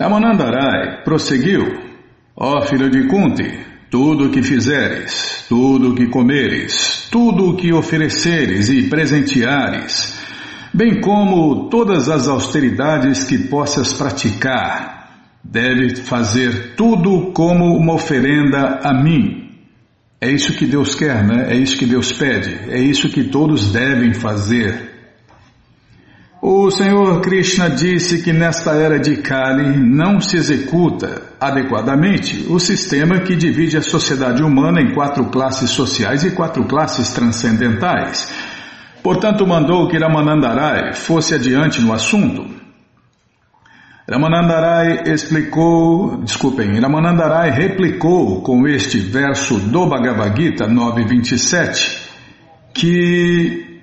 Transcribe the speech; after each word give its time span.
Ramanandarai 0.00 1.02
prosseguiu: 1.02 1.76
Ó 2.36 2.64
filho 2.66 2.88
de 2.88 3.08
Kunti, 3.08 3.66
tudo 3.90 4.26
o 4.26 4.30
que 4.30 4.44
fizeres, 4.44 5.44
tudo 5.48 5.90
o 5.90 5.94
que 5.96 6.06
comeres, 6.06 7.08
tudo 7.10 7.50
o 7.50 7.56
que 7.56 7.72
ofereceres 7.72 8.68
e 8.68 8.88
presenteares, 8.88 10.16
bem 10.72 11.00
como 11.00 11.68
todas 11.68 12.08
as 12.08 12.28
austeridades 12.28 13.24
que 13.24 13.48
possas 13.48 13.92
praticar, 13.92 15.32
deve 15.42 15.96
fazer 15.96 16.76
tudo 16.76 17.32
como 17.32 17.76
uma 17.76 17.94
oferenda 17.94 18.78
a 18.84 18.94
mim. 18.94 19.50
É 20.20 20.30
isso 20.30 20.52
que 20.52 20.64
Deus 20.66 20.94
quer, 20.94 21.26
né? 21.26 21.52
É 21.52 21.56
isso 21.56 21.76
que 21.76 21.86
Deus 21.86 22.12
pede, 22.12 22.70
é 22.70 22.80
isso 22.80 23.08
que 23.08 23.24
todos 23.24 23.72
devem 23.72 24.14
fazer. 24.14 24.97
O 26.40 26.70
Senhor 26.70 27.20
Krishna 27.20 27.68
disse 27.68 28.22
que 28.22 28.32
nesta 28.32 28.70
era 28.70 28.96
de 28.96 29.16
Kali 29.16 29.76
não 29.76 30.20
se 30.20 30.36
executa 30.36 31.22
adequadamente 31.40 32.46
o 32.48 32.60
sistema 32.60 33.18
que 33.18 33.34
divide 33.34 33.76
a 33.76 33.82
sociedade 33.82 34.40
humana 34.44 34.80
em 34.80 34.94
quatro 34.94 35.24
classes 35.30 35.70
sociais 35.70 36.22
e 36.22 36.30
quatro 36.30 36.64
classes 36.64 37.10
transcendentais. 37.12 38.32
Portanto, 39.02 39.44
mandou 39.44 39.88
que 39.88 39.98
Ramanandarai 39.98 40.94
fosse 40.94 41.34
adiante 41.34 41.80
no 41.80 41.92
assunto. 41.92 42.46
Ramanandarai 44.08 45.12
explicou, 45.12 46.18
desculpem, 46.18 46.78
Ramanandarai 46.78 47.50
replicou 47.50 48.42
com 48.42 48.66
este 48.68 48.98
verso 48.98 49.58
do 49.58 49.86
Bhagavad 49.86 50.40
Gita 50.40 50.68
9.27 50.68 51.98
que 52.72 53.80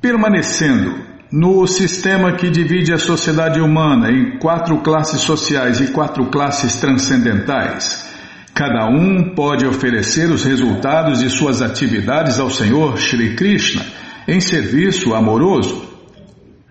permanecendo 0.00 1.11
no 1.32 1.66
sistema 1.66 2.36
que 2.36 2.50
divide 2.50 2.92
a 2.92 2.98
sociedade 2.98 3.58
humana 3.58 4.10
em 4.10 4.38
quatro 4.38 4.82
classes 4.82 5.22
sociais 5.22 5.80
e 5.80 5.90
quatro 5.90 6.26
classes 6.26 6.76
transcendentais, 6.76 8.06
cada 8.54 8.86
um 8.86 9.34
pode 9.34 9.66
oferecer 9.66 10.30
os 10.30 10.44
resultados 10.44 11.20
de 11.20 11.30
suas 11.30 11.62
atividades 11.62 12.38
ao 12.38 12.50
Senhor 12.50 12.98
Shri 12.98 13.34
Krishna 13.34 13.82
em 14.28 14.40
serviço 14.40 15.14
amoroso. 15.14 15.90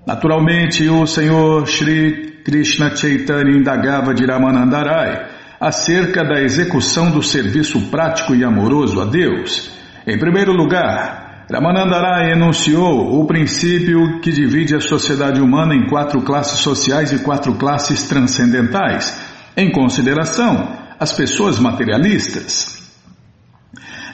Naturalmente, 0.06 0.88
o 0.88 1.08
Senhor 1.08 1.66
Shri 1.68 2.42
Krishna 2.46 2.96
Chaitanya 2.96 3.58
indagava 3.58 4.14
de 4.14 4.26
Ramanandarai 4.28 5.26
acerca 5.60 6.24
da 6.24 6.40
execução 6.40 7.10
do 7.10 7.24
serviço 7.24 7.90
prático 7.90 8.36
e 8.36 8.44
amoroso 8.44 9.02
a 9.02 9.06
Deus. 9.06 9.72
Em 10.06 10.20
primeiro 10.20 10.52
lugar, 10.54 11.31
Ramanandarai 11.52 12.32
enunciou 12.32 13.20
o 13.20 13.26
princípio 13.26 14.22
que 14.22 14.32
divide 14.32 14.74
a 14.74 14.80
sociedade 14.80 15.42
humana 15.42 15.76
em 15.76 15.86
quatro 15.86 16.22
classes 16.22 16.60
sociais 16.60 17.12
e 17.12 17.20
quatro 17.20 17.56
classes 17.56 18.04
transcendentais, 18.04 19.20
em 19.58 19.70
consideração 19.70 20.72
as 20.98 21.12
pessoas 21.12 21.60
materialistas. 21.60 22.82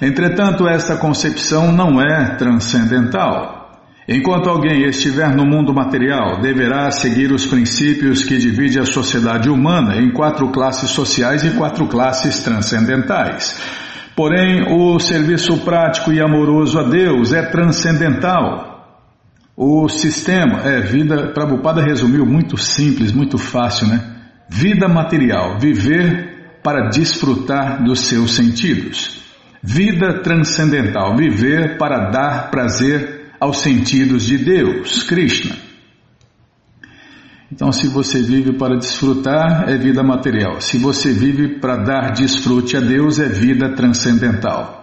Entretanto, 0.02 0.68
esta 0.68 0.98
concepção 0.98 1.72
não 1.72 2.02
é 2.02 2.36
transcendental. 2.38 3.84
Enquanto 4.08 4.50
alguém 4.50 4.88
estiver 4.88 5.36
no 5.36 5.46
mundo 5.46 5.72
material, 5.72 6.42
deverá 6.42 6.90
seguir 6.90 7.32
os 7.32 7.46
princípios 7.46 8.24
que 8.24 8.38
divide 8.38 8.80
a 8.80 8.86
sociedade 8.86 9.48
humana 9.48 9.98
em 9.98 10.10
quatro 10.12 10.48
classes 10.50 10.90
sociais 10.90 11.44
e 11.44 11.52
quatro 11.52 11.86
classes 11.88 12.40
transcendentais. 12.40 13.87
Porém, 14.18 14.64
o 14.68 15.00
serviço 15.00 15.64
prático 15.64 16.12
e 16.12 16.20
amoroso 16.20 16.80
a 16.80 16.90
Deus 16.90 17.32
é 17.34 17.44
transcendental. 17.52 18.98
O 19.56 19.88
sistema 19.88 20.62
é 20.64 20.82
vida, 20.82 21.32
Prabhupada 21.34 21.84
resumiu 21.84 22.26
muito 22.26 22.58
simples, 22.58 23.12
muito 23.12 23.38
fácil, 23.38 23.86
né? 23.88 24.04
Vida 24.50 24.88
material, 24.88 25.60
viver 25.60 26.60
para 26.64 26.90
desfrutar 26.90 27.84
dos 27.84 28.08
seus 28.08 28.32
sentidos. 28.32 29.22
Vida 29.62 30.24
transcendental, 30.24 31.16
viver 31.16 31.78
para 31.78 32.10
dar 32.10 32.50
prazer 32.50 33.34
aos 33.40 33.60
sentidos 33.60 34.26
de 34.26 34.40
Deus, 34.40 35.04
Krishna. 35.04 35.67
Então, 37.52 37.72
se 37.72 37.88
você 37.88 38.22
vive 38.22 38.54
para 38.54 38.78
desfrutar, 38.78 39.70
é 39.70 39.78
vida 39.78 40.04
material. 40.04 40.60
Se 40.60 40.78
você 40.78 41.14
vive 41.14 41.60
para 41.60 41.78
dar 41.78 42.12
desfrute 42.12 42.76
a 42.76 42.82
Deus, 42.82 43.20
é 43.20 43.28
vida 43.28 43.74
transcendental. 43.74 44.78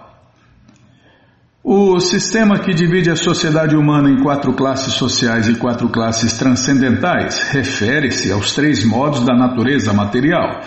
O 1.63 1.99
sistema 1.99 2.59
que 2.59 2.75
divide 2.75 3.11
a 3.11 3.17
sociedade 3.17 3.75
humana 3.75 4.11
em 4.11 4.23
quatro 4.23 4.53
classes 4.53 4.95
sociais 4.95 5.49
e 5.49 5.55
quatro 5.55 5.89
classes 5.89 6.35
transcendentais 6.35 7.39
refere-se 7.51 8.31
aos 8.31 8.55
três 8.55 8.85
modos 8.85 9.25
da 9.25 9.35
natureza 9.35 9.93
material. 9.93 10.61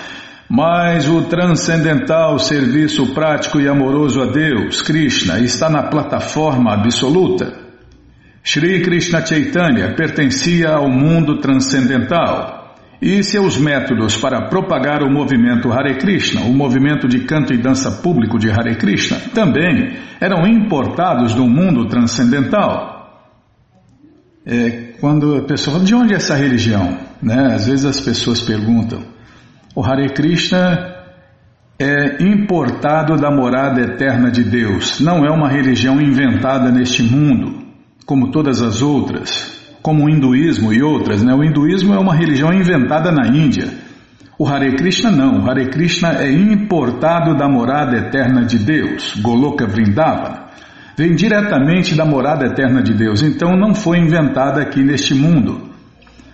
Mas 0.50 1.08
o 1.08 1.24
transcendental 1.24 2.40
serviço 2.40 3.14
prático 3.14 3.60
e 3.60 3.68
amoroso 3.68 4.22
a 4.22 4.26
Deus, 4.26 4.82
Krishna, 4.82 5.40
está 5.40 5.70
na 5.70 5.84
plataforma 5.84 6.74
absoluta. 6.74 7.67
Shri 8.48 8.82
Krishna 8.82 9.26
Chaitanya 9.26 9.94
pertencia 9.94 10.70
ao 10.70 10.90
mundo 10.90 11.42
transcendental 11.42 12.78
e 13.02 13.22
seus 13.22 13.58
métodos 13.58 14.16
para 14.16 14.48
propagar 14.48 15.04
o 15.04 15.12
movimento 15.12 15.70
Hare 15.70 15.98
Krishna, 15.98 16.44
o 16.44 16.54
movimento 16.54 17.10
de 17.10 17.26
canto 17.26 17.54
e 17.54 17.58
dança 17.58 18.02
público 18.02 18.40
de 18.40 18.50
Hare 18.50 18.78
Krishna, 18.78 19.20
também 19.34 19.98
eram 20.22 20.48
importados 20.48 21.34
do 21.34 21.46
mundo 21.46 21.88
transcendental. 21.90 23.20
É, 24.46 24.94
quando 25.02 25.36
a 25.36 25.42
pessoa 25.44 25.74
fala, 25.74 25.86
de 25.86 25.94
onde 25.94 26.14
é 26.14 26.16
essa 26.16 26.34
religião? 26.34 26.98
Né? 27.22 27.50
Às 27.54 27.68
vezes 27.68 27.84
as 27.84 28.00
pessoas 28.00 28.40
perguntam. 28.40 29.02
O 29.76 29.84
Hare 29.84 30.08
Krishna 30.14 30.96
é 31.78 32.24
importado 32.24 33.18
da 33.18 33.30
morada 33.30 33.82
eterna 33.82 34.32
de 34.32 34.46
Deus, 34.46 35.02
não 35.02 35.26
é 35.26 35.30
uma 35.30 35.50
religião 35.50 36.00
inventada 36.00 36.72
neste 36.72 37.04
mundo 37.04 37.67
como 38.08 38.32
todas 38.32 38.62
as 38.62 38.82
outras, 38.82 39.78
como 39.82 40.06
o 40.06 40.10
hinduísmo 40.10 40.72
e 40.72 40.82
outras. 40.82 41.22
Né? 41.22 41.34
O 41.36 41.44
hinduísmo 41.44 41.94
é 41.94 42.00
uma 42.00 42.16
religião 42.16 42.54
inventada 42.54 43.12
na 43.12 43.28
Índia. 43.28 43.68
O 44.40 44.48
Hare 44.48 44.76
Krishna 44.78 45.12
não. 45.12 45.44
O 45.44 45.50
Hare 45.50 45.68
Krishna 45.68 46.14
é 46.24 46.32
importado 46.32 47.38
da 47.38 47.50
morada 47.50 47.98
eterna 47.98 48.46
de 48.46 48.58
Deus, 48.58 49.14
Goloka 49.22 49.68
Vrindavana. 49.68 50.48
Vem 50.98 51.14
diretamente 51.14 51.96
da 51.96 52.06
morada 52.06 52.46
eterna 52.46 52.82
de 52.82 52.94
Deus, 52.94 53.22
então 53.22 53.58
não 53.58 53.76
foi 53.76 54.00
inventada 54.00 54.62
aqui 54.62 54.82
neste 54.82 55.14
mundo. 55.14 55.70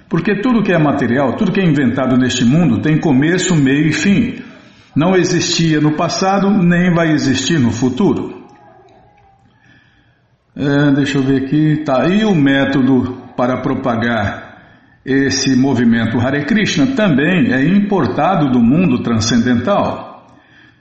Porque 0.08 0.42
tudo 0.42 0.62
que 0.62 0.72
é 0.72 0.78
material, 0.78 1.36
tudo 1.36 1.52
que 1.52 1.60
é 1.60 1.66
inventado 1.66 2.16
neste 2.18 2.46
mundo 2.46 2.82
tem 2.82 3.00
começo, 3.00 3.56
meio 3.56 3.88
e 3.88 3.92
fim. 3.92 4.36
Não 4.96 5.16
existia 5.16 5.82
no 5.82 5.94
passado, 5.94 6.52
nem 6.52 6.94
vai 6.94 7.12
existir 7.12 7.60
no 7.60 7.72
futuro. 7.72 8.43
É, 10.56 10.92
deixa 10.92 11.18
eu 11.18 11.24
ver 11.24 11.46
aqui. 11.46 11.84
Tá. 11.84 12.08
E 12.08 12.24
o 12.24 12.36
método 12.36 13.24
para 13.36 13.62
propagar 13.62 14.54
esse 15.06 15.56
movimento 15.56 16.20
Hare 16.20 16.46
Krishna 16.46 16.96
também 16.96 17.52
é 17.52 17.64
importado 17.64 18.50
do 18.52 18.60
mundo 18.60 19.04
transcendental. 19.04 20.28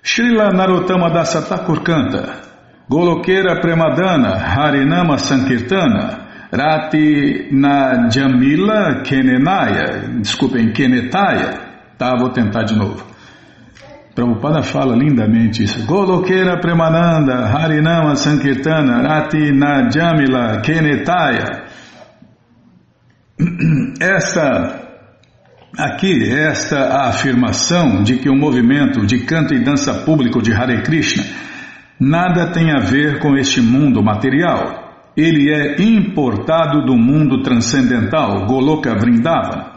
Srila 0.02 0.50
Narottama 0.52 1.10
Dasa 1.10 1.42
Thakur 1.42 1.82
canta 1.82 2.40
Golokera 2.88 3.60
Premadana 3.60 4.36
Harinama 4.36 5.16
Sankirtana 5.16 6.18
Rati 6.52 7.48
Najamila 7.52 9.02
Kenenaya 9.04 10.08
Desculpem, 10.20 10.72
Kenetaya 10.72 11.72
Tá, 11.96 12.16
vou 12.18 12.30
tentar 12.30 12.64
de 12.64 12.74
novo. 12.74 13.11
Prabhupada 14.14 14.62
fala 14.62 14.94
lindamente 14.94 15.62
isso. 15.62 15.86
Golokeira 15.86 16.60
Premananda, 16.60 17.46
Harinama 17.46 18.14
Sankirtana, 18.14 19.02
Rati 19.02 19.52
Najamila, 19.52 20.60
Kenetaya. 20.60 21.64
Esta, 23.98 24.82
aqui, 25.78 26.28
esta 26.28 27.08
afirmação 27.08 28.02
de 28.02 28.18
que 28.18 28.28
o 28.28 28.36
movimento 28.36 29.06
de 29.06 29.20
canto 29.24 29.54
e 29.54 29.64
dança 29.64 29.94
público 30.04 30.42
de 30.42 30.52
Hare 30.52 30.82
Krishna 30.82 31.24
nada 31.98 32.52
tem 32.52 32.72
a 32.72 32.80
ver 32.80 33.20
com 33.20 33.36
este 33.36 33.60
mundo 33.60 34.02
material. 34.02 34.82
Ele 35.16 35.50
é 35.50 35.80
importado 35.80 36.84
do 36.84 36.96
mundo 36.96 37.42
transcendental, 37.42 38.46
Goloka 38.46 38.94
Vrindavana. 38.94 39.72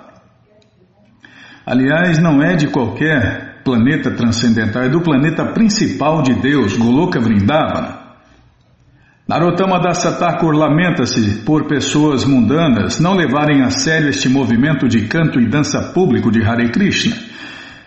Aliás, 1.66 2.20
não 2.20 2.42
é 2.42 2.56
de 2.56 2.68
qualquer 2.68 3.45
planeta 3.66 4.12
transcendental, 4.12 4.84
é 4.84 4.90
do 4.90 5.02
planeta 5.02 5.44
principal 5.44 6.22
de 6.22 6.36
Deus, 6.36 6.78
Goloka 6.78 7.20
Vrindavana. 7.20 8.06
Narottama 9.28 9.80
Dasa 9.80 10.12
Thakur 10.12 10.54
lamenta-se 10.54 11.40
por 11.44 11.66
pessoas 11.66 12.24
mundanas 12.24 13.00
não 13.00 13.16
levarem 13.16 13.64
a 13.64 13.72
sério 13.72 14.10
este 14.10 14.30
movimento 14.30 14.88
de 14.88 15.08
canto 15.08 15.40
e 15.40 15.50
dança 15.50 15.82
público 15.82 16.32
de 16.32 16.44
Hare 16.44 16.70
Krishna. 16.70 17.16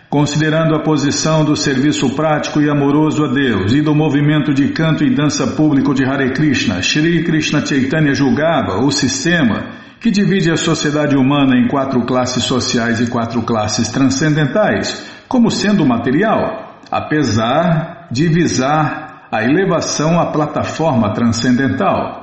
Considerando 0.09 0.75
a 0.75 0.83
posição 0.83 1.45
do 1.45 1.55
serviço 1.55 2.09
prático 2.09 2.59
e 2.59 2.69
amoroso 2.69 3.23
a 3.23 3.27
Deus 3.31 3.73
e 3.73 3.81
do 3.81 3.95
movimento 3.95 4.53
de 4.53 4.67
canto 4.69 5.05
e 5.05 5.15
dança 5.15 5.47
público 5.47 5.93
de 5.93 6.03
Hare 6.03 6.33
Krishna, 6.33 6.81
Shri 6.81 7.23
Krishna 7.23 7.65
Chaitanya 7.65 8.13
julgava 8.13 8.83
o 8.83 8.91
sistema 8.91 9.69
que 10.01 10.11
divide 10.11 10.51
a 10.51 10.57
sociedade 10.57 11.15
humana 11.15 11.55
em 11.55 11.69
quatro 11.69 12.05
classes 12.05 12.43
sociais 12.43 12.99
e 12.99 13.07
quatro 13.07 13.41
classes 13.43 13.87
transcendentais, 13.87 15.18
como 15.29 15.51
sendo 15.51 15.85
material, 15.85 16.81
apesar 16.91 18.07
de 18.11 18.27
visar 18.27 19.27
a 19.31 19.43
elevação 19.43 20.19
à 20.19 20.31
plataforma 20.31 21.13
transcendental. 21.13 22.17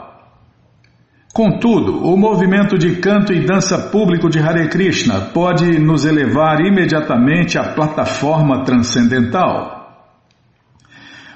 Contudo, 1.33 2.05
o 2.05 2.17
movimento 2.17 2.77
de 2.77 2.97
canto 2.97 3.33
e 3.33 3.45
dança 3.45 3.79
público 3.79 4.29
de 4.29 4.41
Hare 4.41 4.69
Krishna 4.69 5.21
pode 5.33 5.79
nos 5.79 6.05
elevar 6.05 6.61
imediatamente 6.61 7.59
à 7.59 7.75
plataforma 7.75 8.65
transcendental. 8.65 9.77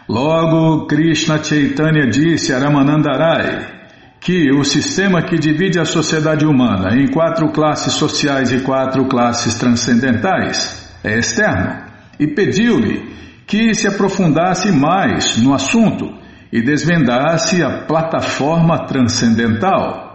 Logo, 0.08 0.86
Krishna 0.86 1.40
Chaitanya 1.40 2.08
disse 2.08 2.52
a 2.52 2.58
Ramanandarai 2.58 3.78
que 4.20 4.50
o 4.50 4.64
sistema 4.64 5.22
que 5.22 5.38
divide 5.38 5.78
a 5.78 5.84
sociedade 5.84 6.44
humana 6.44 6.96
em 6.96 7.06
quatro 7.06 7.52
classes 7.52 7.92
sociais 7.92 8.50
e 8.50 8.60
quatro 8.60 9.04
classes 9.04 9.54
transcendentais 9.54 10.89
é 11.02 11.18
externo 11.18 11.84
e 12.18 12.26
pediu-lhe 12.26 13.10
que 13.46 13.74
se 13.74 13.88
aprofundasse 13.88 14.70
mais 14.70 15.36
no 15.38 15.54
assunto 15.54 16.12
e 16.52 16.62
desvendasse 16.62 17.62
a 17.62 17.84
plataforma 17.84 18.86
transcendental. 18.86 20.10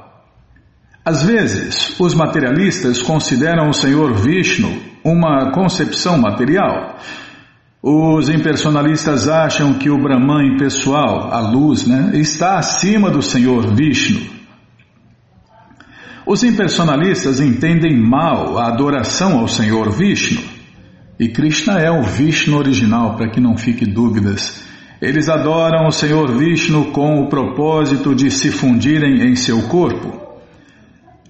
Às 1.03 1.23
vezes, 1.23 1.99
os 1.99 2.13
materialistas 2.13 3.01
consideram 3.01 3.69
o 3.69 3.73
Senhor 3.73 4.13
Vishnu 4.13 4.81
uma 5.03 5.51
concepção 5.51 6.17
material. 6.17 6.97
Os 7.81 8.27
impersonalistas 8.27 9.27
acham 9.27 9.75
que 9.75 9.89
o 9.89 10.01
Brahman 10.01 10.55
impessoal, 10.55 11.31
a 11.31 11.39
luz, 11.39 11.85
né, 11.85 12.11
está 12.15 12.57
acima 12.57 13.11
do 13.11 13.21
Senhor 13.21 13.75
Vishnu. 13.75 14.21
Os 16.25 16.43
impersonalistas 16.43 17.39
entendem 17.39 17.95
mal 17.95 18.57
a 18.57 18.67
adoração 18.67 19.39
ao 19.39 19.47
Senhor 19.47 19.91
Vishnu. 19.91 20.54
E 21.19 21.29
Krishna 21.29 21.79
é 21.79 21.89
o 21.89 22.03
Vishnu 22.03 22.57
original, 22.57 23.15
para 23.15 23.29
que 23.29 23.39
não 23.39 23.57
fique 23.57 23.85
dúvidas. 23.85 24.63
Eles 25.01 25.29
adoram 25.29 25.87
o 25.87 25.91
Senhor 25.91 26.37
Vishnu 26.37 26.91
com 26.91 27.21
o 27.21 27.29
propósito 27.29 28.13
de 28.13 28.29
se 28.29 28.49
fundirem 28.49 29.27
em 29.27 29.35
seu 29.35 29.61
corpo. 29.63 30.21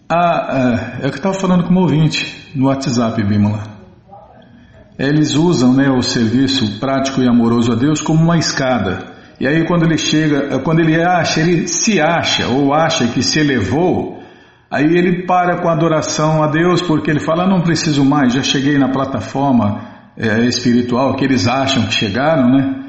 Ah, 0.09 0.99
é, 1.01 1.05
é 1.05 1.07
o 1.07 1.11
que 1.11 1.17
estava 1.17 1.35
falando 1.35 1.63
com 1.65 1.73
o 1.73 1.81
ouvinte 1.81 2.51
no 2.55 2.67
WhatsApp, 2.67 3.23
Bimala. 3.23 3.75
Eles 4.97 5.35
usam 5.35 5.73
né, 5.73 5.89
o 5.89 6.01
serviço 6.01 6.79
prático 6.79 7.21
e 7.21 7.27
amoroso 7.27 7.71
a 7.71 7.75
Deus 7.75 8.01
como 8.01 8.23
uma 8.23 8.37
escada. 8.37 9.13
E 9.39 9.45
aí 9.45 9.65
quando 9.65 9.83
ele 9.83 9.97
chega, 9.97 10.59
quando 10.59 10.79
ele 10.79 11.01
acha, 11.01 11.41
ele 11.41 11.67
se 11.67 11.99
acha 11.99 12.47
ou 12.47 12.73
acha 12.73 13.07
que 13.07 13.21
se 13.21 13.39
elevou, 13.39 14.23
aí 14.75 14.97
ele 14.97 15.25
para 15.25 15.61
com 15.61 15.69
a 15.69 15.71
adoração 15.71 16.43
a 16.43 16.47
Deus 16.47 16.81
porque 16.81 17.09
ele 17.09 17.21
fala, 17.21 17.47
não 17.47 17.61
preciso 17.61 18.03
mais, 18.03 18.33
já 18.33 18.43
cheguei 18.43 18.77
na 18.77 18.89
plataforma 18.89 19.81
é, 20.17 20.41
espiritual 20.41 21.15
que 21.15 21.23
eles 21.23 21.47
acham 21.47 21.83
que 21.83 21.93
chegaram, 21.93 22.49
né? 22.49 22.81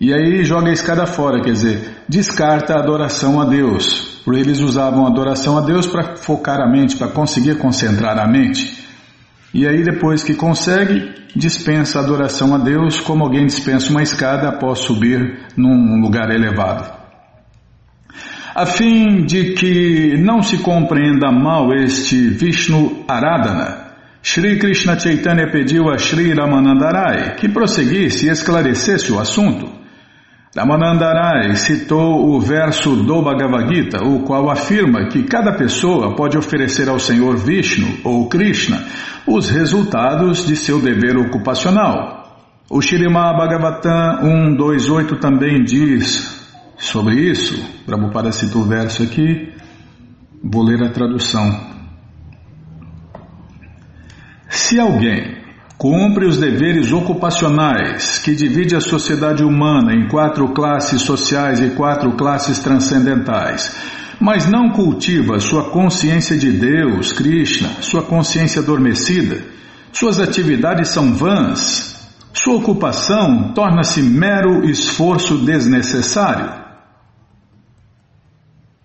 E 0.00 0.12
aí 0.12 0.42
joga 0.42 0.70
a 0.70 0.72
escada 0.72 1.06
fora, 1.06 1.42
quer 1.42 1.52
dizer, 1.52 1.98
descarta 2.08 2.74
a 2.74 2.80
adoração 2.80 3.40
a 3.40 3.44
Deus. 3.44 4.22
Porque 4.24 4.40
eles 4.40 4.60
usavam 4.60 5.04
a 5.04 5.10
adoração 5.10 5.58
a 5.58 5.60
Deus 5.60 5.86
para 5.86 6.16
focar 6.16 6.60
a 6.60 6.66
mente, 6.68 6.96
para 6.96 7.08
conseguir 7.08 7.58
concentrar 7.58 8.18
a 8.18 8.26
mente. 8.26 8.82
E 9.52 9.68
aí 9.68 9.84
depois 9.84 10.22
que 10.22 10.34
consegue, 10.34 11.12
dispensa 11.36 11.98
a 11.98 12.02
adoração 12.02 12.54
a 12.54 12.58
Deus 12.58 13.00
como 13.00 13.22
alguém 13.22 13.44
dispensa 13.44 13.90
uma 13.90 14.02
escada 14.02 14.48
após 14.48 14.78
subir 14.78 15.46
num 15.56 16.00
lugar 16.00 16.30
elevado. 16.30 17.03
A 18.54 18.66
fim 18.66 19.24
de 19.24 19.54
que 19.54 20.16
não 20.16 20.40
se 20.40 20.58
compreenda 20.58 21.32
mal 21.32 21.74
este 21.74 22.28
Vishnu 22.28 23.04
Aradhana, 23.08 23.94
Sri 24.22 24.60
Krishna 24.60 24.96
Chaitanya 24.96 25.50
pediu 25.50 25.90
a 25.90 25.98
Sri 25.98 26.32
Ramanandarai 26.32 27.34
que 27.34 27.48
prosseguisse 27.48 28.26
e 28.26 28.30
esclarecesse 28.30 29.10
o 29.10 29.18
assunto. 29.18 29.68
Ramanandarai 30.56 31.56
citou 31.56 32.28
o 32.28 32.40
verso 32.40 32.94
do 32.94 33.22
Bhagavad 33.22 33.74
Gita, 33.74 34.04
o 34.04 34.20
qual 34.20 34.48
afirma 34.48 35.08
que 35.08 35.24
cada 35.24 35.54
pessoa 35.54 36.14
pode 36.14 36.38
oferecer 36.38 36.88
ao 36.88 37.00
Senhor 37.00 37.36
Vishnu 37.36 37.88
ou 38.04 38.28
Krishna 38.28 38.84
os 39.26 39.50
resultados 39.50 40.46
de 40.46 40.54
seu 40.54 40.80
dever 40.80 41.16
ocupacional. 41.16 42.38
O 42.70 42.80
Shirimá 42.80 43.36
Bhagavatam 43.36 44.20
128 44.22 45.16
também 45.16 45.64
diz 45.64 46.43
sobre 46.86 47.16
isso. 47.30 47.54
Prabhupada 47.84 48.32
cita 48.32 48.58
o 48.58 48.64
verso 48.64 49.02
aqui, 49.02 49.52
vou 50.42 50.62
ler 50.62 50.82
a 50.82 50.90
tradução. 50.90 51.74
Se 54.48 54.78
alguém 54.78 55.44
Cumpre 55.76 56.24
os 56.24 56.38
deveres 56.38 56.92
ocupacionais, 56.92 58.18
que 58.18 58.34
divide 58.34 58.76
a 58.76 58.80
sociedade 58.80 59.42
humana 59.42 59.92
em 59.92 60.08
quatro 60.08 60.48
classes 60.54 61.02
sociais 61.02 61.60
e 61.60 61.70
quatro 61.70 62.12
classes 62.12 62.60
transcendentais, 62.60 63.76
mas 64.20 64.48
não 64.48 64.70
cultiva 64.70 65.40
sua 65.40 65.64
consciência 65.64 66.38
de 66.38 66.52
Deus, 66.52 67.12
Krishna, 67.12 67.68
sua 67.80 68.02
consciência 68.02 68.62
adormecida. 68.62 69.42
Suas 69.92 70.20
atividades 70.20 70.88
são 70.88 71.12
vãs. 71.12 72.08
Sua 72.32 72.54
ocupação 72.54 73.52
torna-se 73.52 74.00
mero 74.00 74.64
esforço 74.64 75.38
desnecessário. 75.38 76.63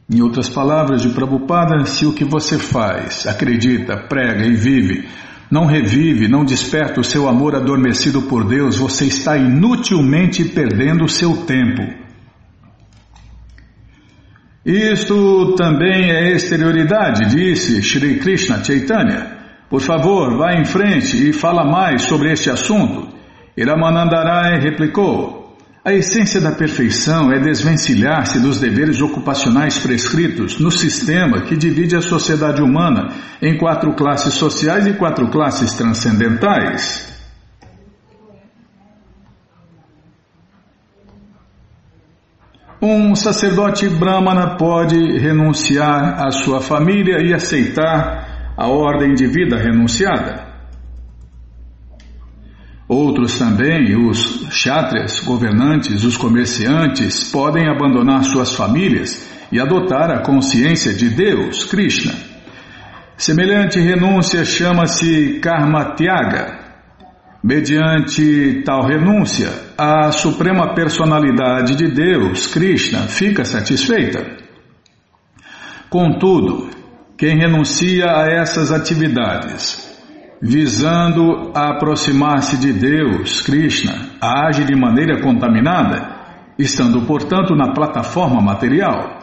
Em 0.09 0.21
outras 0.21 0.50
palavras 0.50 1.01
de 1.01 1.09
Prabhupada, 1.09 1.85
se 1.85 2.06
o 2.06 2.13
que 2.13 2.25
você 2.25 2.57
faz, 2.57 3.27
acredita, 3.27 3.95
prega 3.95 4.45
e 4.45 4.56
vive 4.56 5.07
não 5.51 5.65
revive, 5.65 6.27
não 6.27 6.45
desperta 6.45 7.00
o 7.00 7.03
seu 7.03 7.27
amor 7.27 7.56
adormecido 7.56 8.21
por 8.23 8.47
Deus, 8.47 8.77
você 8.77 9.06
está 9.06 9.35
inutilmente 9.35 10.45
perdendo 10.45 11.06
o 11.06 11.09
seu 11.09 11.38
tempo. 11.38 11.81
Isto 14.63 15.56
também 15.56 16.11
é 16.11 16.31
exterioridade, 16.33 17.33
disse 17.33 17.81
Sri 17.81 18.19
Krishna 18.19 18.63
Chaitanya. 18.63 19.39
Por 19.69 19.81
favor, 19.81 20.38
vá 20.38 20.53
em 20.53 20.65
frente 20.65 21.29
e 21.29 21.33
fala 21.33 21.63
mais 21.63 22.03
sobre 22.03 22.31
este 22.31 22.51
assunto. 22.51 23.07
Iramanandarai 23.57 24.59
replicou: 24.59 25.38
a 25.84 25.94
essência 25.94 26.42
da 26.42 26.52
perfeição 26.52 27.31
é 27.31 27.40
desvencilhar-se 27.40 28.40
dos 28.40 28.60
deveres 28.60 29.02
ocupacionais 29.02 29.80
prescritos 29.80 30.60
no 30.60 30.70
sistema 30.70 31.44
que 31.44 31.56
divide 31.56 31.96
a 31.96 32.02
sociedade 32.02 32.62
humana 32.62 33.14
em 33.42 33.58
quatro 33.58 33.94
classes 33.94 34.34
sociais 34.34 34.86
e 34.86 34.94
quatro 34.94 35.30
classes 35.30 35.74
transcendentais. 35.74 37.07
Um 42.81 43.16
sacerdote 43.16 43.88
brahmana 43.90 44.57
pode 44.57 44.98
renunciar 45.18 46.26
à 46.26 46.31
sua 46.31 46.62
família 46.62 47.21
e 47.21 47.33
aceitar 47.33 48.54
a 48.57 48.68
ordem 48.68 49.14
de 49.14 49.28
vida 49.28 49.57
renunciada. 49.57 50.48
Outros 52.90 53.38
também, 53.38 53.96
os 53.96 54.48
chátrias, 54.50 55.19
governantes, 55.19 56.04
os 56.04 56.18
comerciantes, 56.18 57.31
podem 57.31 57.69
abandonar 57.69 58.24
suas 58.24 58.56
famílias 58.56 59.30
e 59.52 59.60
adotar 59.60 60.10
a 60.10 60.24
consciência 60.24 60.92
de 60.92 61.08
Deus, 61.08 61.66
Krishna. 61.66 62.16
Semelhante 63.16 63.80
renúncia 63.80 64.44
chama-se 64.44 65.40
Karma 65.40 65.94
Tyaga. 65.94 66.58
Mediante 67.44 68.64
tal 68.66 68.88
renúncia, 68.88 69.50
a 69.78 70.12
suprema 70.12 70.74
personalidade 70.74 71.76
de 71.76 71.92
Deus, 71.92 72.48
Krishna, 72.48 73.02
fica 73.08 73.46
satisfeita. 73.46 74.36
Contudo, 75.92 76.72
quem 77.16 77.38
renuncia 77.38 78.06
a 78.08 78.26
essas 78.31 78.72
atividades 78.72 79.89
visando 80.42 81.52
aproximar-se 81.54 82.58
de 82.58 82.72
Deus, 82.72 83.42
Krishna, 83.42 83.94
age 84.22 84.64
de 84.64 84.76
maneira 84.76 85.22
contaminada, 85.22 86.18
estando, 86.58 87.02
portanto, 87.06 87.56
na 87.56 87.74
plataforma 87.74 88.42
material. 88.42 89.18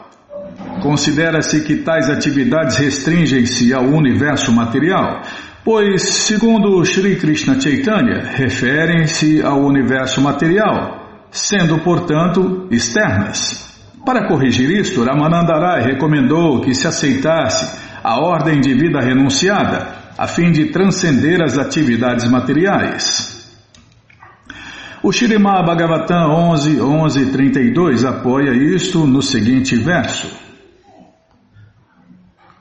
Considera-se 0.83 1.65
que 1.65 1.77
tais 1.77 2.11
atividades 2.11 2.77
restringem-se 2.77 3.73
ao 3.73 3.85
universo 3.85 4.53
material, 4.53 5.23
pois, 5.65 6.03
segundo 6.03 6.85
Sri 6.85 7.17
Krishna 7.17 7.59
Chaitanya, 7.61 8.23
referem-se 8.35 9.43
ao 9.43 9.61
universo 9.61 10.21
material, 10.21 11.27
sendo, 11.31 11.79
portanto, 11.79 12.69
externas. 12.71 13.67
Para 14.05 14.29
corrigir 14.29 14.71
isto, 14.71 15.03
Ramanandarai 15.03 15.83
recomendou 15.83 16.61
que 16.61 16.75
se 16.75 16.87
aceitasse 16.87 17.85
a 18.05 18.21
ordem 18.21 18.61
de 18.61 18.73
vida 18.73 19.01
renunciada, 19.01 19.96
a 20.19 20.27
fim 20.27 20.51
de 20.51 20.67
transcender 20.67 21.43
as 21.43 21.59
atividades 21.59 22.29
materiais. 22.31 23.37
O 25.03 25.13
Shirimá 25.13 25.63
Bhagavatam 25.63 26.31
11, 26.51 26.81
11, 26.81 27.33
32 27.33 28.05
apoia 28.05 28.53
isto 28.53 29.07
no 29.07 29.23
seguinte 29.23 29.77
verso. 29.77 30.29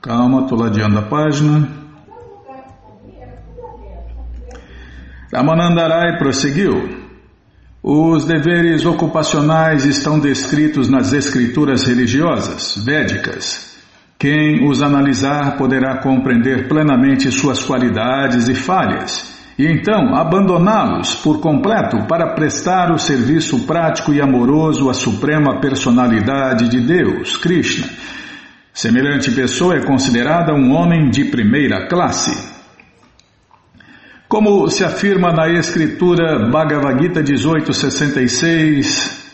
Calma, 0.02 0.42
estou 0.42 0.58
ladeando 0.58 0.98
a 0.98 1.02
página. 1.02 1.68
Ramanandarai 5.32 6.18
prosseguiu. 6.18 7.06
Os 7.82 8.24
deveres 8.24 8.84
ocupacionais 8.84 9.84
estão 9.84 10.18
descritos 10.18 10.88
nas 10.88 11.12
escrituras 11.12 11.84
religiosas, 11.84 12.76
védicas. 12.84 13.75
Quem 14.18 14.66
os 14.66 14.82
analisar 14.82 15.58
poderá 15.58 15.98
compreender 15.98 16.68
plenamente 16.68 17.30
suas 17.30 17.62
qualidades 17.62 18.48
e 18.48 18.54
falhas, 18.54 19.36
e 19.58 19.66
então 19.66 20.14
abandoná-los 20.14 21.16
por 21.16 21.40
completo 21.40 22.06
para 22.06 22.32
prestar 22.34 22.90
o 22.92 22.98
serviço 22.98 23.66
prático 23.66 24.14
e 24.14 24.20
amoroso 24.20 24.88
à 24.88 24.94
suprema 24.94 25.60
personalidade 25.60 26.68
de 26.68 26.80
Deus, 26.80 27.36
Krishna. 27.36 27.88
Semelhante 28.72 29.30
pessoa 29.30 29.76
é 29.76 29.84
considerada 29.84 30.54
um 30.54 30.72
homem 30.72 31.10
de 31.10 31.26
primeira 31.26 31.86
classe. 31.86 32.56
Como 34.28 34.68
se 34.68 34.82
afirma 34.82 35.30
na 35.30 35.48
escritura 35.48 36.48
Bhagavad 36.50 37.02
Gita 37.02 37.22
1866, 37.22 39.25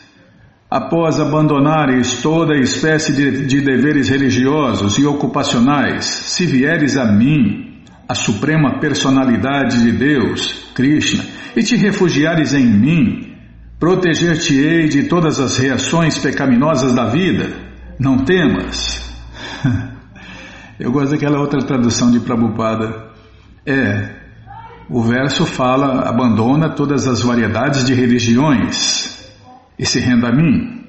após 0.73 1.21
abandonares 1.21 2.23
toda 2.23 2.57
espécie 2.57 3.13
de, 3.13 3.45
de, 3.45 3.61
deveres 3.61 4.09
religiosos 4.09 4.97
e 4.97 5.05
ocupacionais, 5.05 6.07
se 6.07 6.47
vieres 6.47 6.97
a 6.97 7.05
mim, 7.05 7.83
a 8.09 8.15
suprema 8.15 8.81
personalidade 8.81 9.83
de 9.83 9.93
Deus, 9.93 10.71
Krishna, 10.75 11.27
e 11.55 11.63
te 11.63 11.77
refugiares 11.77 12.55
em 12.55 12.65
mim, 12.65 13.35
proteger-te-ei 13.79 14.89
de 14.89 15.03
todas 15.03 15.39
as 15.41 15.59
reações 15.59 16.17
pecaminosas 16.17 16.95
da 16.95 17.05
vida. 17.05 17.51
Não 17.99 18.25
temas. 18.25 19.15
Eu 20.81 20.91
gosto 20.91 21.11
daquela 21.11 21.39
outra 21.39 21.61
tradução 21.61 22.11
de 22.11 22.19
Prabhupada. 22.21 23.11
É, 23.67 24.09
o 24.89 25.03
verso 25.03 25.45
fala: 25.45 26.09
abandona 26.09 26.71
todas 26.71 27.07
as 27.07 27.21
variedades 27.21 27.85
de 27.85 27.93
religiões 27.93 29.22
e 29.83 29.85
se 29.85 29.99
renda 29.99 30.29
a 30.29 30.33
mim. 30.33 30.81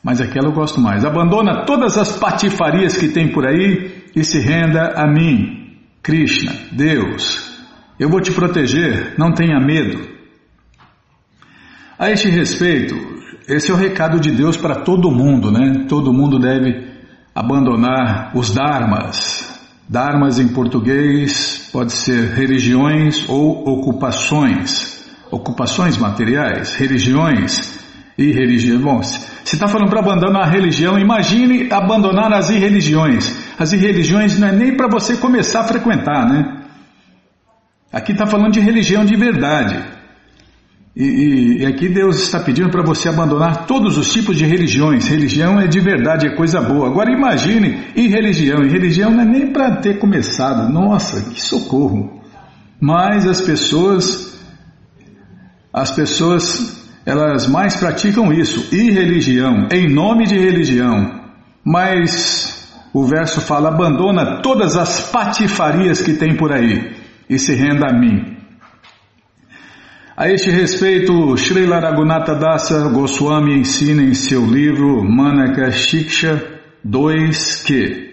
Mas 0.00 0.20
aquela 0.20 0.46
eu 0.46 0.52
gosto 0.52 0.80
mais. 0.80 1.04
Abandona 1.04 1.64
todas 1.66 1.98
as 1.98 2.16
patifarias 2.16 2.96
que 2.96 3.08
tem 3.08 3.32
por 3.32 3.44
aí 3.44 4.04
e 4.14 4.22
se 4.22 4.38
renda 4.38 4.92
a 4.94 5.08
mim. 5.08 5.76
Krishna, 6.00 6.52
Deus, 6.70 7.52
eu 7.98 8.08
vou 8.08 8.20
te 8.20 8.30
proteger, 8.30 9.14
não 9.18 9.32
tenha 9.32 9.58
medo. 9.58 10.08
A 11.98 12.12
este 12.12 12.28
respeito, 12.28 12.94
esse 13.48 13.72
é 13.72 13.74
o 13.74 13.76
recado 13.76 14.20
de 14.20 14.30
Deus 14.30 14.56
para 14.56 14.76
todo 14.76 15.10
mundo, 15.10 15.50
né? 15.50 15.86
Todo 15.88 16.12
mundo 16.12 16.38
deve 16.38 16.92
abandonar 17.34 18.30
os 18.36 18.54
dharmas, 18.54 19.50
Dharmas 19.88 20.38
em 20.38 20.48
português 20.48 21.68
pode 21.72 21.92
ser 21.92 22.34
religiões 22.34 23.28
ou 23.28 23.68
ocupações. 23.68 25.10
Ocupações 25.30 25.98
materiais, 25.98 26.76
religiões 26.76 27.81
e 28.16 28.32
religião. 28.32 28.80
Bom, 28.80 29.02
se 29.02 29.54
está 29.54 29.66
falando 29.66 29.88
para 29.88 30.00
abandonar 30.00 30.44
a 30.44 30.50
religião, 30.50 30.98
imagine 30.98 31.72
abandonar 31.72 32.32
as 32.32 32.50
irreligiões. 32.50 33.38
As 33.58 33.72
irreligiões 33.72 34.38
não 34.38 34.48
é 34.48 34.52
nem 34.52 34.76
para 34.76 34.88
você 34.88 35.16
começar 35.16 35.60
a 35.60 35.64
frequentar, 35.64 36.28
né? 36.28 36.62
Aqui 37.92 38.12
está 38.12 38.26
falando 38.26 38.52
de 38.52 38.60
religião 38.60 39.04
de 39.04 39.16
verdade. 39.16 39.78
E, 40.94 41.62
e, 41.62 41.66
aqui 41.66 41.88
Deus 41.88 42.22
está 42.22 42.38
pedindo 42.38 42.68
para 42.70 42.82
você 42.82 43.08
abandonar 43.08 43.66
todos 43.66 43.96
os 43.96 44.12
tipos 44.12 44.36
de 44.36 44.44
religiões. 44.44 45.08
Religião 45.08 45.58
é 45.58 45.66
de 45.66 45.80
verdade, 45.80 46.26
é 46.26 46.36
coisa 46.36 46.60
boa. 46.60 46.86
Agora 46.86 47.10
imagine 47.10 47.84
e 47.96 48.08
religião. 48.08 48.62
E 48.62 48.68
religião 48.68 49.10
não 49.10 49.22
é 49.22 49.24
nem 49.24 49.52
para 49.52 49.76
ter 49.76 49.98
começado. 49.98 50.70
Nossa, 50.70 51.30
que 51.30 51.40
socorro! 51.40 52.20
Mas 52.78 53.26
as 53.26 53.40
pessoas, 53.40 54.38
as 55.72 55.90
pessoas, 55.92 56.81
elas 57.04 57.46
mais 57.46 57.76
praticam 57.76 58.32
isso. 58.32 58.74
E 58.74 58.90
religião, 58.90 59.68
em 59.72 59.92
nome 59.92 60.26
de 60.26 60.38
religião. 60.38 61.20
Mas 61.64 62.72
o 62.92 63.04
verso 63.04 63.40
fala: 63.40 63.68
abandona 63.68 64.40
todas 64.42 64.76
as 64.76 65.10
patifarias 65.10 66.00
que 66.00 66.14
tem 66.14 66.36
por 66.36 66.52
aí 66.52 66.94
e 67.28 67.38
se 67.38 67.54
renda 67.54 67.88
a 67.88 67.92
mim. 67.92 68.36
A 70.16 70.28
este 70.28 70.50
respeito, 70.50 71.36
Srila 71.36 71.80
Raghunatha 71.80 72.34
Dasa 72.34 72.88
Goswami 72.90 73.58
ensina 73.58 74.02
em 74.02 74.12
seu 74.12 74.44
livro 74.44 75.02
Manaka 75.02 75.70
Shiksha 75.70 76.60
2 76.84 77.62
que, 77.64 78.12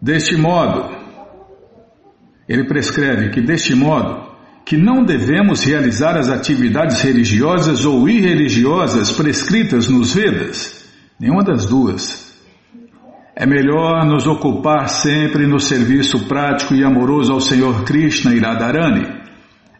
deste 0.00 0.36
modo, 0.36 0.96
ele 2.48 2.64
prescreve 2.64 3.30
que 3.30 3.40
deste 3.40 3.74
modo, 3.74 4.27
que 4.68 4.76
não 4.76 5.02
devemos 5.02 5.64
realizar 5.64 6.16
as 6.16 6.28
atividades 6.28 7.00
religiosas 7.00 7.84
ou 7.84 8.08
irreligiosas 8.08 9.10
prescritas 9.10 9.88
nos 9.88 10.14
Vedas, 10.14 10.84
nenhuma 11.18 11.42
das 11.42 11.66
duas. 11.66 12.32
É 13.34 13.46
melhor 13.46 14.04
nos 14.04 14.26
ocupar 14.26 14.88
sempre 14.88 15.46
no 15.46 15.58
serviço 15.58 16.28
prático 16.28 16.74
e 16.74 16.84
amoroso 16.84 17.32
ao 17.32 17.40
Senhor 17.40 17.84
Krishna 17.84 18.34
e 18.34 18.40
Radharani 18.40 19.18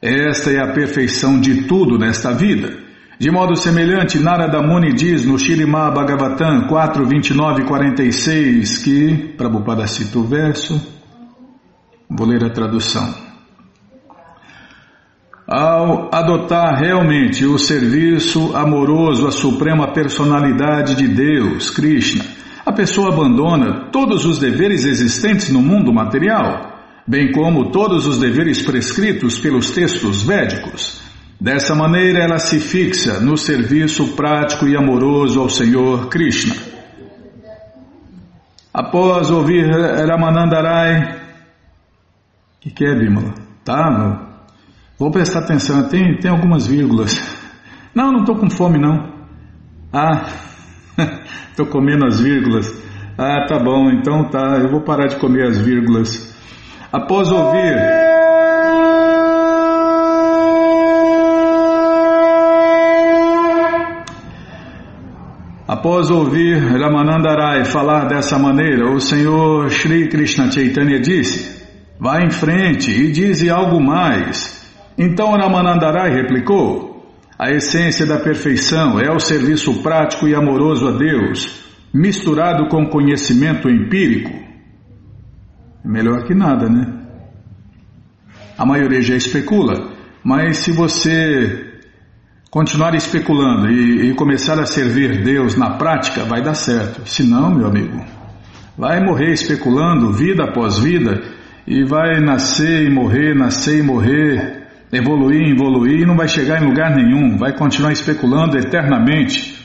esta 0.00 0.52
é 0.52 0.61
a 0.61 0.73
perfeição 0.73 1.40
de 1.40 1.62
tudo 1.62 1.99
nesta 1.99 2.33
vida. 2.33 2.73
De 3.18 3.33
modo 3.33 3.57
semelhante, 3.57 4.21
Narada 4.21 4.62
Muni 4.62 4.95
diz 4.95 5.25
no 5.25 5.37
Shirimá 5.37 5.90
Bhagavatam 5.90 6.68
4, 6.68 7.04
29 7.04 7.62
e 7.62 7.64
46 7.66 8.78
que, 8.78 9.35
Prabhupada 9.37 9.88
cita 9.88 10.21
o 10.21 10.23
verso, 10.23 10.80
vou 12.09 12.28
ler 12.28 12.45
a 12.45 12.50
tradução. 12.50 13.28
Ao 15.49 16.11
adotar 16.12 16.78
realmente 16.78 17.47
o 17.47 17.59
serviço 17.59 18.55
amoroso 18.55 19.26
à 19.26 19.33
suprema 19.33 19.93
personalidade 19.93 20.95
de 20.95 21.09
Deus, 21.09 21.71
Krishna, 21.71 22.25
a 22.67 22.73
pessoa 22.73 23.09
abandona 23.09 23.88
todos 23.90 24.26
os 24.26 24.38
deveres 24.38 24.85
existentes 24.85 25.50
no 25.50 25.62
mundo 25.62 25.93
material 25.93 26.78
bem 27.09 27.33
como 27.33 27.71
todos 27.71 28.07
os 28.07 28.19
deveres 28.19 28.61
prescritos 28.61 29.38
pelos 29.38 29.71
textos 29.71 30.23
védicos. 30.23 31.00
Dessa 31.40 31.75
maneira, 31.75 32.23
ela 32.23 32.38
se 32.38 32.61
fixa 32.61 33.19
no 33.19 33.35
serviço 33.38 34.14
prático 34.14 34.69
e 34.69 34.76
amoroso 34.76 35.40
ao 35.40 35.49
Senhor 35.49 36.09
Krishna. 36.09 36.55
Após 38.75 39.31
ouvir 39.31 39.67
Ramanandarai, 40.07 41.00
o 41.02 42.61
que, 42.61 42.71
que 42.71 42.85
é, 42.85 42.95
Bimala? 42.95 43.35
Tá, 43.64 44.28
vou 44.99 45.11
prestar 45.11 45.40
atenção, 45.40 45.88
tem, 45.88 46.19
tem 46.19 46.31
algumas 46.31 46.67
vírgulas. 46.67 47.38
Não, 47.95 48.12
não 48.12 48.21
estou 48.21 48.37
com 48.37 48.50
fome, 48.50 48.78
não. 48.78 49.12
Ah, 49.93 50.26
estou 51.50 51.67
comendo 51.67 52.07
as 52.07 52.21
vírgulas. 52.21 52.71
Ah, 53.17 53.47
tá 53.47 53.59
bom, 53.59 53.90
então 53.90 54.28
tá, 54.28 54.59
eu 54.62 54.71
vou 54.71 54.83
parar 54.83 55.07
de 55.07 55.17
comer 55.17 55.47
as 55.47 55.59
vírgulas. 55.59 56.37
Após 56.93 57.31
ouvir. 57.31 57.76
Após 65.67 66.11
ouvir 66.11 66.57
Ramanandarai 66.57 67.64
falar 67.64 68.07
dessa 68.07 68.38
maneira, 68.38 68.90
o 68.90 68.99
Senhor 68.99 69.69
Sri 69.71 70.09
Krishna 70.09 70.50
Chaitanya 70.50 70.99
disse: 70.99 71.62
Vá 72.00 72.23
em 72.23 72.31
frente 72.31 72.90
e 72.90 73.12
dize 73.12 73.50
algo 73.50 73.81
mais. 73.81 74.59
Então 74.99 75.31
Ramanandarai 75.31 76.11
replicou: 76.11 77.07
A 77.38 77.52
essência 77.52 78.05
da 78.05 78.19
perfeição 78.19 78.99
é 78.99 79.09
o 79.14 79.21
serviço 79.21 79.81
prático 79.81 80.26
e 80.26 80.35
amoroso 80.35 80.88
a 80.88 80.90
Deus, 80.90 81.64
misturado 81.95 82.69
com 82.69 82.88
conhecimento 82.88 83.71
empírico. 83.71 84.37
Melhor 85.85 86.25
que 86.25 86.35
nada, 86.35 86.69
né? 86.69 86.95
A 88.59 88.67
maioria 88.67 89.00
já 89.00 89.14
especula, 89.14 89.93
mas 90.25 90.59
se 90.59 90.73
você 90.73 91.64
continuar 92.50 92.95
especulando 92.95 93.71
e, 93.71 94.11
e, 94.11 94.14
começar 94.14 94.59
a 94.59 94.67
servir 94.67 95.23
Deus 95.23 95.57
na 95.57 95.76
prática, 95.76 96.25
vai 96.25 96.43
dar 96.43 96.55
certo. 96.55 97.09
Se 97.09 97.23
não, 97.23 97.55
meu 97.55 97.69
amigo, 97.69 98.05
vai 98.76 99.00
morrer 99.05 99.33
especulando 99.33 100.12
vida 100.12 100.43
após 100.43 100.78
vida 100.78 101.23
e 101.67 101.85
vai 101.85 102.21
nascer 102.21 102.85
e 102.85 102.90
morrer, 102.90 103.35
nascer 103.35 103.78
e 103.78 103.83
morrer, 103.83 104.58
evoluir, 104.92 105.50
evoluir 105.50 106.00
e 106.00 106.07
não 106.07 106.16
vai 106.16 106.28
chegar 106.28 106.62
em 106.62 106.66
lugar 106.66 106.95
nenhum, 106.95 107.37
vai 107.37 107.52
continuar 107.52 107.92
especulando 107.92 108.57
eternamente. 108.57 109.57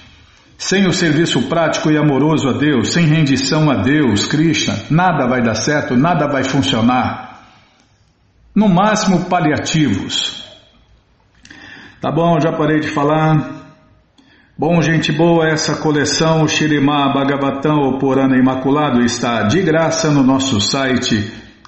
Sem 0.58 0.88
o 0.88 0.94
serviço 0.94 1.42
prático 1.44 1.92
e 1.92 1.98
amoroso 1.98 2.48
a 2.48 2.54
Deus, 2.54 2.94
sem 2.94 3.06
rendição 3.06 3.70
a 3.70 3.82
Deus, 3.82 4.28
Krishna, 4.28 4.76
nada 4.90 5.28
vai 5.28 5.42
dar 5.42 5.56
certo, 5.56 5.96
nada 5.96 6.28
vai 6.28 6.44
funcionar. 6.44 7.42
No 8.56 8.70
máximo, 8.70 9.26
paliativos. 9.26 10.44
Tá 12.00 12.12
bom, 12.12 12.40
já 12.40 12.52
parei 12.52 12.80
de 12.80 12.90
falar. 12.90 13.64
Bom, 14.58 14.82
gente 14.82 15.12
boa, 15.12 15.48
essa 15.48 15.78
coleção 15.78 16.48
Shirimá 16.48 17.12
Bhagavatam, 17.12 17.90
o 17.90 17.98
Purana 17.98 18.38
Imaculado, 18.38 19.02
está 19.02 19.44
de 19.44 19.62
graça 19.64 20.12
no 20.12 20.22
nosso 20.22 20.62
site 20.62 21.43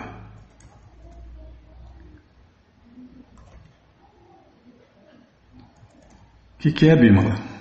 O 6.55 6.61
que, 6.63 6.73
que 6.73 6.89
é, 6.89 6.97
Bímola? 6.97 7.60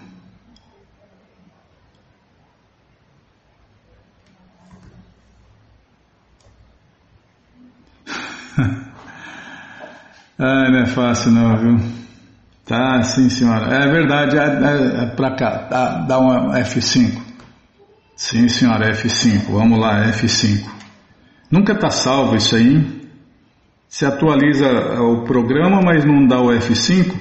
Ah, 10.42 10.70
não 10.70 10.80
é 10.80 10.86
fácil 10.86 11.32
não, 11.32 11.58
viu? 11.58 11.89
Tá, 12.66 13.04
sim 13.04 13.30
senhora. 13.30 13.75
É 13.75 13.92
verdade, 13.92 14.38
é, 14.38 14.42
é, 14.42 15.04
é 15.04 15.06
pra 15.08 15.36
cá, 15.36 15.68
dá, 15.70 16.06
dá 16.08 16.18
um 16.18 16.51
F5. 16.54 17.22
Sim 18.16 18.48
senhora, 18.48 18.89
F5. 18.94 19.51
Vamos 19.51 19.78
lá, 19.78 20.06
F5. 20.13 20.66
Nunca 21.51 21.75
tá 21.75 21.89
salvo 21.89 22.38
isso 22.38 22.56
aí, 22.56 22.75
hein? 22.75 23.01
Se 23.89 24.06
atualiza 24.06 24.66
o 25.01 25.25
programa, 25.25 25.82
mas 25.84 26.06
não 26.06 26.25
dá 26.25 26.39
o 26.39 26.51
F5. 26.51 27.13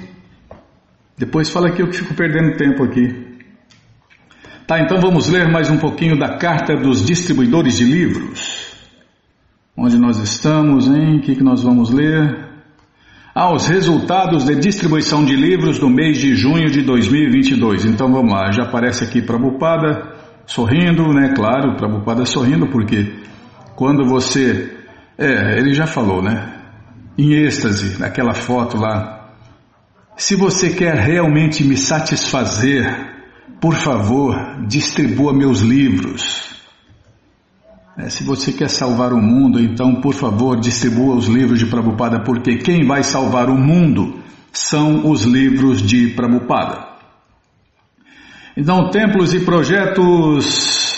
Depois 1.16 1.48
fala 1.48 1.72
que 1.72 1.82
eu 1.82 1.88
que 1.88 1.96
fico 1.96 2.14
perdendo 2.14 2.56
tempo 2.56 2.84
aqui. 2.84 3.26
Tá, 4.66 4.78
então 4.80 5.00
vamos 5.00 5.28
ler 5.28 5.50
mais 5.50 5.70
um 5.70 5.78
pouquinho 5.78 6.16
da 6.16 6.36
carta 6.36 6.76
dos 6.76 7.04
distribuidores 7.04 7.78
de 7.78 7.84
livros. 7.84 8.57
Onde 9.78 9.96
nós 9.96 10.18
estamos, 10.18 10.88
hein? 10.88 11.18
O 11.18 11.20
que, 11.20 11.36
que 11.36 11.42
nós 11.42 11.62
vamos 11.62 11.90
ler? 11.90 12.48
aos 13.38 13.68
resultados 13.68 14.46
de 14.46 14.56
distribuição 14.56 15.24
de 15.24 15.36
livros 15.36 15.78
do 15.78 15.88
mês 15.88 16.18
de 16.18 16.34
junho 16.34 16.68
de 16.68 16.82
2022. 16.82 17.84
Então 17.84 18.10
vamos 18.10 18.32
lá, 18.32 18.50
já 18.50 18.64
aparece 18.64 19.04
aqui 19.04 19.22
Prabhupada 19.22 20.12
sorrindo, 20.44 21.12
né? 21.12 21.32
Claro, 21.36 21.76
Prabhupada 21.76 22.24
sorrindo, 22.24 22.66
porque 22.66 23.14
quando 23.76 24.04
você. 24.04 24.76
É, 25.16 25.56
ele 25.56 25.72
já 25.72 25.86
falou, 25.86 26.20
né? 26.20 26.52
Em 27.16 27.32
êxtase, 27.32 28.00
naquela 28.00 28.34
foto 28.34 28.76
lá. 28.76 29.30
Se 30.16 30.34
você 30.34 30.70
quer 30.70 30.96
realmente 30.96 31.62
me 31.62 31.76
satisfazer, 31.76 32.92
por 33.60 33.74
favor, 33.74 34.66
distribua 34.66 35.32
meus 35.32 35.60
livros. 35.60 36.57
É, 37.98 38.08
se 38.08 38.22
você 38.22 38.52
quer 38.52 38.70
salvar 38.70 39.12
o 39.12 39.20
mundo, 39.20 39.60
então, 39.60 40.00
por 40.00 40.14
favor, 40.14 40.60
distribua 40.60 41.16
os 41.16 41.26
livros 41.26 41.58
de 41.58 41.66
Prabhupada, 41.66 42.22
porque 42.22 42.58
quem 42.58 42.86
vai 42.86 43.02
salvar 43.02 43.50
o 43.50 43.58
mundo 43.58 44.22
são 44.52 45.10
os 45.10 45.24
livros 45.24 45.82
de 45.82 46.14
Prabhupada. 46.14 46.86
Então, 48.56 48.90
templos 48.90 49.34
e 49.34 49.40
projetos. 49.40 50.96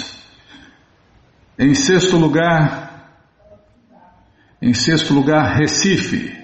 Em 1.58 1.74
sexto 1.74 2.18
lugar, 2.18 2.90
em 4.60 4.74
sexto 4.74 5.14
lugar, 5.14 5.56
Recife. 5.56 6.38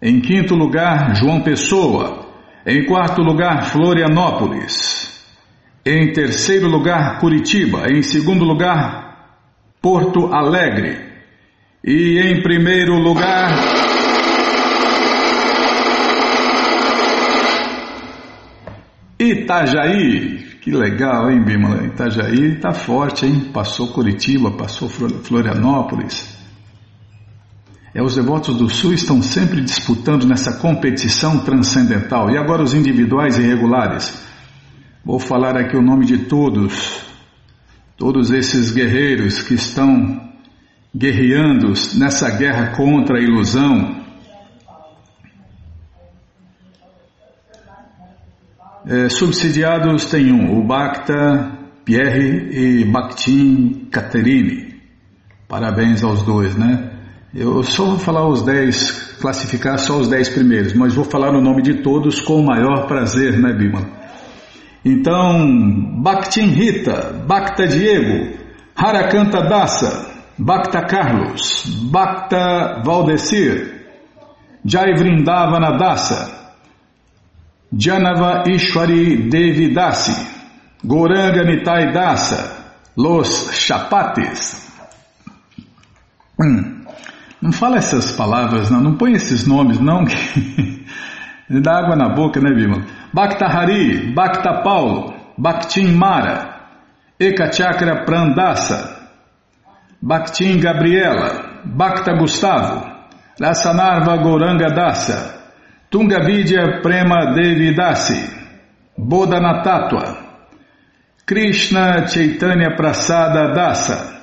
Em 0.00 0.20
quinto 0.20 0.54
lugar, 0.54 1.16
João 1.16 1.42
Pessoa. 1.42 2.28
Em 2.64 2.86
quarto 2.86 3.20
lugar, 3.20 3.64
Florianópolis. 3.64 5.26
Em 5.84 6.12
terceiro 6.12 6.68
lugar, 6.68 7.18
Curitiba. 7.18 7.90
Em 7.90 8.02
segundo 8.02 8.44
lugar, 8.44 9.01
Porto 9.82 10.32
Alegre. 10.32 11.10
E 11.84 12.20
em 12.20 12.40
primeiro 12.40 12.94
lugar. 13.00 13.50
Itajaí. 19.18 20.52
Que 20.60 20.70
legal, 20.70 21.32
hein, 21.32 21.42
Bímola? 21.44 21.84
Itajaí 21.84 22.60
tá 22.60 22.72
forte, 22.72 23.26
hein? 23.26 23.50
Passou 23.52 23.88
Curitiba, 23.88 24.52
passou 24.52 24.88
Florianópolis. 24.88 26.38
É, 27.92 28.00
os 28.00 28.14
devotos 28.14 28.56
do 28.56 28.70
Sul 28.70 28.92
estão 28.92 29.20
sempre 29.20 29.60
disputando 29.60 30.24
nessa 30.24 30.60
competição 30.60 31.40
transcendental. 31.40 32.30
E 32.30 32.38
agora 32.38 32.62
os 32.62 32.72
individuais 32.72 33.36
e 33.36 33.42
regulares. 33.42 34.22
Vou 35.04 35.18
falar 35.18 35.56
aqui 35.56 35.76
o 35.76 35.82
nome 35.82 36.06
de 36.06 36.18
todos 36.18 37.01
todos 37.96 38.30
esses 38.30 38.70
guerreiros 38.70 39.42
que 39.42 39.54
estão 39.54 40.30
guerreando 40.94 41.72
nessa 41.96 42.30
guerra 42.30 42.76
contra 42.76 43.18
a 43.18 43.22
ilusão, 43.22 44.02
é, 48.86 49.08
subsidiados 49.08 50.06
tem 50.06 50.32
um, 50.32 50.58
o 50.58 50.66
Bhakta 50.66 51.58
Pierre 51.84 52.48
e 52.52 52.84
Bakhtin 52.84 53.88
Caterine. 53.90 54.80
Parabéns 55.48 56.02
aos 56.02 56.22
dois, 56.22 56.56
né? 56.56 56.90
Eu 57.34 57.62
só 57.62 57.84
vou 57.86 57.98
falar 57.98 58.28
os 58.28 58.42
dez, 58.42 59.16
classificar 59.20 59.78
só 59.78 59.98
os 59.98 60.08
dez 60.08 60.28
primeiros, 60.28 60.74
mas 60.74 60.94
vou 60.94 61.04
falar 61.04 61.34
o 61.34 61.40
nome 61.40 61.62
de 61.62 61.82
todos 61.82 62.20
com 62.20 62.40
o 62.40 62.44
maior 62.44 62.86
prazer, 62.86 63.38
né, 63.38 63.52
Bima? 63.54 64.01
Então, 64.84 66.02
Bhaktin 66.02 66.46
Rita, 66.46 67.24
Bhakta 67.26 67.68
Diego, 67.68 68.36
Harakanta 68.74 69.42
Dasa, 69.42 70.10
Bhakta 70.36 70.82
Carlos, 70.86 71.66
Bhakta 71.90 72.82
Valdecir, 72.84 73.80
Jai 74.64 74.94
Vrindavana 74.94 75.76
Dasa, 75.78 76.56
Janava 77.72 78.42
Ishwari 78.48 79.28
Devi 79.30 79.72
Dasi, 79.72 80.12
Goranga 80.84 81.44
Nitai 81.44 81.92
Dasa, 81.92 82.74
Los 82.96 83.52
Chapates. 83.54 84.68
Hum, 86.40 86.84
não 87.40 87.52
fala 87.52 87.76
essas 87.76 88.10
palavras, 88.12 88.68
não, 88.68 88.80
não 88.80 88.96
põe 88.96 89.12
esses 89.12 89.46
nomes, 89.46 89.78
não, 89.78 90.04
dá 91.62 91.78
água 91.78 91.94
na 91.94 92.08
boca, 92.08 92.40
né, 92.40 92.52
Bima? 92.52 92.84
Bhakta 93.12 93.46
Hari, 93.46 94.12
Bhakta 94.14 94.62
Paulo, 94.62 95.14
Bhaktin 95.36 95.94
Mara, 95.94 96.70
Ekachakra 97.20 98.04
Prandasa, 98.06 99.10
Bhaktin 100.00 100.60
Gabriela, 100.60 101.60
Bhakta 101.64 102.16
Gustavo, 102.16 102.90
Rasanarva 103.38 104.16
Goranga 104.16 104.70
Dasa, 104.74 105.40
Tungavidya 105.90 106.80
Prema 106.82 107.34
Devi 107.34 107.74
Dasi, 107.74 108.16
Bodhana 108.96 109.62
Krishna 111.26 112.06
Chaitanya 112.08 112.74
Prasada 112.74 113.52
Dasa, 113.54 114.22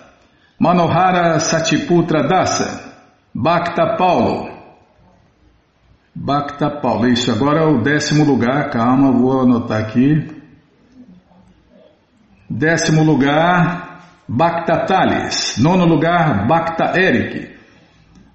Manohara 0.60 1.40
Satiputra 1.40 2.28
Dasa, 2.28 2.92
Bhakta 3.36 3.96
Paulo, 3.98 4.59
Bacta 6.30 6.70
Paula. 6.70 7.10
Isso, 7.10 7.32
agora 7.32 7.62
é 7.62 7.66
o 7.66 7.82
décimo 7.82 8.24
lugar, 8.24 8.70
calma, 8.70 9.12
vou 9.12 9.42
anotar 9.42 9.82
aqui. 9.82 10.28
Décimo 12.48 13.04
lugar, 13.04 14.04
Bacta 14.28 14.86
Thales. 14.86 15.58
Nono 15.58 15.86
lugar, 15.86 16.46
Bacta 16.46 16.94
Eric. 16.96 17.50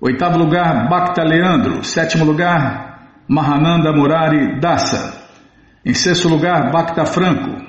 Oitavo 0.01 0.37
lugar, 0.37 0.89
Bacta 0.89 1.23
Leandro. 1.23 1.85
Sétimo 1.85 2.25
lugar, 2.25 3.13
Mahananda 3.29 3.93
Murari 3.93 4.59
Dasa. 4.59 5.15
Em 5.87 5.95
sexto 5.95 6.29
lugar, 6.29 6.73
Bacta 6.73 7.07
Franco. 7.07 7.63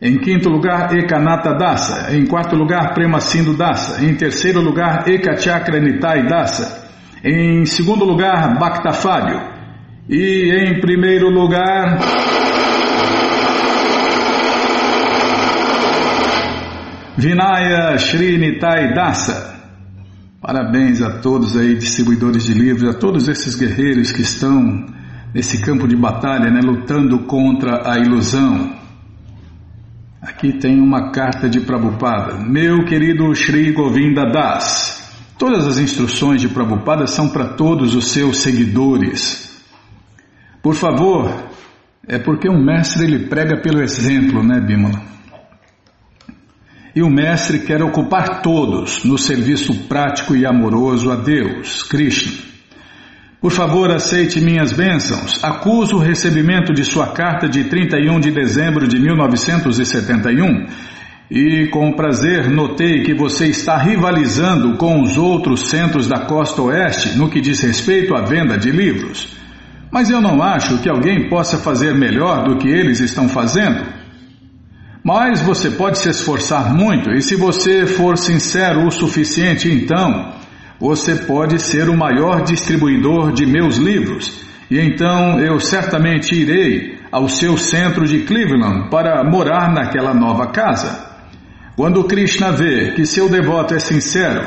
Em 0.00 0.16
quinto 0.20 0.48
lugar, 0.48 0.96
Ekanata 0.96 1.52
Dasa. 1.52 2.16
Em 2.16 2.26
quarto 2.26 2.56
lugar, 2.56 2.94
Prema 2.94 3.18
Dasa. 3.58 4.02
Em 4.02 4.14
terceiro 4.14 4.62
lugar, 4.62 5.06
Ekachakra 5.06 5.78
Nitai 5.78 6.26
Dasa. 6.26 6.89
Em 7.22 7.66
segundo 7.66 8.04
lugar, 8.04 8.58
Bacta 8.58 8.92
Fábio. 8.92 9.40
E 10.08 10.50
em 10.50 10.80
primeiro 10.80 11.28
lugar. 11.28 11.98
Vinaya 17.16 17.96
Nitai 18.38 18.94
Dasa. 18.94 19.50
Parabéns 20.40 21.02
a 21.02 21.18
todos 21.18 21.54
aí, 21.54 21.74
distribuidores 21.74 22.44
de 22.44 22.54
livros, 22.54 22.88
a 22.88 22.98
todos 22.98 23.28
esses 23.28 23.54
guerreiros 23.54 24.10
que 24.10 24.22
estão 24.22 24.86
nesse 25.34 25.60
campo 25.60 25.86
de 25.86 25.94
batalha, 25.94 26.50
né, 26.50 26.60
lutando 26.64 27.18
contra 27.26 27.92
a 27.92 27.98
ilusão. 27.98 28.74
Aqui 30.22 30.52
tem 30.54 30.80
uma 30.80 31.10
carta 31.10 31.48
de 31.48 31.60
Prabhupada. 31.60 32.38
Meu 32.38 32.86
querido 32.86 33.34
Sri 33.34 33.72
Govinda 33.72 34.24
Das, 34.30 34.99
todas 35.40 35.66
as 35.66 35.78
instruções 35.78 36.42
de 36.42 36.50
Prabhupada 36.50 37.06
são 37.06 37.30
para 37.30 37.54
todos 37.54 37.94
os 37.94 38.12
seus 38.12 38.40
seguidores. 38.40 39.58
Por 40.62 40.74
favor, 40.74 41.32
é 42.06 42.18
porque 42.18 42.46
um 42.46 42.62
mestre 42.62 43.04
ele 43.04 43.26
prega 43.26 43.58
pelo 43.62 43.82
exemplo, 43.82 44.42
né, 44.42 44.60
Bimala? 44.60 45.00
E 46.94 47.02
o 47.02 47.08
mestre 47.08 47.60
quer 47.60 47.82
ocupar 47.82 48.42
todos 48.42 49.02
no 49.02 49.16
serviço 49.16 49.88
prático 49.88 50.36
e 50.36 50.44
amoroso 50.44 51.10
a 51.10 51.16
Deus, 51.16 51.84
Krishna. 51.84 52.50
Por 53.40 53.50
favor, 53.50 53.90
aceite 53.90 54.42
minhas 54.42 54.72
bênçãos. 54.72 55.42
Acuso 55.42 55.96
o 55.96 56.00
recebimento 56.00 56.74
de 56.74 56.84
sua 56.84 57.14
carta 57.14 57.48
de 57.48 57.64
31 57.64 58.20
de 58.20 58.30
dezembro 58.30 58.86
de 58.86 58.98
1971 58.98 60.66
e 61.30 61.68
com 61.68 61.92
prazer 61.92 62.50
notei 62.50 63.04
que 63.04 63.14
você 63.14 63.46
está 63.46 63.76
rivalizando 63.76 64.76
com 64.76 65.00
os 65.00 65.16
outros 65.16 65.68
centros 65.68 66.08
da 66.08 66.26
costa 66.26 66.60
oeste 66.60 67.16
no 67.16 67.30
que 67.30 67.40
diz 67.40 67.60
respeito 67.60 68.16
à 68.16 68.22
venda 68.22 68.58
de 68.58 68.72
livros. 68.72 69.36
Mas 69.92 70.10
eu 70.10 70.20
não 70.20 70.42
acho 70.42 70.78
que 70.78 70.88
alguém 70.88 71.28
possa 71.28 71.56
fazer 71.58 71.94
melhor 71.94 72.42
do 72.44 72.58
que 72.58 72.68
eles 72.68 72.98
estão 72.98 73.28
fazendo. 73.28 73.84
Mas 75.04 75.40
você 75.40 75.70
pode 75.70 75.98
se 75.98 76.08
esforçar 76.08 76.74
muito 76.74 77.10
e 77.12 77.22
se 77.22 77.36
você 77.36 77.86
for 77.86 78.18
sincero 78.18 78.86
o 78.86 78.90
suficiente, 78.90 79.70
então 79.70 80.32
você 80.80 81.14
pode 81.14 81.60
ser 81.60 81.88
o 81.88 81.96
maior 81.96 82.42
distribuidor 82.42 83.32
de 83.32 83.46
meus 83.46 83.76
livros, 83.76 84.44
e 84.70 84.78
então 84.78 85.38
eu 85.38 85.60
certamente 85.60 86.34
irei 86.34 86.98
ao 87.12 87.28
seu 87.28 87.56
centro 87.56 88.06
de 88.06 88.20
Cleveland 88.20 88.88
para 88.90 89.22
morar 89.24 89.72
naquela 89.72 90.14
nova 90.14 90.46
casa. 90.48 91.09
Quando 91.80 92.04
Krishna 92.04 92.52
vê 92.52 92.92
que 92.92 93.06
seu 93.06 93.26
devoto 93.26 93.74
é 93.74 93.78
sincero, 93.78 94.46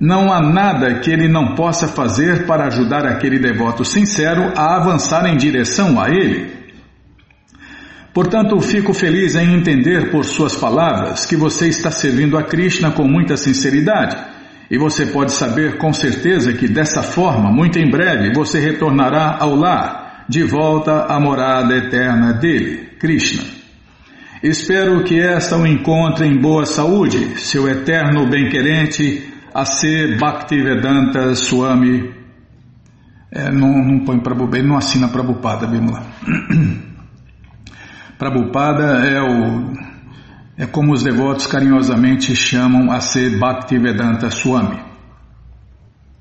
não 0.00 0.32
há 0.32 0.40
nada 0.40 0.98
que 0.98 1.08
ele 1.08 1.28
não 1.28 1.54
possa 1.54 1.86
fazer 1.86 2.46
para 2.46 2.66
ajudar 2.66 3.06
aquele 3.06 3.38
devoto 3.38 3.84
sincero 3.84 4.52
a 4.56 4.74
avançar 4.74 5.24
em 5.26 5.36
direção 5.36 6.02
a 6.02 6.10
ele. 6.10 6.50
Portanto, 8.12 8.58
fico 8.58 8.92
feliz 8.92 9.36
em 9.36 9.54
entender 9.54 10.10
por 10.10 10.24
suas 10.24 10.56
palavras 10.56 11.24
que 11.24 11.36
você 11.36 11.68
está 11.68 11.92
servindo 11.92 12.36
a 12.36 12.42
Krishna 12.42 12.90
com 12.90 13.04
muita 13.04 13.36
sinceridade 13.36 14.16
e 14.68 14.76
você 14.76 15.06
pode 15.06 15.30
saber 15.30 15.78
com 15.78 15.92
certeza 15.92 16.54
que 16.54 16.66
dessa 16.66 17.04
forma, 17.04 17.52
muito 17.52 17.78
em 17.78 17.88
breve, 17.88 18.32
você 18.34 18.58
retornará 18.58 19.36
ao 19.38 19.54
lar, 19.54 20.24
de 20.28 20.42
volta 20.42 21.04
à 21.04 21.20
morada 21.20 21.72
eterna 21.76 22.32
dele, 22.32 22.88
Krishna. 22.98 23.63
Espero 24.44 25.02
que 25.04 25.18
esta 25.18 25.56
o 25.56 25.66
encontre 25.66 26.26
em 26.26 26.38
boa 26.38 26.66
saúde, 26.66 27.40
seu 27.40 27.66
eterno 27.66 28.28
bem-querente, 28.28 29.32
a 29.54 29.64
ser 29.64 30.18
Bhaktivedanta 30.18 31.34
Swami. 31.34 32.12
É, 33.32 33.50
não, 33.50 33.82
não 33.82 34.04
põe 34.04 34.20
Prabhupada, 34.20 34.58
ele 34.58 34.68
não 34.68 34.76
assina 34.76 35.08
Prabhupada, 35.08 35.66
Bimala. 35.66 36.04
Prabhupada 38.18 39.06
é 39.06 39.22
o 39.22 39.72
é 40.58 40.66
como 40.66 40.92
os 40.92 41.02
devotos 41.02 41.46
carinhosamente 41.46 42.36
chamam 42.36 42.92
a 42.92 43.00
ser 43.00 43.38
Bhaktivedanta 43.38 44.30
Swami. 44.30 44.78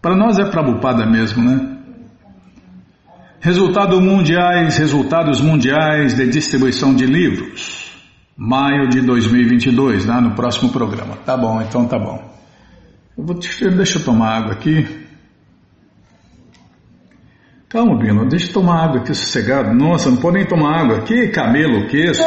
Para 0.02 0.16
nós 0.16 0.40
é 0.40 0.46
Prabhupada 0.46 1.06
mesmo, 1.06 1.44
né? 1.44 1.78
Resultados 3.42 4.02
mundiais, 4.02 4.78
resultados 4.78 5.42
mundiais 5.42 6.14
de 6.14 6.26
distribuição 6.26 6.96
de 6.96 7.06
livros. 7.06 7.83
Maio 8.36 8.90
de 8.90 9.02
2022, 9.02 10.06
né? 10.06 10.20
no 10.20 10.32
próximo 10.32 10.72
programa. 10.72 11.16
Tá 11.18 11.38
bom, 11.38 11.62
então 11.62 11.88
tá 11.88 12.00
bom. 12.00 12.34
Eu 13.16 13.24
vou, 13.26 13.36
deixa 13.36 14.00
eu 14.00 14.04
tomar 14.04 14.38
água 14.38 14.54
aqui. 14.54 15.04
Calma, 17.70 17.98
Bino, 17.98 18.28
deixa 18.28 18.50
eu 18.50 18.54
tomar 18.54 18.84
água 18.84 19.02
aqui 19.02 19.14
sossegado. 19.14 19.74
Nossa, 19.74 20.10
não 20.10 20.18
pode 20.18 20.38
nem 20.38 20.48
tomar 20.48 20.82
água. 20.82 21.02
Que 21.02 21.28
camelo 21.28 21.88
que 21.88 21.98
isso? 21.98 22.24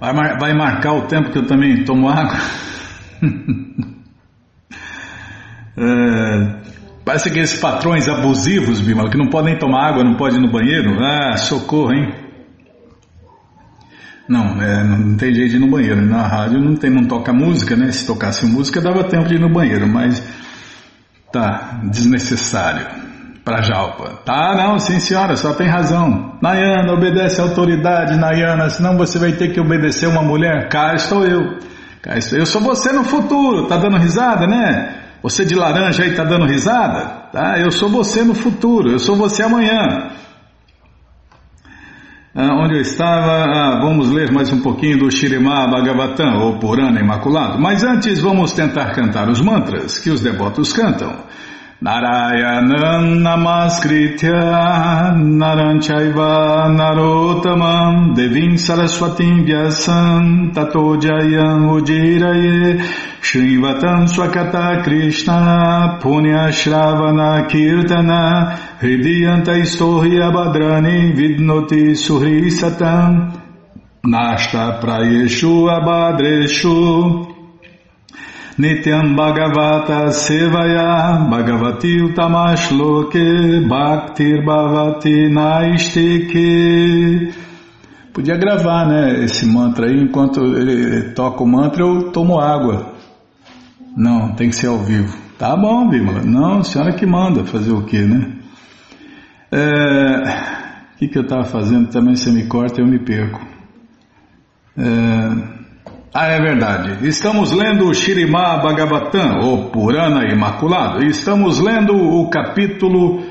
Vai, 0.00 0.38
vai 0.38 0.54
marcar 0.54 0.92
o 0.94 1.06
tempo 1.06 1.30
que 1.30 1.38
eu 1.38 1.46
também 1.46 1.84
tomo 1.84 2.08
água? 2.08 2.36
é, 5.78 6.60
parece 7.04 7.28
aqueles 7.28 7.54
patrões 7.58 8.08
abusivos, 8.08 8.80
Bima, 8.80 9.08
que 9.08 9.16
não 9.16 9.28
podem 9.28 9.56
tomar 9.58 9.88
água, 9.88 10.04
não 10.04 10.16
podem 10.16 10.38
ir 10.38 10.42
no 10.42 10.50
banheiro. 10.50 10.98
Ah, 11.00 11.36
socorro, 11.36 11.92
hein? 11.92 12.12
Não, 14.28 14.60
é, 14.60 14.84
não 14.84 15.16
tem 15.16 15.32
jeito 15.32 15.50
de 15.50 15.56
ir 15.56 15.60
no 15.60 15.70
banheiro. 15.70 16.04
Na 16.04 16.26
rádio 16.26 16.60
não, 16.60 16.76
tem, 16.76 16.90
não 16.90 17.06
toca 17.06 17.32
música, 17.32 17.74
né? 17.76 17.90
Se 17.90 18.06
tocasse 18.06 18.44
música 18.44 18.80
dava 18.80 19.04
tempo 19.04 19.26
de 19.26 19.36
ir 19.36 19.40
no 19.40 19.48
banheiro, 19.48 19.88
mas 19.88 20.22
tá 21.32 21.80
desnecessário 21.90 22.86
para 23.42 23.62
Jalpa. 23.62 24.20
Tá, 24.26 24.54
não, 24.54 24.78
sim 24.78 25.00
senhora, 25.00 25.34
só 25.34 25.54
tem 25.54 25.66
razão. 25.66 26.36
Nayana, 26.42 26.92
obedece 26.92 27.40
a 27.40 27.44
autoridade, 27.44 28.18
Nayana, 28.18 28.68
senão 28.68 28.98
você 28.98 29.18
vai 29.18 29.32
ter 29.32 29.48
que 29.48 29.60
obedecer 29.60 30.06
uma 30.06 30.22
mulher. 30.22 30.68
Cá 30.68 30.94
estou 30.94 31.24
eu. 31.24 31.58
Cá 32.02 32.18
estou 32.18 32.38
eu. 32.38 32.44
sou 32.44 32.60
você 32.60 32.92
no 32.92 33.04
futuro, 33.04 33.66
tá 33.66 33.78
dando 33.78 33.96
risada, 33.96 34.46
né? 34.46 35.07
Você 35.22 35.44
de 35.44 35.54
laranja 35.54 36.04
aí 36.04 36.14
tá 36.14 36.24
dando 36.24 36.46
risada? 36.46 37.28
Tá? 37.32 37.58
Eu 37.58 37.70
sou 37.70 37.88
você 37.88 38.22
no 38.22 38.34
futuro, 38.34 38.90
eu 38.90 38.98
sou 38.98 39.16
você 39.16 39.42
amanhã. 39.42 40.12
Ah, 42.34 42.54
onde 42.62 42.76
eu 42.76 42.80
estava, 42.80 43.32
ah, 43.32 43.80
vamos 43.80 44.10
ler 44.10 44.30
mais 44.30 44.52
um 44.52 44.60
pouquinho 44.60 44.98
do 44.98 45.10
Shirimá 45.10 45.66
Bhagavatam, 45.66 46.38
ou 46.40 46.58
Purana 46.60 47.00
Imaculado. 47.00 47.58
Mas 47.58 47.82
antes 47.82 48.20
vamos 48.20 48.52
tentar 48.52 48.92
cantar 48.92 49.28
os 49.28 49.40
mantras 49.40 49.98
que 49.98 50.08
os 50.08 50.20
devotos 50.20 50.72
cantam. 50.72 51.24
Narayanam 51.80 53.22
namaskritya 53.22 55.14
naranchaiva 55.14 56.66
narotamam 56.74 58.16
devim 58.16 58.58
saraswatim 58.58 59.46
vyasam 59.46 60.52
tato 60.52 60.98
ujiraye 60.98 62.82
shrivatam 63.22 64.08
swakata 64.10 64.82
krishna 64.82 66.00
punya 66.02 66.50
shravana 66.50 67.46
kirtana 67.48 68.58
hridiyanta 68.80 69.54
istohi 69.62 70.18
abhadrani 70.18 71.14
vidnoti 71.14 71.94
suhri 71.94 72.50
satam 72.50 73.38
nashta 74.04 74.80
prayeshu 74.82 75.70
abhadreshu 75.78 77.37
Nityam 78.58 79.14
Bhagavata 79.14 80.10
Sevaya 80.10 81.28
Bhagavati 81.30 82.02
Utamashloke 82.02 83.68
Bhaktir 83.68 84.44
Bhavati 84.44 85.28
Naistike 85.30 87.32
Podia 88.12 88.36
gravar, 88.36 88.88
né, 88.88 89.24
esse 89.24 89.46
mantra 89.46 89.86
aí, 89.86 89.96
enquanto 89.96 90.40
ele 90.40 91.12
toca 91.12 91.44
o 91.44 91.46
mantra 91.46 91.84
eu 91.84 92.10
tomo 92.10 92.40
água. 92.40 92.94
Não, 93.96 94.34
tem 94.34 94.48
que 94.48 94.56
ser 94.56 94.66
ao 94.66 94.78
vivo. 94.78 95.16
Tá 95.38 95.56
bom, 95.56 95.88
Bímola. 95.88 96.22
Não, 96.24 96.64
senhora 96.64 96.92
que 96.94 97.06
manda 97.06 97.44
fazer 97.44 97.72
o 97.72 97.84
quê, 97.84 98.00
né? 98.00 98.38
É, 99.52 100.94
o 100.94 100.98
que, 100.98 101.06
que 101.06 101.16
eu 101.16 101.22
estava 101.22 101.44
fazendo? 101.44 101.90
Também 101.90 102.16
você 102.16 102.32
me 102.32 102.46
corta 102.46 102.80
e 102.80 102.84
eu 102.84 102.88
me 102.88 102.98
perco. 102.98 103.40
É, 104.76 105.57
Ah, 106.12 106.28
é 106.28 106.40
verdade. 106.40 107.06
Estamos 107.06 107.52
lendo 107.52 107.86
o 107.86 107.94
Shirimá 107.94 108.56
Bhagavatam, 108.58 109.40
ou 109.42 109.70
Purana 109.70 110.32
Imaculado. 110.32 111.04
Estamos 111.04 111.60
lendo 111.60 111.94
o 111.94 112.30
capítulo 112.30 113.22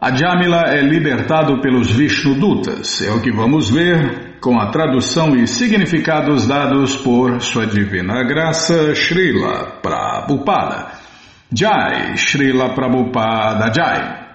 Ajamila 0.00 0.62
é 0.68 0.82
libertado 0.82 1.60
pelos 1.60 1.90
Vishnudutas. 1.90 3.02
É 3.02 3.10
o 3.10 3.20
que 3.20 3.32
vamos 3.32 3.70
ver 3.70 4.38
com 4.40 4.60
a 4.60 4.70
tradução 4.70 5.34
e 5.34 5.48
significados 5.48 6.46
dados 6.46 6.94
por 6.96 7.40
Sua 7.40 7.66
Divina 7.66 8.22
Graça 8.22 8.94
Srila 8.94 9.80
Prabhupada. 9.82 10.92
Jai, 11.52 12.16
Srila 12.16 12.74
Prabhupada 12.74 13.72
Jai. 13.74 14.25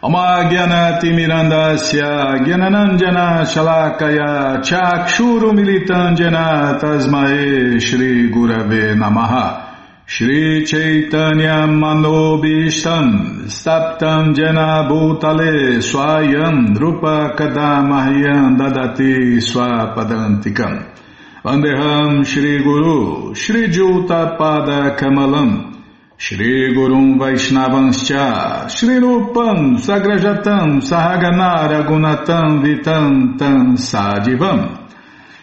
Amagyanaatimirandasya 0.00 2.46
Gyananandjana 2.46 3.42
Shalakaya 3.42 4.62
Chakshuru 4.62 5.50
Militandjana 5.52 6.78
Tasmae 6.78 7.80
Shri 7.80 8.30
Gurave 8.30 8.94
Namaha. 8.94 9.74
Shri 10.06 10.64
Chaitanya 10.64 11.66
Manobishtam 11.66 13.48
Staptam 13.50 14.34
Jena 14.36 14.86
Bhutale 14.88 15.82
Swayam 15.82 16.76
Drupa 16.76 17.34
Kadamahyam 17.36 18.56
Dadati 18.56 19.40
Swapadantikam. 19.42 20.94
Vandeham 21.42 22.22
Shri 26.20 26.74
Gurum 26.74 27.16
Vaishnavanscha 27.16 28.68
Shri 28.68 28.98
Rupam 28.98 29.78
Sagrajatam 29.78 30.82
Sahaganara 30.82 31.86
Gunatam 31.86 32.60
Vitantam 32.60 33.78
Sadivam. 33.78 34.88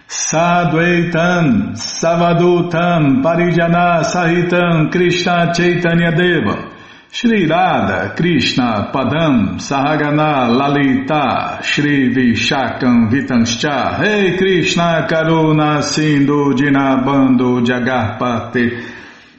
Sadvaitam 0.05 1.77
Savadutam 1.77 3.23
Parijana 3.23 4.03
Sahitam 4.03 4.91
Krishna 4.91 5.53
Chaitanya 5.55 6.11
Deva 6.11 6.69
Shri 7.09 7.47
Radha 7.47 8.13
Krishna 8.13 8.91
Padam 8.93 9.55
Sahagana 9.55 10.49
Lalita 10.49 11.63
Shri 11.63 12.13
Vishakam 12.13 13.09
Vitanscha. 13.09 13.97
Rei 14.01 14.37
Krishna 14.37 15.07
Karuna 15.09 15.81
Sindhu 15.81 16.53
Dinabando 16.53 17.65
Jagarpate 17.65 18.94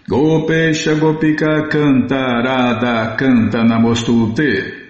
Gopesha 0.09 0.95
Gopika 0.95 1.69
Canta 1.69 2.41
Radha 2.41 3.17
Canta 3.17 3.65
Namostute. 3.65 4.85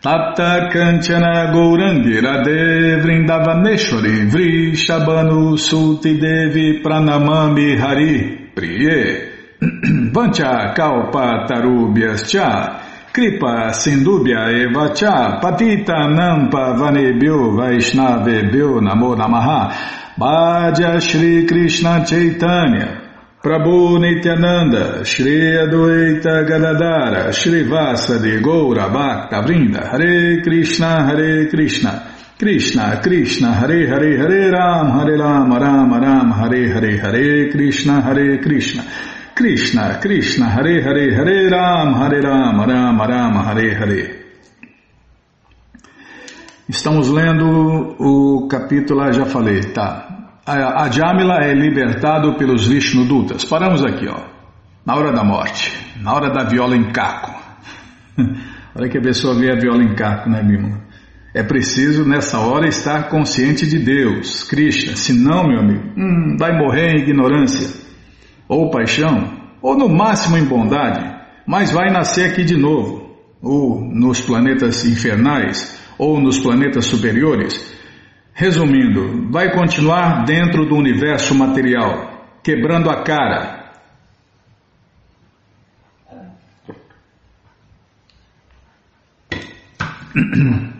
Tapta 0.00 0.70
Kanchana 0.72 1.52
Gourangi 1.52 2.18
Radhe 2.18 3.02
Vrindavaneshwari 3.02 4.30
Vrishabhanu 4.30 5.58
Sulti 5.58 6.18
Devi 6.18 6.80
Pranamami 6.82 7.78
Hari 7.78 8.52
Priye. 8.54 9.60
Vancha 10.10 10.74
Kalpa 10.74 11.46
Tarubhyas 11.46 12.30
Cha 12.30 13.12
Kripa 13.12 13.74
Sindubhya 13.74 14.48
Eva 14.48 14.94
Cha. 14.94 15.38
Patita 15.38 16.08
Nampa 16.08 16.78
Vanebhyo 16.78 17.52
Vaishnavebhyo 17.58 18.80
Namo 18.80 19.14
Namaha. 19.14 20.16
Bhaja 20.18 20.98
Shri 20.98 21.46
Krishna 21.46 22.06
Chaitanya 22.06 23.01
Prabhu 23.42 23.98
Nityananda, 23.98 25.04
Shri 25.04 25.56
Adwaita 25.56 26.46
Gadadara, 26.46 27.32
Shri 27.32 27.64
Vasadi 27.64 28.40
Goura 28.40 28.88
Bhakta 28.88 29.42
Vrinda, 29.42 29.90
Hare 29.90 30.40
Krishna, 30.40 31.04
Hare 31.06 31.48
Krishna, 31.48 32.06
Krishna, 32.38 33.00
Krishna, 33.02 33.52
Hare 33.52 33.88
Hare, 33.88 34.16
Hare 34.16 34.48
Ram, 34.48 34.90
Hare 34.92 35.18
Ram, 35.18 35.52
Ram 35.52 35.92
Ram, 35.92 36.30
Hare 36.30 36.68
Hare, 36.72 36.98
Hare 36.98 37.50
Krishna, 37.50 38.00
Hare 38.00 38.38
Krishna, 38.38 38.84
Krishna, 39.34 39.98
Krishna, 40.00 40.48
Hare 40.48 40.80
Hare, 40.80 41.12
Hare 41.12 41.50
Ram, 41.50 41.94
Hare 41.94 42.22
Ram, 42.22 42.60
Ram 42.60 43.00
Ram, 43.00 43.34
Hare 43.44 43.74
Hare. 43.74 44.22
Estamos 46.68 47.08
lendo 47.08 47.96
o 47.98 48.46
capítulo, 48.46 49.12
já 49.12 49.26
falei, 49.26 49.62
tá? 49.72 50.11
A 50.44 50.90
Jamila 50.90 51.36
é 51.36 51.54
libertado 51.54 52.34
pelos 52.34 52.66
Vishnudutas. 52.66 53.44
Paramos 53.44 53.84
aqui, 53.84 54.08
ó. 54.08 54.20
Na 54.84 54.96
hora 54.96 55.12
da 55.12 55.22
morte, 55.22 55.72
na 56.00 56.12
hora 56.12 56.30
da 56.30 56.42
viola 56.42 56.76
em 56.76 56.90
caco. 56.90 57.32
Olha 58.74 58.88
que 58.88 58.98
a 58.98 59.02
pessoa 59.02 59.34
vê 59.34 59.52
a 59.52 59.54
viola 59.54 59.82
em 59.82 59.94
caco, 59.94 60.28
né, 60.28 60.42
Bima? 60.42 60.80
É 61.34 61.42
preciso, 61.42 62.04
nessa 62.04 62.40
hora, 62.40 62.66
estar 62.66 63.08
consciente 63.08 63.66
de 63.66 63.78
Deus, 63.78 64.42
Krishna. 64.42 64.96
Senão, 64.96 65.46
meu 65.46 65.60
amigo, 65.60 65.92
hum, 65.96 66.36
vai 66.38 66.58
morrer 66.58 66.90
em 66.90 67.02
ignorância, 67.02 67.70
ou 68.48 68.70
paixão, 68.70 69.40
ou 69.62 69.76
no 69.76 69.88
máximo 69.88 70.36
em 70.36 70.44
bondade, 70.44 71.00
mas 71.46 71.70
vai 71.70 71.90
nascer 71.90 72.30
aqui 72.30 72.44
de 72.44 72.56
novo, 72.56 73.16
ou 73.40 73.80
nos 73.80 74.20
planetas 74.20 74.84
infernais, 74.84 75.80
ou 75.96 76.20
nos 76.20 76.38
planetas 76.38 76.84
superiores 76.84 77.71
Resumindo, 78.34 79.30
vai 79.30 79.52
continuar 79.52 80.24
dentro 80.24 80.64
do 80.64 80.74
universo 80.74 81.34
material, 81.34 82.28
quebrando 82.42 82.88
a 82.88 83.02
cara. 83.02 83.62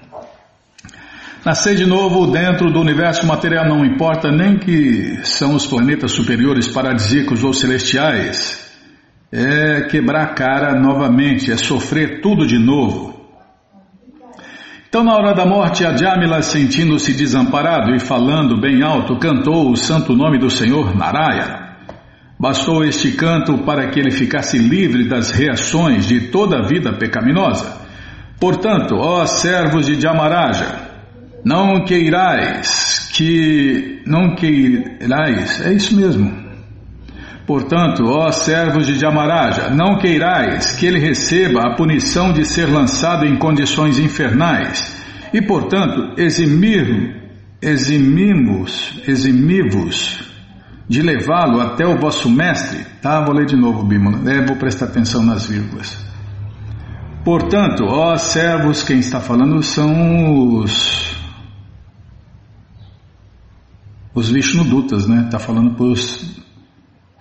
Nascer 1.45 1.75
de 1.75 1.85
novo 1.85 2.31
dentro 2.31 2.71
do 2.71 2.81
universo 2.81 3.27
material 3.27 3.69
não 3.69 3.85
importa 3.85 4.31
nem 4.31 4.57
que 4.59 5.19
são 5.25 5.57
os 5.57 5.67
planetas 5.67 6.13
superiores 6.13 6.69
paradisíacos 6.69 7.43
ou 7.43 7.53
celestiais. 7.53 8.63
É 9.31 9.83
quebrar 9.83 10.23
a 10.23 10.35
cara 10.35 10.81
novamente, 10.81 11.51
é 11.51 11.57
sofrer 11.57 12.21
tudo 12.21 12.47
de 12.47 12.59
novo. 12.59 13.12
Então, 14.93 15.03
na 15.03 15.15
hora 15.15 15.35
da 15.35 15.47
morte, 15.47 15.87
Adjamila, 15.87 16.43
sentindo-se 16.43 17.15
desamparado 17.15 17.95
e 17.95 17.99
falando 17.99 18.61
bem 18.61 18.83
alto, 18.83 19.19
cantou 19.19 19.71
o 19.71 19.75
santo 19.75 20.15
nome 20.15 20.39
do 20.39 20.51
Senhor 20.51 20.95
Narayana. 20.95 21.79
Bastou 22.39 22.85
este 22.85 23.13
canto 23.13 23.57
para 23.65 23.89
que 23.89 23.99
ele 23.99 24.11
ficasse 24.11 24.59
livre 24.59 25.09
das 25.09 25.31
reações 25.31 26.07
de 26.07 26.29
toda 26.29 26.59
a 26.59 26.67
vida 26.67 26.93
pecaminosa. 26.93 27.81
Portanto, 28.39 28.97
ó 28.99 29.25
servos 29.25 29.87
de 29.87 29.99
Jamaraja, 29.99 30.91
não 31.43 31.87
queirais 31.87 33.11
que. 33.15 34.03
Não 34.07 34.35
queirais, 34.35 35.65
é 35.65 35.73
isso 35.73 35.97
mesmo, 35.97 36.31
Portanto, 37.53 38.07
ó 38.07 38.33
servos 38.33 38.87
de 38.87 38.99
Jamaraja, 38.99 39.69
não 39.69 39.99
queirais 39.99 40.73
que 40.73 40.87
ele 40.87 40.99
receba 40.99 41.61
a 41.61 41.77
punição 41.77 42.33
de 42.33 42.47
ser 42.47 42.65
lançado 42.65 43.27
em 43.27 43.37
condições 43.37 43.99
infernais, 43.99 45.05
e, 45.35 45.43
portanto, 45.43 46.15
eximir, 46.17 47.15
eximimos, 47.61 48.99
eximivos 49.07 50.33
de 50.89 51.03
levá-lo 51.03 51.61
até 51.61 51.87
o 51.87 51.99
vosso 52.01 52.31
mestre. 52.31 52.87
Tá, 53.03 53.23
vou 53.23 53.35
ler 53.35 53.45
de 53.45 53.55
novo, 53.55 53.85
Bímola. 53.85 54.33
É, 54.33 54.47
vou 54.47 54.57
prestar 54.57 54.87
atenção 54.87 55.23
nas 55.23 55.45
vírgulas. 55.45 55.95
Portanto, 57.23 57.85
ó 57.85 58.17
servos, 58.17 58.83
quem 58.83 58.99
está 58.99 59.21
falando 59.21 59.63
são 59.63 60.57
os 60.57 61.15
os 64.15 64.31
Vishnudutas, 64.31 65.07
né? 65.07 65.25
Está 65.27 65.39
falando 65.39 65.75
para 65.75 65.85
os 65.85 66.42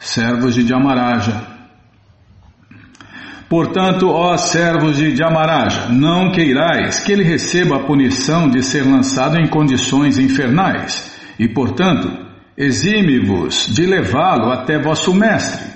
servos 0.01 0.55
de 0.55 0.67
Jamaraja. 0.67 1.43
Portanto, 3.47 4.09
ó 4.09 4.35
servos 4.35 4.97
de 4.97 5.15
Jamaraja, 5.15 5.89
não 5.89 6.31
queirais 6.31 7.01
que 7.01 7.11
ele 7.11 7.23
receba 7.23 7.75
a 7.75 7.83
punição 7.83 8.49
de 8.49 8.63
ser 8.63 8.83
lançado 8.83 9.37
em 9.37 9.47
condições 9.47 10.17
infernais, 10.17 11.15
e, 11.37 11.47
portanto, 11.47 12.09
exime-vos 12.57 13.67
de 13.67 13.85
levá-lo 13.85 14.51
até 14.51 14.81
vosso 14.81 15.13
mestre. 15.13 15.69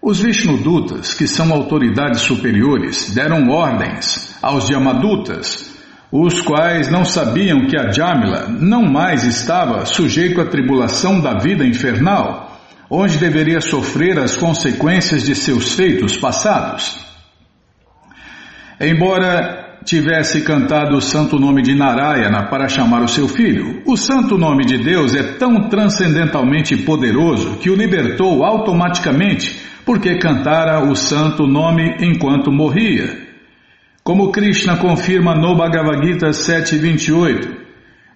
Os 0.00 0.20
Vishnudutas, 0.20 1.14
que 1.14 1.28
são 1.28 1.52
autoridades 1.52 2.22
superiores, 2.22 3.14
deram 3.14 3.48
ordens 3.50 4.36
aos 4.42 4.68
Yamadutas, 4.68 5.70
os 6.10 6.40
quais 6.40 6.90
não 6.90 7.04
sabiam 7.04 7.66
que 7.66 7.78
a 7.78 7.92
Jamila 7.92 8.48
não 8.48 8.82
mais 8.82 9.24
estava 9.24 9.86
sujeito 9.86 10.40
à 10.40 10.46
tribulação 10.46 11.20
da 11.20 11.38
vida 11.38 11.64
infernal 11.64 12.51
onde 12.94 13.16
deveria 13.16 13.62
sofrer 13.62 14.18
as 14.18 14.36
consequências 14.36 15.24
de 15.24 15.34
seus 15.34 15.72
feitos 15.72 16.14
passados. 16.18 17.00
Embora 18.78 19.78
tivesse 19.82 20.42
cantado 20.42 20.98
o 20.98 21.00
santo 21.00 21.38
nome 21.38 21.62
de 21.62 21.74
Narayana 21.74 22.50
para 22.50 22.68
chamar 22.68 23.02
o 23.02 23.08
seu 23.08 23.26
filho, 23.26 23.82
o 23.86 23.96
santo 23.96 24.36
nome 24.36 24.66
de 24.66 24.76
Deus 24.76 25.14
é 25.14 25.22
tão 25.22 25.70
transcendentalmente 25.70 26.76
poderoso 26.76 27.56
que 27.56 27.70
o 27.70 27.74
libertou 27.74 28.44
automaticamente 28.44 29.58
porque 29.86 30.18
cantara 30.18 30.84
o 30.84 30.94
santo 30.94 31.46
nome 31.46 31.96
enquanto 31.98 32.52
morria. 32.52 33.26
Como 34.04 34.30
Krishna 34.30 34.76
confirma 34.76 35.34
no 35.34 35.56
Bhagavad 35.56 36.06
Gita 36.06 36.28
7.28, 36.28 37.61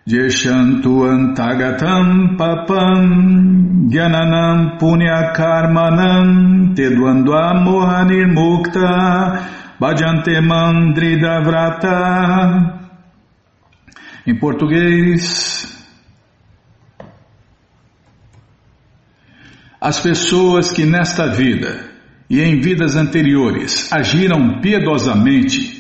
Jeshantu 0.07 1.03
antagatam 1.03 2.37
papam 2.39 3.91
Gyananam 3.91 4.79
punyakarmanam 4.79 6.77
Tedwandva 6.77 7.55
mohanirmukta 7.55 9.43
Bhajante 9.81 10.41
mandrida 10.41 11.41
vrata 11.43 12.87
Em 14.25 14.39
português 14.39 15.75
As 19.81 19.99
pessoas 19.99 20.71
que 20.71 20.87
nesta 20.87 21.27
vida 21.27 21.91
e 22.31 22.41
em 22.41 22.61
vidas 22.61 22.95
anteriores 22.95 23.93
agiram 23.93 24.61
piedosamente 24.61 25.76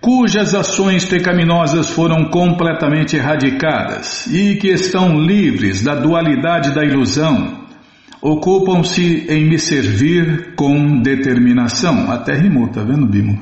cujas 0.00 0.54
ações 0.54 1.04
pecaminosas 1.04 1.90
foram 1.90 2.26
completamente 2.26 3.16
erradicadas 3.16 4.26
e 4.26 4.56
que 4.56 4.68
estão 4.68 5.18
livres 5.18 5.82
da 5.82 5.94
dualidade 5.94 6.74
da 6.74 6.84
ilusão, 6.84 7.66
ocupam-se 8.20 9.26
em 9.28 9.44
me 9.44 9.58
servir 9.58 10.54
com 10.54 11.00
determinação. 11.00 12.10
Até 12.10 12.34
rimou, 12.34 12.68
tá 12.68 12.82
vendo, 12.82 13.06
Bimo? 13.06 13.38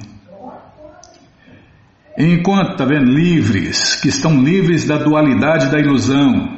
Enquanto, 2.19 2.77
tá 2.77 2.85
vendo, 2.87 3.11
livres, 3.11 3.97
que 3.97 4.09
estão 4.09 4.42
livres 4.42 4.87
da 4.87 4.97
dualidade 4.97 5.71
da 5.71 5.79
ilusão. 5.79 6.57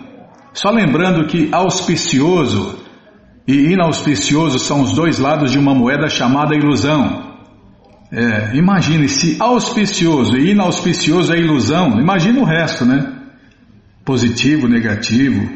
Só 0.53 0.71
lembrando 0.71 1.27
que 1.27 1.49
auspicioso 1.51 2.79
e 3.47 3.73
inauspicioso 3.73 4.59
são 4.59 4.83
os 4.83 4.93
dois 4.93 5.19
lados 5.19 5.51
de 5.51 5.59
uma 5.59 5.75
moeda 5.75 6.09
chamada 6.09 6.55
ilusão. 6.55 7.28
É, 8.11 8.57
imagine 8.57 9.07
se 9.07 9.37
auspicioso 9.39 10.37
e 10.39 10.53
inauspicioso 10.53 11.33
é 11.33 11.39
ilusão, 11.39 12.01
imagine 12.01 12.39
o 12.39 12.45
resto, 12.45 12.87
né? 12.87 13.15
Positivo, 14.03 14.67
negativo, 14.67 15.51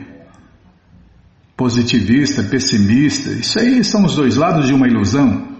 positivista, 1.56 2.42
pessimista, 2.42 3.30
isso 3.30 3.58
aí 3.58 3.82
são 3.82 4.04
os 4.04 4.14
dois 4.14 4.36
lados 4.36 4.66
de 4.66 4.74
uma 4.74 4.86
ilusão. 4.86 5.50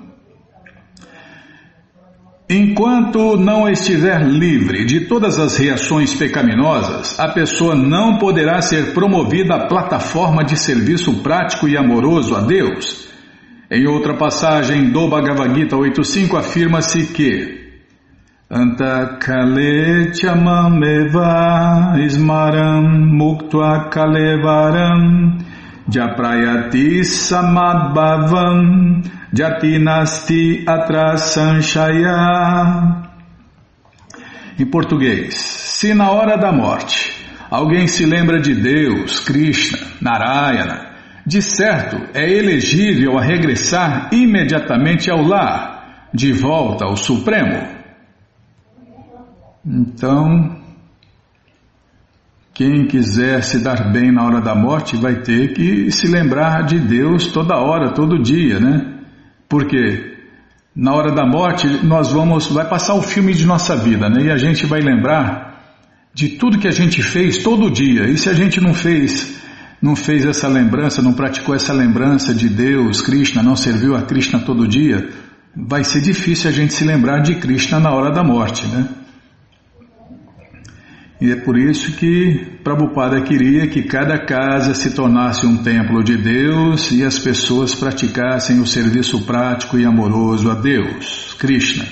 Enquanto 2.46 3.38
não 3.38 3.66
estiver 3.66 4.22
livre 4.28 4.84
de 4.84 5.06
todas 5.06 5.38
as 5.38 5.56
reações 5.56 6.12
pecaminosas, 6.12 7.18
a 7.18 7.28
pessoa 7.28 7.74
não 7.74 8.18
poderá 8.18 8.60
ser 8.60 8.92
promovida 8.92 9.54
à 9.54 9.66
plataforma 9.66 10.44
de 10.44 10.58
serviço 10.58 11.22
prático 11.22 11.66
e 11.66 11.78
amoroso 11.78 12.36
a 12.36 12.42
Deus 12.42 13.11
em 13.70 13.86
outra 13.86 14.14
passagem 14.14 14.90
do 14.90 15.08
Bhagavad 15.08 15.54
Gita 15.54 15.76
8.5 15.76 16.38
afirma-se 16.38 17.06
que 17.06 17.62
Antakale 18.50 20.14
chamameva 20.14 21.94
ismaram 21.98 22.82
muktva 22.82 23.88
kalevaram 23.88 25.38
japrayati 25.88 27.02
samadbhavam 27.02 29.00
jatinasti 29.32 30.64
atrasanshaya 30.66 33.00
Em 34.58 34.66
português, 34.66 35.34
se 35.34 35.94
na 35.94 36.10
hora 36.10 36.36
da 36.36 36.52
morte 36.52 37.10
alguém 37.50 37.88
se 37.88 38.04
lembra 38.04 38.38
de 38.38 38.54
Deus, 38.54 39.20
Krishna, 39.20 39.78
Narayana, 39.98 40.91
de 41.26 41.40
certo, 41.40 41.96
é 42.14 42.28
elegível 42.28 43.16
a 43.16 43.22
regressar 43.22 44.10
imediatamente 44.12 45.10
ao 45.10 45.22
lar, 45.22 46.08
de 46.12 46.32
volta 46.32 46.84
ao 46.84 46.96
Supremo. 46.96 47.68
Então, 49.64 50.60
quem 52.52 52.86
quiser 52.86 53.42
se 53.42 53.60
dar 53.60 53.92
bem 53.92 54.12
na 54.12 54.24
hora 54.24 54.40
da 54.40 54.54
morte 54.54 54.96
vai 54.96 55.22
ter 55.22 55.54
que 55.54 55.90
se 55.90 56.08
lembrar 56.08 56.64
de 56.64 56.78
Deus 56.78 57.28
toda 57.28 57.56
hora, 57.56 57.94
todo 57.94 58.22
dia, 58.22 58.58
né? 58.58 58.98
Porque 59.48 60.12
na 60.74 60.92
hora 60.94 61.14
da 61.14 61.24
morte 61.24 61.66
nós 61.84 62.12
vamos, 62.12 62.48
vai 62.48 62.68
passar 62.68 62.94
o 62.94 63.02
filme 63.02 63.32
de 63.32 63.46
nossa 63.46 63.76
vida, 63.76 64.08
né? 64.10 64.24
E 64.24 64.30
a 64.30 64.36
gente 64.36 64.66
vai 64.66 64.80
lembrar 64.80 65.52
de 66.12 66.30
tudo 66.30 66.58
que 66.58 66.68
a 66.68 66.72
gente 66.72 67.02
fez 67.02 67.42
todo 67.42 67.70
dia. 67.70 68.08
E 68.08 68.18
se 68.18 68.28
a 68.28 68.34
gente 68.34 68.60
não 68.60 68.74
fez 68.74 69.41
não 69.82 69.96
fez 69.96 70.24
essa 70.24 70.46
lembrança, 70.46 71.02
não 71.02 71.12
praticou 71.12 71.54
essa 71.56 71.72
lembrança 71.72 72.32
de 72.32 72.48
Deus, 72.48 73.00
Krishna, 73.00 73.42
não 73.42 73.56
serviu 73.56 73.96
a 73.96 74.02
Krishna 74.02 74.38
todo 74.38 74.68
dia, 74.68 75.10
vai 75.56 75.82
ser 75.82 76.00
difícil 76.00 76.48
a 76.48 76.52
gente 76.52 76.72
se 76.72 76.84
lembrar 76.84 77.18
de 77.18 77.34
Krishna 77.34 77.80
na 77.80 77.90
hora 77.90 78.14
da 78.14 78.22
morte, 78.22 78.64
né? 78.68 78.88
E 81.20 81.30
é 81.30 81.36
por 81.36 81.56
isso 81.56 81.92
que 81.92 82.58
Prabhupada 82.64 83.20
queria 83.22 83.68
que 83.68 83.82
cada 83.82 84.18
casa 84.24 84.74
se 84.74 84.90
tornasse 84.90 85.46
um 85.46 85.56
templo 85.58 86.02
de 86.02 86.16
Deus 86.16 86.90
e 86.90 87.04
as 87.04 87.16
pessoas 87.18 87.74
praticassem 87.74 88.60
o 88.60 88.66
serviço 88.66 89.24
prático 89.24 89.78
e 89.78 89.84
amoroso 89.84 90.50
a 90.50 90.54
Deus, 90.54 91.36
Krishna. 91.38 91.86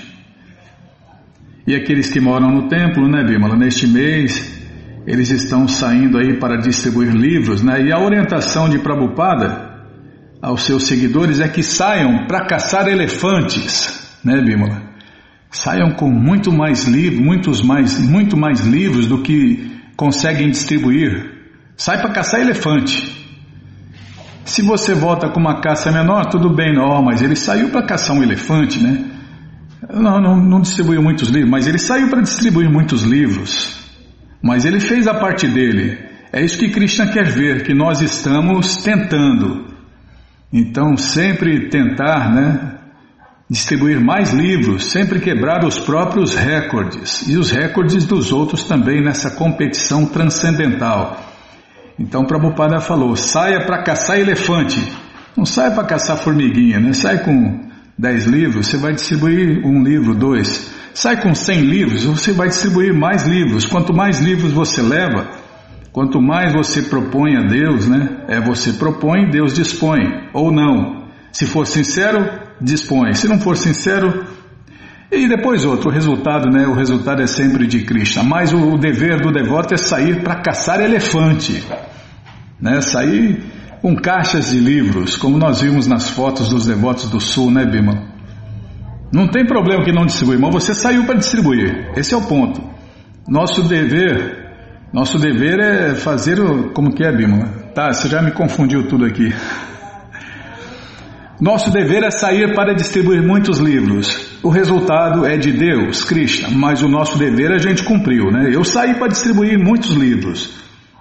E 1.65 1.77
aqueles 1.77 2.11
que 2.11 2.21
moram 2.21 2.51
no 2.51 2.69
templo, 2.69 3.09
né, 3.09 3.23
Bimala, 3.25 3.57
neste 3.57 3.87
mês, 3.87 4.60
eles 5.07 5.31
estão 5.31 5.67
saindo 5.67 6.19
aí 6.19 6.39
para 6.39 6.57
distribuir 6.57 7.13
livros, 7.13 7.63
né? 7.63 7.83
E 7.83 7.93
a 7.93 7.99
orientação 7.99 8.69
de 8.69 8.79
Prabhupada 8.79 9.71
aos 10.43 10.63
seus 10.63 10.87
seguidores 10.87 11.41
é 11.41 11.49
que 11.49 11.63
saiam 11.63 12.27
para 12.27 12.47
caçar 12.47 12.89
elefantes, 12.89 14.19
né, 14.25 14.41
Bímola? 14.41 14.83
Saiam 15.51 15.93
com 15.93 16.09
muito 16.11 16.53
mais 16.53 16.87
livros, 16.87 17.21
muitos 17.21 17.63
mais, 17.63 17.99
muito 17.99 18.37
mais 18.37 18.61
livros 18.61 19.07
do 19.07 19.23
que 19.23 19.71
conseguem 19.97 20.51
distribuir. 20.51 21.39
Sai 21.77 22.01
para 22.01 22.13
caçar 22.13 22.41
elefante. 22.41 23.19
Se 24.45 24.63
você 24.63 24.95
volta 24.95 25.29
com 25.29 25.41
uma 25.41 25.61
caça 25.61 25.91
menor, 25.91 26.27
tudo 26.27 26.55
bem, 26.55 26.75
não, 26.75 27.03
mas 27.03 27.23
ele 27.23 27.37
saiu 27.37 27.71
para 27.71 27.83
caçar 27.87 28.17
um 28.17 28.23
elefante, 28.23 28.81
né? 28.81 29.05
Não, 29.93 30.21
não, 30.21 30.37
não 30.37 30.61
distribuiu 30.61 31.03
muitos 31.03 31.29
livros, 31.29 31.51
mas 31.51 31.67
ele 31.67 31.79
saiu 31.79 32.09
para 32.09 32.21
distribuir 32.21 32.71
muitos 32.71 33.03
livros. 33.03 33.80
Mas 34.43 34.65
ele 34.65 34.81
fez 34.81 35.07
a 35.07 35.15
parte 35.15 35.47
dele. 35.47 35.99
É 36.33 36.43
isso 36.43 36.59
que 36.59 36.71
Krishna 36.71 37.09
quer 37.09 37.27
ver, 37.27 37.65
que 37.65 37.75
nós 37.75 38.01
estamos 38.01 38.77
tentando. 38.77 39.67
Então, 40.53 40.97
sempre 40.97 41.69
tentar, 41.69 42.33
né? 42.33 42.79
Distribuir 43.49 44.01
mais 44.01 44.33
livros, 44.33 44.93
sempre 44.93 45.19
quebrar 45.19 45.65
os 45.65 45.79
próprios 45.79 46.37
recordes 46.37 47.27
e 47.29 47.37
os 47.37 47.51
recordes 47.51 48.05
dos 48.07 48.33
outros 48.33 48.63
também 48.63 49.03
nessa 49.03 49.33
competição 49.33 50.07
transcendental. 50.07 51.21
Então, 51.99 52.25
Prabhupada 52.25 52.81
falou: 52.81 53.17
saia 53.17 53.67
para 53.67 53.83
caçar 53.83 54.19
elefante, 54.19 54.81
não 55.37 55.45
saia 55.45 55.73
para 55.73 55.85
caçar 55.85 56.17
formiguinha, 56.17 56.79
né? 56.79 56.93
Sai 56.93 57.25
com 57.25 57.69
10 57.99 58.27
livros, 58.27 58.69
você 58.69 58.77
vai 58.77 58.93
distribuir 58.93 59.67
um 59.67 59.83
livro, 59.83 60.15
dois. 60.15 60.80
Sai 60.93 61.21
com 61.21 61.35
100 61.35 61.61
livros, 61.61 62.05
você 62.05 62.33
vai 62.33 62.49
distribuir 62.49 62.93
mais 62.93 63.27
livros. 63.27 63.67
Quanto 63.67 63.95
mais 63.95 64.21
livros 64.21 64.53
você 64.53 64.83
leva, 64.83 65.31
quanto 65.93 66.21
mais 66.21 66.53
você 66.53 66.83
propõe 66.83 67.37
a 67.37 67.43
Deus, 67.47 67.87
né? 67.87 68.25
É 68.29 68.41
você 68.41 68.73
propõe, 68.73 69.31
Deus 69.31 69.55
dispõe, 69.55 70.01
ou 70.33 70.53
não. 70.53 71.09
Se 71.33 71.47
for 71.47 71.67
sincero, 71.67 72.29
dispõe. 72.61 73.13
Se 73.15 73.29
não 73.29 73.39
for 73.39 73.57
sincero, 73.57 74.27
e 75.11 75.29
depois 75.29 75.65
outro, 75.65 75.91
o 75.91 75.93
resultado, 75.93 76.49
né? 76.51 76.67
O 76.67 76.75
resultado 76.75 77.23
é 77.23 77.27
sempre 77.27 77.67
de 77.67 77.85
Krishna. 77.85 78.23
Mas 78.23 78.53
o, 78.53 78.77
dever 78.77 79.21
do 79.21 79.33
devoto 79.33 79.75
é 79.75 79.77
sair 79.77 80.23
para 80.23 80.37
caçar 80.37 80.81
elefante, 80.81 81.65
né? 82.61 82.81
Sair 82.81 83.43
com 83.83 83.97
caixas 83.97 84.51
de 84.51 84.59
livros, 84.59 85.17
como 85.17 85.39
nós 85.39 85.63
vimos 85.63 85.87
nas 85.87 86.11
fotos 86.11 86.49
dos 86.49 86.67
devotos 86.67 87.09
do 87.09 87.21
sul, 87.21 87.51
né, 87.51 87.65
Bima? 87.65 88.10
Não 89.13 89.27
tem 89.29 89.45
problema 89.45 89.85
que 89.85 89.93
não 89.93 90.07
distribui, 90.07 90.39
mas 90.39 90.53
você 90.53 90.75
saiu 90.75 91.05
para 91.05 91.17
distribuir. 91.17 91.91
Esse 91.97 92.15
é 92.15 92.17
o 92.17 92.23
ponto. 92.23 92.63
Nosso 93.29 93.63
dever, 93.63 94.51
nosso 94.93 95.19
dever 95.19 95.59
é 95.59 95.95
fazer 95.95 96.41
o, 96.41 96.71
como 96.71 96.95
que 96.95 97.05
é, 97.05 97.13
Bima? 97.13 97.47
Tá, 97.75 97.93
você 97.93 98.09
já 98.09 98.23
me 98.23 98.31
confundiu 98.31 98.87
tudo 98.89 99.05
aqui. 99.05 99.33
Nosso 101.41 101.71
dever 101.71 102.03
é 102.03 102.11
sair 102.11 102.55
para 102.55 102.75
distribuir 102.75 103.23
muitos 103.23 103.59
livros. 103.59 104.39
O 104.43 104.51
resultado 104.51 105.25
é 105.25 105.39
de 105.39 105.51
Deus, 105.51 106.05
Krishna, 106.05 106.51
mas 106.51 106.83
o 106.83 106.89
nosso 106.89 107.19
dever 107.19 107.51
a 107.51 107.57
gente 107.57 107.83
cumpriu, 107.83 108.31
né? 108.31 108.51
Eu 108.53 108.63
saí 108.63 108.95
para 108.95 109.09
distribuir 109.09 109.59
muitos 109.59 109.91
livros. 109.93 110.53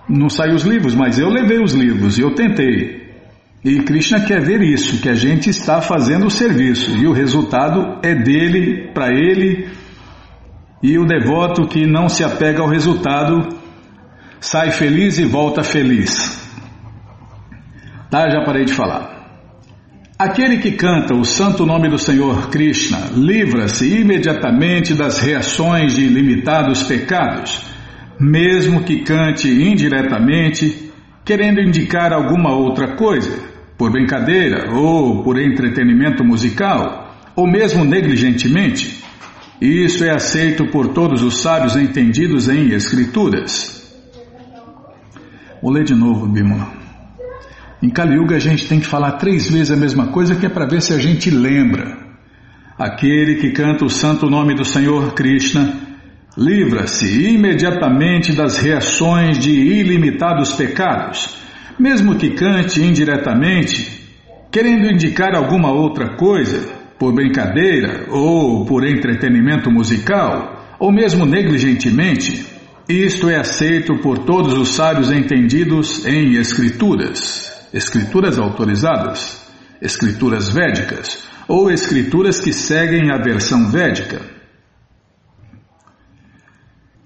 Não 0.07 0.29
saiu 0.29 0.55
os 0.55 0.63
livros, 0.63 0.95
mas 0.95 1.19
eu 1.19 1.27
levei 1.27 1.61
os 1.61 1.73
livros 1.73 2.17
e 2.17 2.21
eu 2.21 2.33
tentei. 2.35 3.08
E 3.63 3.81
Krishna 3.81 4.21
quer 4.21 4.41
ver 4.41 4.61
isso, 4.61 5.01
que 5.01 5.09
a 5.09 5.13
gente 5.13 5.49
está 5.49 5.81
fazendo 5.81 6.27
o 6.27 6.31
serviço 6.31 6.95
e 6.97 7.05
o 7.05 7.11
resultado 7.11 7.99
é 8.01 8.15
dele, 8.15 8.89
para 8.93 9.13
ele. 9.13 9.67
E 10.81 10.97
o 10.97 11.05
devoto 11.05 11.67
que 11.67 11.85
não 11.85 12.07
se 12.07 12.23
apega 12.23 12.61
ao 12.61 12.69
resultado 12.69 13.49
sai 14.39 14.71
feliz 14.71 15.19
e 15.19 15.25
volta 15.25 15.61
feliz. 15.61 16.39
Tá, 18.09 18.29
já 18.29 18.45
parei 18.45 18.63
de 18.63 18.73
falar. 18.73 19.19
Aquele 20.17 20.57
que 20.57 20.71
canta 20.71 21.13
o 21.13 21.25
santo 21.25 21.65
nome 21.65 21.89
do 21.89 21.97
Senhor 21.97 22.49
Krishna 22.49 23.09
livra-se 23.13 24.01
imediatamente 24.01 24.93
das 24.93 25.19
reações 25.19 25.95
de 25.95 26.07
limitados 26.07 26.83
pecados, 26.83 27.65
mesmo 28.19 28.83
que 28.83 29.01
cante 29.01 29.49
indiretamente, 29.49 30.91
querendo 31.25 31.61
indicar 31.61 32.11
alguma 32.11 32.53
outra 32.53 32.95
coisa, 32.95 33.48
por 33.79 33.89
brincadeira 33.91 34.69
ou 34.73 35.23
por 35.23 35.39
entretenimento 35.39 36.21
musical, 36.21 37.15
ou 37.33 37.47
mesmo 37.47 37.85
negligentemente. 37.85 39.01
Isso 39.61 40.03
é 40.03 40.09
aceito 40.09 40.65
por 40.67 40.89
todos 40.89 41.23
os 41.23 41.41
sábios 41.41 41.77
entendidos 41.77 42.49
em 42.49 42.73
escrituras. 42.73 43.79
Vou 45.63 45.71
ler 45.71 45.85
de 45.85 45.95
novo, 45.95 46.27
Bimala. 46.27 46.73
Em 47.81 47.89
Kali 47.89 48.17
Yuga 48.17 48.35
a 48.35 48.39
gente 48.39 48.67
tem 48.67 48.81
que 48.81 48.85
falar 48.85 49.13
três 49.13 49.49
vezes 49.49 49.71
a 49.71 49.77
mesma 49.77 50.07
coisa 50.07 50.35
que 50.35 50.45
é 50.45 50.49
para 50.49 50.67
ver 50.67 50.81
se 50.81 50.93
a 50.93 50.99
gente 50.99 51.29
lembra. 51.29 51.97
Aquele 52.77 53.35
que 53.35 53.51
canta 53.51 53.85
o 53.85 53.89
santo 53.89 54.29
nome 54.29 54.55
do 54.55 54.65
Senhor 54.65 55.13
Krishna 55.13 55.73
livra-se 56.37 57.29
imediatamente 57.33 58.33
das 58.33 58.57
reações 58.57 59.39
de 59.39 59.51
ilimitados 59.51 60.53
pecados, 60.53 61.37
mesmo 61.79 62.15
que 62.15 62.31
cante 62.31 62.83
indiretamente, 62.83 64.05
querendo 64.51 64.91
indicar 64.91 65.35
alguma 65.35 65.71
outra 65.71 66.17
coisa, 66.17 66.77
por 66.99 67.13
brincadeira 67.13 68.07
ou 68.09 68.65
por 68.65 68.85
entretenimento 68.85 69.71
musical, 69.71 70.75
ou 70.77 70.91
mesmo 70.91 71.25
negligentemente. 71.25 72.45
Isto 72.89 73.29
é 73.29 73.37
aceito 73.37 73.95
por 73.99 74.19
todos 74.19 74.57
os 74.57 74.69
sábios 74.69 75.11
entendidos 75.11 76.05
em 76.05 76.33
escrituras 76.35 77.49
escrituras 77.73 78.39
autorizadas, 78.39 79.47
escrituras 79.81 80.49
védicas 80.49 81.27
ou 81.47 81.71
escrituras 81.71 82.39
que 82.39 82.51
seguem 82.51 83.11
a 83.11 83.17
versão 83.17 83.69
védica. 83.69 84.21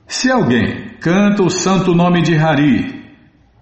Se 0.07 0.31
alguém 0.31 0.97
canta 0.99 1.43
o 1.43 1.49
santo 1.49 1.93
nome 1.93 2.21
de 2.21 2.35
Hari 2.35 3.02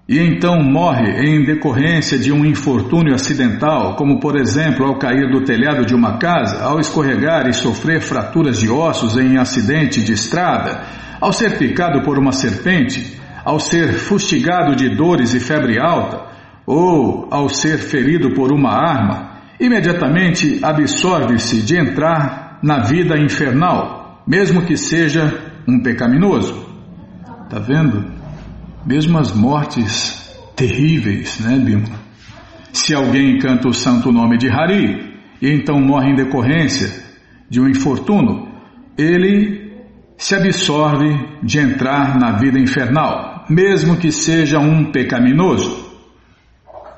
e 0.07 0.19
então 0.19 0.61
morre 0.61 1.09
em 1.25 1.45
decorrência 1.45 2.17
de 2.17 2.31
um 2.31 2.45
infortúnio 2.45 3.13
acidental, 3.13 3.95
como 3.95 4.19
por 4.19 4.35
exemplo 4.35 4.85
ao 4.85 4.97
cair 4.97 5.29
do 5.31 5.43
telhado 5.43 5.85
de 5.85 5.95
uma 5.95 6.17
casa, 6.17 6.63
ao 6.63 6.79
escorregar 6.79 7.47
e 7.47 7.53
sofrer 7.53 8.01
fraturas 8.01 8.59
de 8.59 8.69
ossos 8.69 9.15
em 9.15 9.37
acidente 9.37 10.03
de 10.03 10.13
estrada, 10.13 10.83
ao 11.19 11.31
ser 11.31 11.57
picado 11.57 12.01
por 12.01 12.17
uma 12.17 12.31
serpente, 12.31 13.19
ao 13.45 13.59
ser 13.59 13.93
fustigado 13.93 14.75
de 14.75 14.95
dores 14.95 15.33
e 15.33 15.39
febre 15.39 15.79
alta, 15.79 16.29
ou 16.65 17.27
ao 17.31 17.47
ser 17.47 17.77
ferido 17.77 18.33
por 18.33 18.51
uma 18.51 18.71
arma, 18.71 19.31
imediatamente 19.59 20.59
absorve-se 20.63 21.61
de 21.61 21.77
entrar 21.77 22.59
na 22.63 22.79
vida 22.79 23.17
infernal, 23.17 24.23
mesmo 24.27 24.63
que 24.63 24.75
seja 24.75 25.51
um 25.67 25.81
pecaminoso. 25.81 26.65
Tá 27.49 27.59
vendo? 27.59 28.20
Mesmo 28.85 29.19
as 29.19 29.31
mortes 29.31 30.31
terríveis, 30.55 31.39
né, 31.39 31.57
Bima? 31.57 31.99
Se 32.73 32.95
alguém 32.95 33.37
canta 33.37 33.67
o 33.67 33.73
santo 33.73 34.11
nome 34.11 34.37
de 34.37 34.49
Hari 34.49 35.13
e 35.41 35.49
então 35.49 35.79
morre 35.79 36.11
em 36.11 36.15
decorrência 36.15 37.03
de 37.49 37.59
um 37.59 37.67
infortúnio, 37.67 38.47
ele 38.97 39.71
se 40.17 40.35
absorve 40.35 41.09
de 41.43 41.59
entrar 41.59 42.17
na 42.17 42.33
vida 42.33 42.59
infernal, 42.59 43.45
mesmo 43.49 43.97
que 43.97 44.11
seja 44.11 44.59
um 44.59 44.91
pecaminoso. 44.91 45.91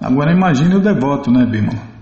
Agora 0.02 0.32
imagine 0.32 0.76
o 0.76 0.82
devoto, 0.82 1.32
né, 1.32 1.46
Bimala? 1.46 1.94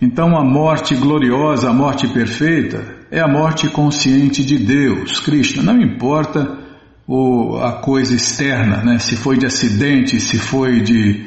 Então 0.00 0.38
a 0.38 0.44
morte 0.44 0.94
gloriosa, 0.94 1.70
a 1.70 1.72
morte 1.72 2.06
perfeita, 2.08 2.98
é 3.10 3.20
a 3.20 3.26
morte 3.26 3.68
consciente 3.68 4.44
de 4.44 4.56
Deus, 4.56 5.18
Krishna. 5.18 5.62
Não 5.62 5.80
importa 5.82 6.67
o, 7.08 7.56
a 7.56 7.80
coisa 7.80 8.14
externa, 8.14 8.84
né? 8.84 8.98
se 8.98 9.16
foi 9.16 9.38
de 9.38 9.46
acidente, 9.46 10.20
se 10.20 10.38
foi 10.38 10.82
de, 10.82 11.24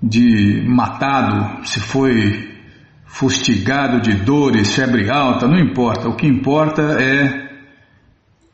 de 0.00 0.62
matado, 0.64 1.66
se 1.66 1.80
foi 1.80 2.56
fustigado 3.04 4.00
de 4.00 4.14
dores, 4.14 4.76
febre 4.76 5.10
alta, 5.10 5.48
não 5.48 5.58
importa. 5.58 6.08
O 6.08 6.14
que 6.14 6.28
importa 6.28 6.82
é 7.02 7.48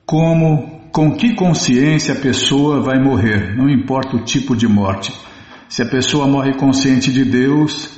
como 0.06 0.88
com 0.90 1.10
que 1.10 1.34
consciência 1.34 2.14
a 2.14 2.18
pessoa 2.18 2.80
vai 2.80 2.98
morrer, 2.98 3.54
não 3.56 3.68
importa 3.68 4.16
o 4.16 4.24
tipo 4.24 4.56
de 4.56 4.66
morte. 4.66 5.12
Se 5.68 5.82
a 5.82 5.86
pessoa 5.86 6.26
morre 6.26 6.54
consciente 6.54 7.12
de 7.12 7.24
Deus, 7.24 7.90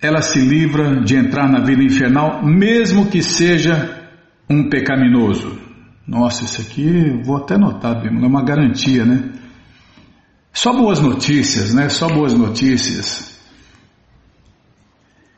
ela 0.00 0.22
se 0.22 0.40
livra 0.40 1.00
de 1.02 1.14
entrar 1.14 1.48
na 1.48 1.60
vida 1.60 1.82
infernal, 1.82 2.44
mesmo 2.44 3.06
que 3.06 3.22
seja 3.22 4.08
um 4.48 4.68
pecaminoso. 4.68 5.59
Nossa, 6.10 6.44
isso 6.44 6.60
aqui 6.60 7.22
vou 7.22 7.36
até 7.36 7.56
notar, 7.56 8.04
é 8.04 8.10
uma 8.10 8.42
garantia, 8.42 9.04
né? 9.04 9.30
Só 10.52 10.72
boas 10.72 10.98
notícias, 10.98 11.72
né? 11.72 11.88
Só 11.88 12.08
boas 12.08 12.34
notícias. 12.34 13.40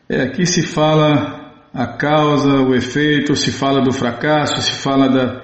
É, 0.08 0.22
aqui 0.22 0.46
se 0.46 0.62
fala 0.62 1.66
a 1.74 1.86
causa, 1.86 2.62
o 2.62 2.74
efeito, 2.74 3.36
se 3.36 3.52
fala 3.52 3.82
do 3.82 3.92
fracasso, 3.92 4.62
se 4.62 4.72
fala 4.72 5.10
da, 5.10 5.42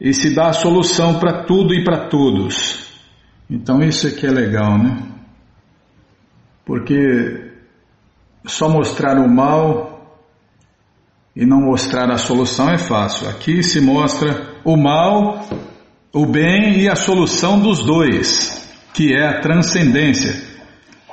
e 0.00 0.14
se 0.14 0.32
dá 0.32 0.50
a 0.50 0.52
solução 0.52 1.18
para 1.18 1.42
tudo 1.42 1.74
e 1.74 1.82
para 1.82 2.08
todos. 2.08 2.86
Então 3.50 3.82
isso 3.82 4.06
aqui 4.06 4.28
é 4.28 4.30
legal, 4.30 4.78
né? 4.78 4.96
Porque 6.64 7.50
só 8.44 8.68
mostrar 8.68 9.18
o 9.18 9.28
mal 9.28 9.95
e 11.36 11.44
não 11.44 11.60
mostrar 11.60 12.10
a 12.10 12.16
solução 12.16 12.70
é 12.70 12.78
fácil. 12.78 13.28
Aqui 13.28 13.62
se 13.62 13.78
mostra 13.78 14.56
o 14.64 14.74
mal, 14.74 15.46
o 16.12 16.24
bem 16.24 16.80
e 16.80 16.88
a 16.88 16.96
solução 16.96 17.60
dos 17.60 17.84
dois, 17.84 18.66
que 18.94 19.12
é 19.12 19.28
a 19.28 19.40
transcendência. 19.40 20.34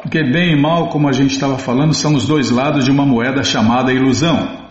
Porque 0.01 0.23
bem 0.23 0.53
e 0.53 0.61
mal, 0.61 0.87
como 0.87 1.09
a 1.09 1.11
gente 1.11 1.31
estava 1.31 1.57
falando, 1.57 1.93
são 1.93 2.15
os 2.15 2.25
dois 2.25 2.49
lados 2.49 2.85
de 2.85 2.91
uma 2.91 3.05
moeda 3.05 3.43
chamada 3.43 3.91
ilusão. 3.91 4.63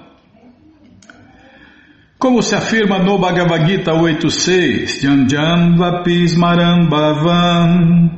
Como 2.18 2.42
se 2.42 2.54
afirma 2.54 2.98
no 2.98 3.18
Bhagavad 3.18 3.68
Gita 3.68 3.92
8.6, 3.92 5.02
Janjan 5.02 5.76
Vapismaram 5.76 6.88
Bhavam 6.88 8.10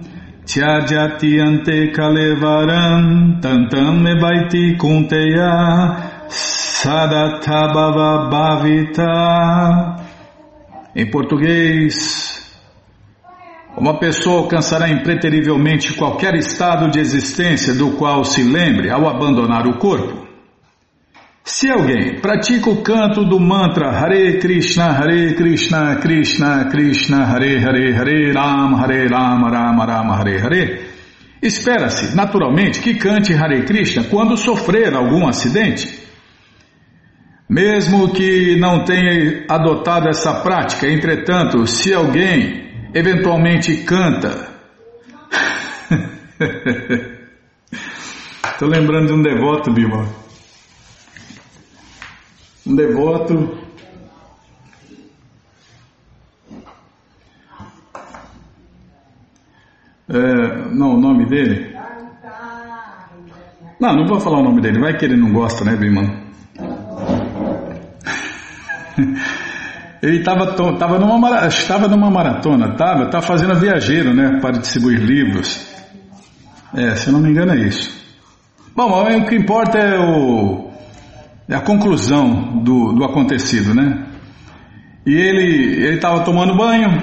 Tyajati 0.45 1.41
Ante 1.41 1.91
Kalevaram 1.91 3.41
Tantam 3.41 3.95
Mevaiti 4.01 4.77
Kunteya 4.77 6.14
Sadatabhava 6.29 8.29
Bhavita 8.31 9.97
Em 10.95 11.11
português, 11.11 12.35
uma 13.77 13.99
pessoa 13.99 14.43
alcançará 14.43 14.89
impreterivelmente 14.89 15.95
qualquer 15.95 16.35
estado 16.35 16.89
de 16.91 17.01
existência 17.01 17.75
do 17.75 17.93
qual 17.93 18.25
se 18.25 18.45
lembre 18.45 18.91
ao 18.91 19.09
abandonar 19.09 19.67
o 19.67 19.79
corpo. 19.79 20.23
Se 21.43 21.69
alguém 21.69 22.21
pratica 22.21 22.71
o 22.71 22.83
canto 22.83 23.25
do 23.25 23.41
mantra 23.41 23.91
Hare 23.91 24.39
Krishna, 24.39 24.93
Hare 24.93 25.35
Krishna, 25.35 25.97
Krishna, 25.97 26.67
Krishna, 26.71 27.27
Hare 27.27 27.59
Hare, 27.59 27.93
Hare 27.93 28.33
Rama, 28.33 28.81
Hare 28.81 29.09
Rama, 29.09 29.51
Rama 29.51 29.85
Rama, 29.85 30.17
Hare 30.17 30.41
Hare, 30.41 30.81
espera-se, 31.43 32.15
naturalmente, 32.15 32.81
que 32.81 32.95
cante 32.95 33.35
Hare 33.35 33.65
Krishna 33.65 34.05
quando 34.05 34.37
sofrer 34.37 34.95
algum 34.95 35.27
acidente. 35.27 36.04
Mesmo 37.49 38.13
que 38.13 38.57
não 38.57 38.85
tenha 38.85 39.45
adotado 39.49 40.09
essa 40.09 40.41
prática, 40.41 40.89
entretanto, 40.89 41.67
se 41.67 41.93
alguém 41.93 42.89
eventualmente 42.95 43.85
canta. 43.85 44.49
Estou 48.45 48.69
lembrando 48.69 49.09
de 49.09 49.13
um 49.13 49.23
devoto, 49.23 49.73
Bima 49.73 50.25
um 52.67 52.75
devoto 52.75 53.59
é, 60.09 60.75
não, 60.75 60.95
o 60.95 61.01
nome 61.01 61.27
dele? 61.27 61.75
Não, 63.79 63.95
não 63.95 64.07
vou 64.07 64.21
falar 64.21 64.39
o 64.39 64.45
nome 64.45 64.63
dele, 64.63 64.81
vai 64.81 64.97
que 64.97 65.05
ele 65.05 65.17
não 65.17 65.33
gosta, 65.33 65.65
né, 65.65 65.77
Bimano? 65.77 66.24
Ele 70.03 70.19
estava 70.19 70.53
tava 70.77 70.99
numa, 70.99 71.47
estava 71.47 71.89
numa 71.89 72.11
maratona, 72.11 72.73
estava 72.73 73.07
tá 73.07 73.23
fazendo 73.23 73.55
viajeiro, 73.55 74.13
né, 74.13 74.39
para 74.39 74.59
distribuir 74.59 75.01
livros. 75.01 75.67
É, 76.75 76.95
se 76.95 77.07
eu 77.07 77.15
não 77.15 77.21
me 77.21 77.31
engano 77.31 77.55
é 77.55 77.61
isso. 77.61 77.91
Bom, 78.77 78.91
o 78.91 79.25
que 79.25 79.35
importa 79.35 79.79
é 79.79 79.99
o, 79.99 80.71
é 81.49 81.55
a 81.55 81.61
conclusão 81.61 82.63
do, 82.63 82.93
do 82.93 83.03
acontecido, 83.03 83.73
né? 83.75 84.05
E 85.07 85.15
ele 85.15 85.85
ele 85.85 85.95
estava 85.95 86.25
tomando 86.25 86.55
banho 86.55 87.03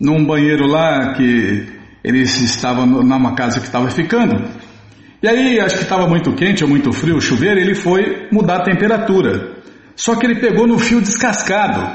num 0.00 0.24
banheiro 0.24 0.66
lá 0.66 1.12
que 1.14 1.66
eles 2.02 2.40
estavam 2.40 2.86
numa 2.86 3.34
casa 3.34 3.60
que 3.60 3.66
estava 3.66 3.90
ficando. 3.90 4.44
E 5.22 5.28
aí 5.28 5.60
acho 5.60 5.76
que 5.76 5.82
estava 5.82 6.06
muito 6.06 6.32
quente 6.32 6.62
ou 6.62 6.70
muito 6.70 6.92
frio 6.92 7.16
o 7.16 7.20
chuveiro, 7.20 7.58
ele 7.58 7.74
foi 7.74 8.28
mudar 8.30 8.58
a 8.58 8.62
temperatura. 8.62 9.58
Só 9.98 10.14
que 10.14 10.24
ele 10.24 10.38
pegou 10.38 10.64
no 10.64 10.78
fio 10.78 11.00
descascado. 11.00 11.90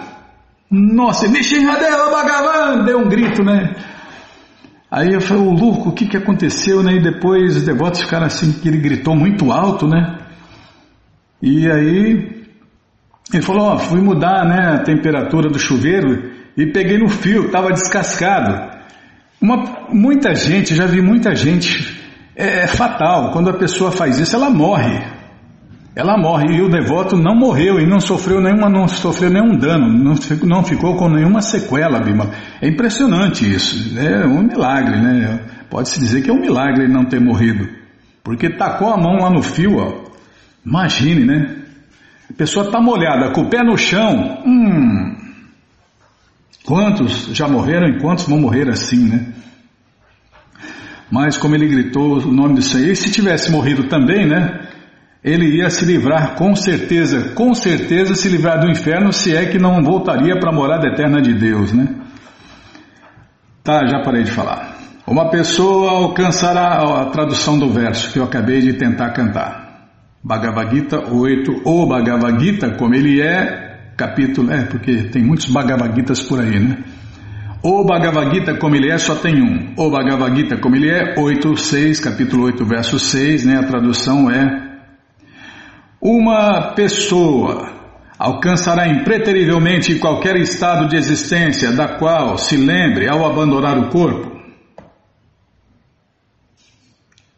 Nossa, 0.70 1.26
Nishinradeva 1.26 2.12
Bhagavan! 2.12 2.84
Deu 2.84 3.00
um 3.00 3.08
grito, 3.08 3.42
né? 3.42 3.74
Aí 4.92 5.14
eu 5.14 5.22
falei, 5.22 5.42
o 5.42 5.52
louco, 5.52 5.90
o 5.90 5.94
que, 5.94 6.06
que 6.06 6.18
aconteceu, 6.18 6.84
né? 6.84 6.96
E 6.96 7.02
depois 7.02 7.56
os 7.56 7.64
devotos 7.64 8.02
ficaram 8.02 8.26
assim, 8.26 8.52
que 8.52 8.68
ele 8.68 8.80
gritou 8.80 9.16
muito 9.16 9.54
alto, 9.54 9.88
né? 9.88 10.18
E 11.42 11.72
aí 11.72 12.44
ele 13.34 13.42
falou, 13.42 13.68
ó, 13.68 13.78
fui 13.78 14.02
mudar 14.02 14.46
né, 14.46 14.76
a 14.76 14.84
temperatura 14.84 15.50
do 15.50 15.58
chuveiro 15.58 16.30
e 16.58 16.66
peguei 16.74 16.98
no 16.98 17.08
fio, 17.08 17.46
estava 17.46 17.72
descascado. 17.72 18.70
Uma, 19.42 19.88
muita 19.94 20.36
gente, 20.36 20.76
já 20.76 20.86
vi 20.86 21.02
muita 21.02 21.34
gente, 21.34 22.04
é, 22.36 22.64
é 22.64 22.68
fatal, 22.68 23.32
quando 23.32 23.50
a 23.50 23.58
pessoa 23.58 23.94
faz 23.94 24.20
isso, 24.20 24.36
ela 24.36 24.50
morre. 24.50 25.23
Ela 25.96 26.18
morre 26.18 26.56
e 26.56 26.62
o 26.62 26.70
devoto 26.70 27.16
não 27.16 27.36
morreu 27.36 27.80
e 27.80 27.86
não 27.86 28.00
sofreu 28.00 28.42
nenhuma, 28.42 28.68
não 28.68 28.88
sofreu 28.88 29.30
nenhum 29.30 29.56
dano, 29.56 29.88
não, 29.88 30.16
não 30.44 30.64
ficou 30.64 30.98
com 30.98 31.08
nenhuma 31.08 31.40
sequela, 31.42 32.00
Bima. 32.00 32.32
É 32.60 32.68
impressionante 32.68 33.46
isso, 33.46 33.98
é 34.00 34.26
um 34.26 34.42
milagre, 34.42 35.00
né? 35.00 35.40
Pode-se 35.70 36.00
dizer 36.00 36.24
que 36.24 36.32
é 36.32 36.34
um 36.34 36.40
milagre 36.40 36.86
ele 36.86 36.94
não 36.94 37.06
ter 37.06 37.20
morrido, 37.20 37.70
porque 38.24 38.50
tacou 38.50 38.92
a 38.92 38.98
mão 38.98 39.18
lá 39.22 39.30
no 39.30 39.44
fio, 39.44 39.78
ó. 39.78 40.04
Imagine, 40.66 41.26
né? 41.26 41.56
A 42.28 42.34
pessoa 42.34 42.66
está 42.66 42.82
molhada, 42.82 43.32
com 43.32 43.42
o 43.42 43.50
pé 43.50 43.62
no 43.64 43.78
chão. 43.78 44.42
Hum. 44.48 45.16
Quantos 46.66 47.28
já 47.34 47.48
morreram 47.48 47.90
e 47.90 48.00
quantos 48.00 48.28
vão 48.28 48.40
morrer 48.40 48.68
assim, 48.70 49.10
né? 49.10 49.28
Mas 51.12 51.38
como 51.38 51.54
ele 51.54 51.68
gritou 51.68 52.18
o 52.18 52.32
nome 52.32 52.56
do 52.56 52.62
Senhor, 52.64 52.90
e 52.90 52.96
se 52.96 53.12
tivesse 53.12 53.52
morrido 53.52 53.84
também, 53.84 54.26
né? 54.26 54.68
Ele 55.24 55.58
ia 55.58 55.70
se 55.70 55.86
livrar 55.86 56.36
com 56.36 56.54
certeza, 56.56 57.30
com 57.34 57.54
certeza 57.54 58.14
se 58.14 58.28
livrar 58.28 58.60
do 58.60 58.70
inferno, 58.70 59.14
se 59.14 59.36
é 59.36 59.46
que 59.46 59.58
não 59.58 59.82
voltaria 59.82 60.38
para 60.38 60.50
a 60.50 60.54
morada 60.54 60.88
eterna 60.88 61.22
de 61.22 61.34
Deus, 61.34 61.72
né? 61.72 61.88
Tá, 63.64 63.86
já 63.88 64.02
parei 64.04 64.24
de 64.24 64.32
falar. 64.32 64.76
Uma 65.08 65.30
pessoa 65.30 65.92
alcançará 65.92 67.02
a 67.02 67.06
tradução 67.06 67.58
do 67.58 67.70
verso 67.70 68.12
que 68.12 68.20
eu 68.20 68.24
acabei 68.24 68.60
de 68.60 68.74
tentar 68.74 69.12
cantar. 69.12 69.90
Bhagavad 70.22 70.76
Gita 70.76 71.14
8, 71.14 71.62
o 71.66 71.86
Bhagavad 71.86 72.40
Gita, 72.44 72.72
como 72.78 72.94
ele 72.94 73.22
é, 73.22 73.92
capítulo, 73.98 74.52
é, 74.52 74.64
porque 74.66 75.04
tem 75.04 75.24
muitos 75.24 75.50
Bhagavad 75.50 75.96
Gitas 75.96 76.22
por 76.24 76.40
aí, 76.40 76.60
né? 76.60 76.78
O 77.62 77.86
Bhagavad 77.86 78.34
Gita, 78.34 78.56
como 78.56 78.76
ele 78.76 78.92
é, 78.92 78.98
só 78.98 79.16
tem 79.16 79.42
um. 79.42 79.74
O 79.78 79.90
Bhagavad 79.90 80.36
Gita, 80.36 80.58
como 80.58 80.76
ele 80.76 80.90
é, 80.90 81.16
8, 81.18 81.56
6, 81.56 82.00
capítulo 82.02 82.44
8, 82.46 82.66
verso 82.66 83.00
6, 83.00 83.46
né? 83.46 83.58
A 83.58 83.64
tradução 83.64 84.30
é: 84.30 84.73
Uma 86.04 86.74
pessoa 86.74 87.72
alcançará 88.20 88.88
impreterivelmente 88.88 89.96
qualquer 90.00 90.36
estado 90.36 90.88
de 90.88 90.98
existência 90.98 91.72
da 91.72 91.98
qual 91.98 92.38
se 92.38 92.58
lembre 92.58 93.08
ao 93.08 93.26
abandonar 93.26 93.78
o 93.78 93.90
corpo 93.90 94.34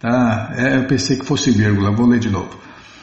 Tá? 0.05 0.53
É, 0.55 0.77
eu 0.77 0.83
pensei 0.83 1.17
que 1.17 1.25
fosse 1.25 1.49
vírgula, 1.49 1.89
vou 1.89 2.05
ler 2.05 2.19
de 2.19 2.29
novo. 2.29 2.49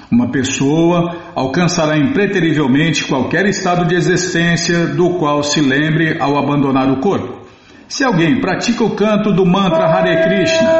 Uma 0.09 0.31
pessoa 0.31 1.17
alcançará 1.35 1.99
impreterivelmente 1.99 3.05
qualquer 3.07 3.45
estado 3.47 3.87
de 3.87 3.97
existência 3.97 4.87
do 4.87 5.19
qual 5.19 5.43
se 5.43 5.61
lembre 5.61 6.21
ao 6.21 6.39
abandonar 6.39 6.89
o 6.93 7.01
corpo. 7.01 7.45
Se 7.89 8.05
alguém 8.05 8.41
pratica 8.41 8.85
o 8.85 8.95
canto 8.95 9.33
do 9.33 9.45
mantra 9.45 9.87
Hare 9.87 10.23
Krishna, 10.23 10.71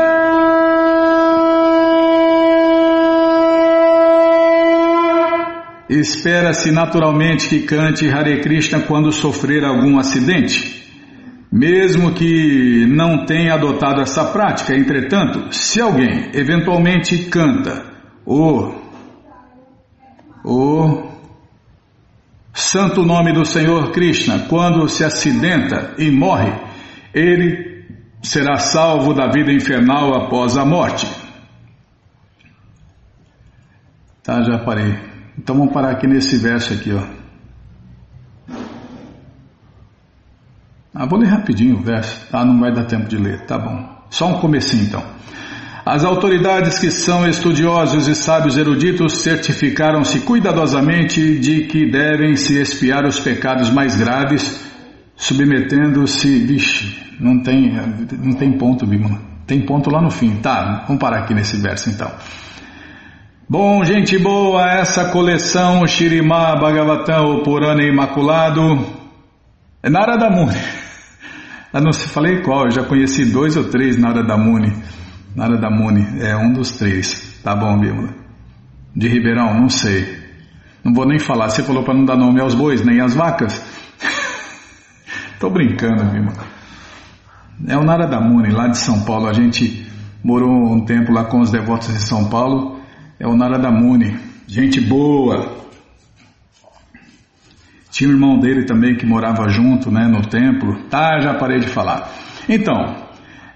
espera-se 5.99 6.71
naturalmente 6.71 7.49
que 7.49 7.61
cante 7.63 8.09
Hare 8.09 8.41
Krishna 8.41 8.81
quando 8.81 9.13
sofrer 9.13 9.65
algum 9.65 9.99
acidente. 9.99 10.81
Mesmo 11.51 12.13
que 12.13 12.87
não 12.87 13.27
tenha 13.27 13.55
adotado 13.55 14.01
essa 14.01 14.25
prática, 14.25 14.75
entretanto, 14.75 15.55
se 15.55 15.81
alguém 15.81 16.31
eventualmente 16.33 17.27
canta 17.27 17.85
o 18.25 18.81
o 20.45 21.09
santo 22.53 23.03
nome 23.03 23.33
do 23.33 23.45
Senhor 23.45 23.93
Krishna, 23.93 24.47
quando 24.49 24.89
se 24.89 25.05
acidenta 25.05 25.95
e 25.99 26.11
morre, 26.11 26.53
ele 27.15 27.87
será 28.23 28.57
salvo 28.59 29.15
da 29.15 29.29
vida 29.31 29.53
infernal 29.53 30.15
após 30.15 30.57
a 30.57 30.65
morte. 30.65 31.07
Tá, 34.23 34.43
já 34.43 34.59
parei. 34.59 35.12
Então 35.43 35.57
vamos 35.57 35.73
parar 35.73 35.91
aqui 35.91 36.07
nesse 36.07 36.37
verso 36.37 36.73
aqui, 36.73 36.93
ó. 36.93 37.03
Ah, 40.95 41.05
vou 41.05 41.19
ler 41.19 41.27
rapidinho 41.27 41.79
o 41.79 41.83
verso, 41.83 42.29
tá? 42.31 42.45
Não 42.45 42.61
vai 42.61 42.73
dar 42.73 42.85
tempo 42.85 43.09
de 43.09 43.17
ler, 43.17 43.45
tá 43.45 43.59
bom. 43.59 43.89
Só 44.09 44.29
um 44.29 44.39
comecinho 44.39 44.85
então. 44.85 45.03
As 45.85 46.05
autoridades 46.05 46.79
que 46.79 46.93
são 46.93 47.29
estudiosos 47.29 48.07
e 48.07 48.15
sábios 48.15 48.57
eruditos 48.57 49.15
certificaram-se 49.23 50.21
cuidadosamente 50.21 51.41
de 51.41 51.63
que 51.63 51.91
devem 51.91 52.37
se 52.37 52.61
espiar 52.61 53.05
os 53.05 53.19
pecados 53.19 53.69
mais 53.69 53.97
graves, 53.97 54.65
submetendo-se. 55.17 56.39
Vixe, 56.39 56.97
não 57.19 57.43
tem, 57.43 57.73
não 58.23 58.35
tem 58.35 58.53
ponto, 58.53 58.87
Bimala. 58.87 59.21
Tem 59.45 59.61
ponto 59.67 59.91
lá 59.91 60.01
no 60.01 60.11
fim. 60.11 60.37
Tá, 60.37 60.85
vamos 60.87 61.01
parar 61.01 61.25
aqui 61.25 61.35
nesse 61.35 61.57
verso 61.57 61.91
então. 61.91 62.13
Bom, 63.53 63.85
gente 63.85 64.19
boa, 64.19 64.67
essa 64.67 65.11
coleção 65.11 65.87
Shirimá 65.87 66.57
Bhagavatam, 66.57 67.35
o 67.35 67.43
Purana 67.43 67.83
Imaculado, 67.83 68.63
é 69.83 69.91
Narada 69.91 70.31
Muni. 70.31 70.57
Eu 71.71 71.83
não 71.83 71.93
sei, 71.93 72.07
falei 72.07 72.41
qual, 72.41 72.65
eu 72.65 72.71
já 72.71 72.83
conheci 72.83 73.31
dois 73.31 73.55
ou 73.55 73.65
três 73.65 73.99
Narada 73.99 74.39
Muni. 74.39 74.73
Nada 75.37 75.59
da 75.59 75.69
Muni, 75.69 76.23
é 76.23 76.35
um 76.35 76.51
dos 76.51 76.71
três. 76.79 77.43
Tá 77.45 77.55
bom, 77.55 77.79
Bímola. 77.79 78.15
De 78.97 79.07
Ribeirão, 79.07 79.53
não 79.61 79.69
sei. 79.69 80.19
Não 80.83 80.95
vou 80.95 81.07
nem 81.07 81.19
falar. 81.19 81.51
Você 81.51 81.63
falou 81.63 81.85
para 81.85 81.93
não 81.93 82.07
dar 82.07 82.17
nome 82.17 82.41
aos 82.41 82.55
bois, 82.55 82.83
nem 82.83 83.03
às 83.03 83.13
vacas? 83.13 83.63
Tô 85.39 85.51
brincando, 85.51 86.05
Bímola. 86.05 86.47
É 87.69 87.77
o 87.77 87.85
Nara 87.85 88.07
da 88.07 88.19
Muni, 88.19 88.51
lá 88.51 88.69
de 88.69 88.79
São 88.79 89.03
Paulo. 89.03 89.29
A 89.29 89.35
gente 89.35 89.87
morou 90.25 90.73
um 90.73 90.87
tempo 90.87 91.13
lá 91.13 91.25
com 91.25 91.39
os 91.41 91.51
devotos 91.51 91.89
de 91.89 92.01
São 92.01 92.31
Paulo. 92.31 92.81
É 93.23 93.27
o 93.29 93.37
Nara 93.37 93.57
da 93.57 93.71
Muni. 93.71 94.19
Gente 94.49 94.81
boa. 94.81 95.63
Tinha 97.89 98.11
um 98.11 98.15
irmão 98.15 98.41
dele 98.41 98.65
também 98.65 98.97
que 98.97 99.07
morava 99.07 99.49
junto, 99.49 99.93
né, 99.93 100.09
no 100.09 100.23
templo. 100.23 100.75
Tá, 100.91 101.21
já 101.21 101.35
parei 101.35 101.61
de 101.61 101.69
falar. 101.69 102.11
Então, 102.49 102.97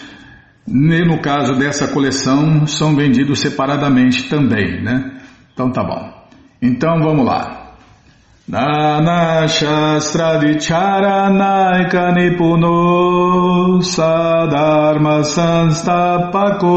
no 0.66 1.20
caso 1.20 1.54
dessa 1.54 1.88
coleção, 1.88 2.66
são 2.66 2.94
vendidos 2.94 3.38
separadamente 3.38 4.28
também, 4.28 4.82
né? 4.82 5.12
Então 5.52 5.70
tá 5.70 5.84
bom. 5.84 6.12
Então 6.60 6.98
vamos 6.98 7.24
lá. 7.24 7.62
Nana 8.48 9.48
Shastra 9.48 10.38
Vicharanaika 10.38 12.12
Nipuno 12.12 13.82
Sadharma 13.82 15.24
Sanstapako 15.24 16.74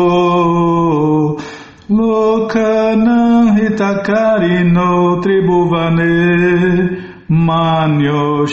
Lokanam 1.90 3.58
Hitakarino 3.58 5.18
Tribhuvane 5.24 7.26
Manyo 7.28 8.46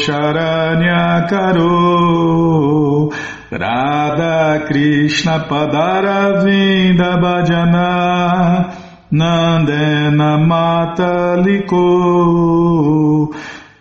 Karo. 1.29 3.11
Radha 3.51 4.65
Krishna 4.67 5.45
Padara 5.47 6.43
Vinda 6.43 7.19
Bhajana 7.21 8.73
Nandena 9.13 10.39
Mataliko. 10.41 11.85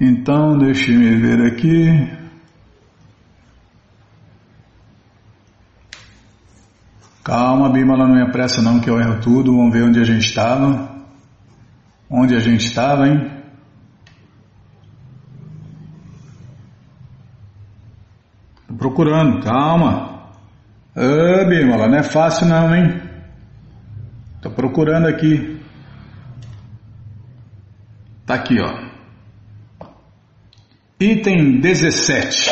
Então 0.00 0.58
deixe-me 0.58 1.14
ver 1.14 1.46
aqui 1.46 2.21
Calma, 7.24 7.70
Bimala, 7.70 8.08
não 8.08 8.16
me 8.16 8.22
apressa 8.22 8.60
não 8.60 8.80
que 8.80 8.90
eu 8.90 8.98
erro 8.98 9.20
tudo. 9.20 9.56
Vamos 9.56 9.72
ver 9.72 9.84
onde 9.84 10.00
a 10.00 10.04
gente 10.04 10.26
estava. 10.26 10.90
Onde 12.10 12.34
a 12.34 12.40
gente 12.40 12.66
estava, 12.66 13.06
hein? 13.06 13.30
Tô 18.66 18.74
procurando, 18.74 19.40
calma. 19.40 20.30
Ah, 20.96 21.44
Bimala, 21.48 21.88
não 21.88 21.98
é 21.98 22.02
fácil 22.02 22.48
não, 22.48 22.74
hein? 22.74 23.00
Tô 24.40 24.50
procurando 24.50 25.06
aqui. 25.06 25.60
Tá 28.26 28.34
aqui, 28.34 28.58
ó. 28.60 28.90
Item 30.98 31.60
17. 31.60 32.50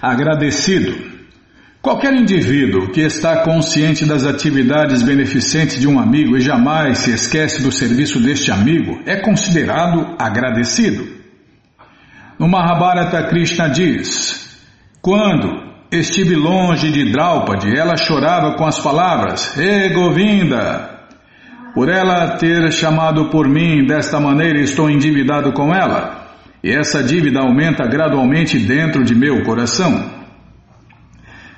Agradecido. 0.00 1.15
Qualquer 1.86 2.14
indivíduo 2.14 2.90
que 2.90 3.00
está 3.00 3.44
consciente 3.44 4.04
das 4.04 4.26
atividades 4.26 5.02
beneficentes 5.02 5.78
de 5.78 5.86
um 5.86 6.00
amigo 6.00 6.36
e 6.36 6.40
jamais 6.40 6.98
se 6.98 7.12
esquece 7.12 7.62
do 7.62 7.70
serviço 7.70 8.18
deste 8.18 8.50
amigo 8.50 8.98
é 9.06 9.20
considerado 9.20 10.16
agradecido. 10.18 11.06
No 12.40 12.48
Mahabharata, 12.48 13.22
Krishna 13.28 13.68
diz: 13.68 14.58
Quando 15.00 15.62
estive 15.92 16.34
longe 16.34 16.90
de 16.90 17.12
Draupadi, 17.12 17.78
ela 17.78 17.96
chorava 17.96 18.56
com 18.56 18.66
as 18.66 18.80
palavras: 18.80 19.56
E 19.56 19.88
Govinda! 19.90 20.90
Por 21.72 21.88
ela 21.88 22.30
ter 22.36 22.72
chamado 22.72 23.26
por 23.26 23.48
mim 23.48 23.86
desta 23.86 24.18
maneira, 24.18 24.58
estou 24.60 24.90
endividado 24.90 25.52
com 25.52 25.72
ela. 25.72 26.34
E 26.64 26.68
essa 26.72 27.00
dívida 27.00 27.38
aumenta 27.38 27.86
gradualmente 27.86 28.58
dentro 28.58 29.04
de 29.04 29.14
meu 29.14 29.44
coração. 29.44 30.15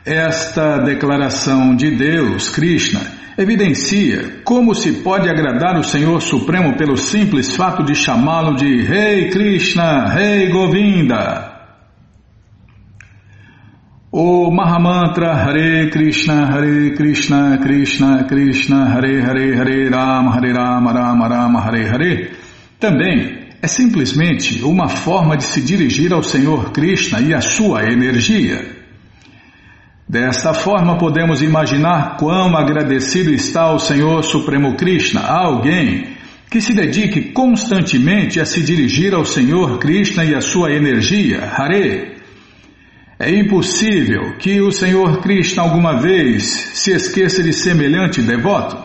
Esta 0.09 0.79
declaração 0.79 1.77
de 1.77 1.91
Deus, 1.91 2.49
Krishna, 2.49 2.99
evidencia 3.37 4.41
como 4.43 4.75
se 4.75 5.03
pode 5.03 5.29
agradar 5.29 5.79
o 5.79 5.85
Senhor 5.85 6.23
Supremo 6.23 6.79
pelo 6.79 6.97
simples 6.97 7.55
fato 7.55 7.85
de 7.85 7.95
chamá-lo 7.95 8.57
de 8.57 8.85
Rei 8.85 9.29
Krishna, 9.29 10.09
Rei 10.09 10.49
Govinda. 10.49 11.53
O 14.11 14.51
Mahamantra 14.51 15.35
Hare 15.35 15.91
Krishna, 15.91 16.47
Hare 16.47 16.93
Krishna, 16.93 17.59
Krishna 17.59 18.25
Krishna, 18.25 18.87
Hare 18.87 19.21
Hare, 19.21 19.57
Hare 19.57 19.91
Rama, 19.91 20.35
Hare 20.35 20.53
Rama, 20.55 20.91
Rama 20.91 21.29
Rama, 21.29 21.61
Hare 21.61 21.87
Hare, 21.87 22.31
também 22.81 23.51
é 23.61 23.67
simplesmente 23.67 24.65
uma 24.65 24.89
forma 24.89 25.37
de 25.37 25.45
se 25.45 25.61
dirigir 25.61 26.15
ao 26.15 26.23
Senhor 26.23 26.73
Krishna 26.73 27.21
e 27.21 27.35
à 27.35 27.43
sua 27.43 27.83
energia. 27.93 28.78
Desta 30.09 30.55
forma, 30.55 30.97
podemos 30.97 31.43
imaginar 31.43 32.17
quão 32.17 32.57
agradecido 32.57 33.31
está 33.31 33.71
o 33.71 33.79
Senhor 33.79 34.25
Supremo 34.25 34.75
Krishna 34.75 35.21
a 35.21 35.45
alguém 35.45 36.17
que 36.51 36.63
se 36.63 36.73
dedique 36.73 37.31
constantemente 37.33 38.41
a 38.41 38.47
se 38.47 38.63
dirigir 38.63 39.13
ao 39.13 39.27
Senhor 39.27 39.79
Krishna 39.79 40.25
e 40.25 40.35
à 40.35 40.41
sua 40.41 40.73
energia, 40.73 41.45
Hare. 41.45 42.17
É 43.19 43.31
impossível 43.31 44.39
que 44.39 44.63
o 44.63 44.73
Senhor 44.73 45.21
Krishna 45.21 45.63
alguma 45.63 46.01
vez 46.01 46.45
se 46.73 46.93
esqueça 46.93 47.43
de 47.43 47.53
semelhante 47.53 48.23
devoto. 48.23 48.79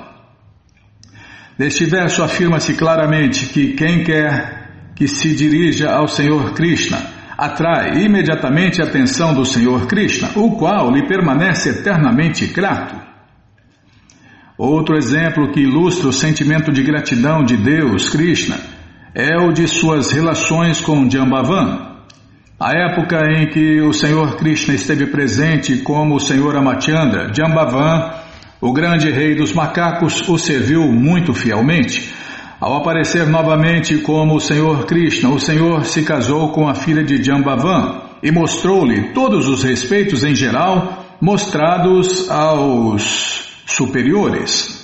Neste 1.57 1.85
verso 1.85 2.21
afirma-se 2.21 2.73
claramente 2.73 3.45
que 3.45 3.73
quem 3.75 4.03
quer 4.03 4.91
que 4.93 5.07
se 5.07 5.33
dirija 5.33 5.89
ao 5.89 6.09
Senhor 6.09 6.51
Krishna 6.53 7.12
atrai 7.37 8.03
imediatamente 8.03 8.81
a 8.81 8.85
atenção 8.85 9.33
do 9.33 9.45
Senhor 9.45 9.87
Krishna, 9.87 10.29
o 10.35 10.51
qual 10.51 10.91
lhe 10.91 11.07
permanece 11.07 11.69
eternamente 11.69 12.45
grato. 12.47 12.95
Outro 14.57 14.95
exemplo 14.95 15.51
que 15.51 15.61
ilustra 15.61 16.07
o 16.07 16.13
sentimento 16.13 16.71
de 16.71 16.83
gratidão 16.83 17.43
de 17.43 17.57
Deus, 17.57 18.09
Krishna, 18.09 18.57
é 19.15 19.37
o 19.37 19.51
de 19.51 19.67
suas 19.67 20.11
relações 20.11 20.79
com 20.79 21.09
Jambavan. 21.09 21.91
A 22.59 22.71
época 22.71 23.19
em 23.35 23.49
que 23.49 23.81
o 23.81 23.91
Senhor 23.91 24.35
Krishna 24.37 24.75
esteve 24.75 25.07
presente 25.07 25.79
como 25.79 26.15
o 26.15 26.19
Senhor 26.19 26.55
Amachandra, 26.55 27.31
Jambavan, 27.33 28.11
o 28.61 28.71
grande 28.71 29.09
rei 29.11 29.35
dos 29.35 29.53
macacos, 29.53 30.27
o 30.29 30.37
serviu 30.37 30.83
muito 30.83 31.33
fielmente 31.33 32.13
ao 32.59 32.77
aparecer 32.77 33.27
novamente 33.27 33.97
como 33.99 34.35
o 34.35 34.39
Senhor 34.39 34.85
Krishna, 34.85 35.29
o 35.29 35.39
Senhor 35.39 35.85
se 35.85 36.03
casou 36.03 36.49
com 36.49 36.67
a 36.67 36.75
filha 36.75 37.03
de 37.03 37.21
Jambavan 37.21 38.01
e 38.21 38.31
mostrou-lhe 38.31 39.13
todos 39.13 39.47
os 39.47 39.63
respeitos 39.63 40.23
em 40.23 40.33
geral 40.33 41.17
mostrados 41.19 42.29
aos 42.29 43.61
superiores. 43.65 44.83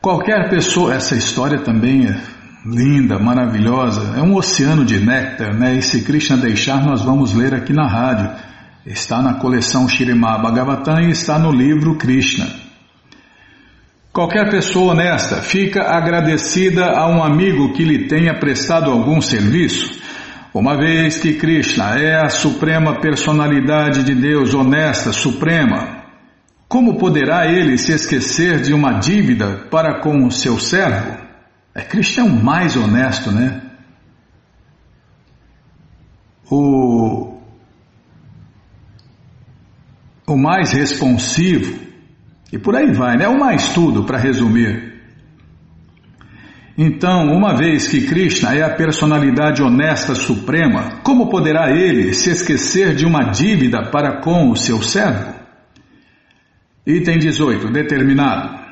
Qualquer 0.00 0.48
pessoa, 0.48 0.94
essa 0.94 1.16
história 1.16 1.60
também 1.60 2.06
é 2.06 2.16
linda, 2.64 3.18
maravilhosa, 3.18 4.16
é 4.16 4.22
um 4.22 4.36
oceano 4.36 4.84
de 4.84 4.98
néctar, 4.98 5.54
né? 5.54 5.76
E 5.76 5.82
se 5.82 6.02
Krishna 6.02 6.36
deixar, 6.36 6.84
nós 6.84 7.02
vamos 7.02 7.34
ler 7.34 7.54
aqui 7.54 7.72
na 7.72 7.88
rádio. 7.88 8.30
Está 8.84 9.20
na 9.20 9.34
coleção 9.34 9.88
Shirimá 9.88 10.38
Bhagavatam 10.38 11.00
e 11.00 11.10
está 11.10 11.38
no 11.38 11.50
livro 11.50 11.96
Krishna. 11.96 12.65
Qualquer 14.16 14.48
pessoa 14.48 14.92
honesta 14.92 15.42
fica 15.42 15.94
agradecida 15.94 16.86
a 16.86 17.06
um 17.06 17.22
amigo 17.22 17.74
que 17.74 17.84
lhe 17.84 18.08
tenha 18.08 18.32
prestado 18.40 18.90
algum 18.90 19.20
serviço. 19.20 20.00
Uma 20.54 20.74
vez 20.74 21.20
que 21.20 21.34
Krishna 21.34 22.00
é 22.00 22.24
a 22.24 22.30
suprema 22.30 22.98
personalidade 22.98 24.02
de 24.02 24.14
Deus 24.14 24.54
honesta, 24.54 25.12
suprema, 25.12 26.02
como 26.66 26.96
poderá 26.96 27.46
ele 27.46 27.76
se 27.76 27.92
esquecer 27.92 28.62
de 28.62 28.72
uma 28.72 28.94
dívida 29.00 29.66
para 29.70 30.00
com 30.00 30.24
o 30.24 30.30
seu 30.30 30.58
servo? 30.58 31.14
É 31.74 31.82
Krishna 31.82 32.24
é 32.24 32.26
o 32.26 32.42
mais 32.42 32.74
honesto, 32.74 33.30
né? 33.30 33.60
O, 36.50 37.38
o 40.26 40.36
mais 40.38 40.72
responsivo, 40.72 41.85
e 42.56 42.58
por 42.58 42.74
aí 42.74 42.90
vai, 42.90 43.18
né? 43.18 43.28
O 43.28 43.38
mais 43.38 43.74
tudo, 43.74 44.04
para 44.04 44.16
resumir. 44.16 44.94
Então, 46.78 47.30
uma 47.32 47.54
vez 47.54 47.86
que 47.86 48.06
Krishna 48.06 48.54
é 48.54 48.62
a 48.62 48.74
personalidade 48.74 49.62
honesta 49.62 50.14
suprema, 50.14 51.00
como 51.02 51.28
poderá 51.28 51.70
ele 51.70 52.14
se 52.14 52.30
esquecer 52.30 52.94
de 52.94 53.04
uma 53.04 53.24
dívida 53.24 53.90
para 53.90 54.22
com 54.22 54.50
o 54.50 54.56
seu 54.56 54.82
servo? 54.82 55.34
Item 56.86 57.18
18. 57.18 57.68
Determinado. 57.68 58.64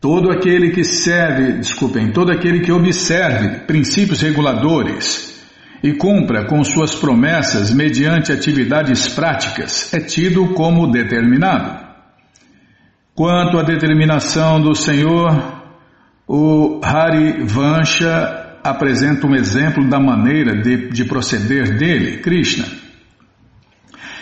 Todo 0.00 0.30
aquele 0.30 0.70
que 0.70 0.84
serve, 0.84 1.58
desculpem, 1.58 2.12
todo 2.12 2.30
aquele 2.30 2.60
que 2.60 2.70
observe 2.70 3.60
princípios 3.66 4.22
reguladores 4.22 5.44
e 5.82 5.94
cumpra 5.94 6.46
com 6.46 6.62
suas 6.62 6.94
promessas 6.94 7.72
mediante 7.72 8.30
atividades 8.30 9.08
práticas, 9.08 9.92
é 9.92 9.98
tido 9.98 10.48
como 10.54 10.90
determinado. 10.92 11.85
Quanto 13.16 13.58
à 13.58 13.62
determinação 13.62 14.60
do 14.60 14.74
Senhor, 14.74 15.62
o 16.28 16.82
Hari 16.84 17.44
Vansha 17.46 18.58
apresenta 18.62 19.26
um 19.26 19.34
exemplo 19.34 19.88
da 19.88 19.98
maneira 19.98 20.60
de, 20.60 20.90
de 20.90 21.02
proceder 21.06 21.78
dele, 21.78 22.18
Krishna. 22.18 22.66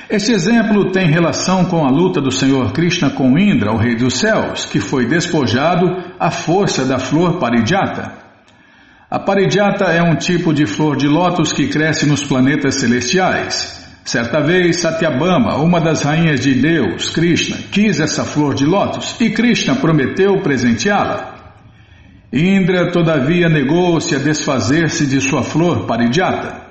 Este 0.08 0.30
exemplo 0.30 0.92
tem 0.92 1.10
relação 1.10 1.64
com 1.64 1.84
a 1.84 1.90
luta 1.90 2.20
do 2.20 2.30
Senhor 2.30 2.72
Krishna 2.72 3.10
com 3.10 3.36
Indra, 3.36 3.72
o 3.72 3.78
rei 3.78 3.96
dos 3.96 4.14
céus, 4.20 4.64
que 4.64 4.78
foi 4.78 5.06
despojado 5.06 5.86
à 6.20 6.30
força 6.30 6.84
da 6.84 7.00
flor 7.00 7.40
parijata. 7.40 8.12
A 9.10 9.18
parijata 9.18 9.86
é 9.86 10.04
um 10.04 10.14
tipo 10.14 10.54
de 10.54 10.66
flor 10.66 10.96
de 10.96 11.08
lótus 11.08 11.52
que 11.52 11.66
cresce 11.66 12.06
nos 12.06 12.22
planetas 12.22 12.76
celestiais. 12.76 13.83
Certa 14.04 14.42
vez, 14.42 14.80
Satyabama, 14.80 15.56
uma 15.56 15.80
das 15.80 16.02
rainhas 16.02 16.40
de 16.40 16.54
Deus, 16.54 17.08
Krishna, 17.08 17.56
quis 17.72 18.00
essa 18.00 18.22
flor 18.22 18.54
de 18.54 18.66
lótus 18.66 19.18
e 19.18 19.30
Krishna 19.30 19.76
prometeu 19.76 20.42
presenteá-la. 20.42 21.34
Indra, 22.30 22.92
todavia, 22.92 23.48
negou-se 23.48 24.14
a 24.14 24.18
desfazer-se 24.18 25.06
de 25.06 25.22
sua 25.22 25.42
flor 25.42 25.86
parijata. 25.86 26.64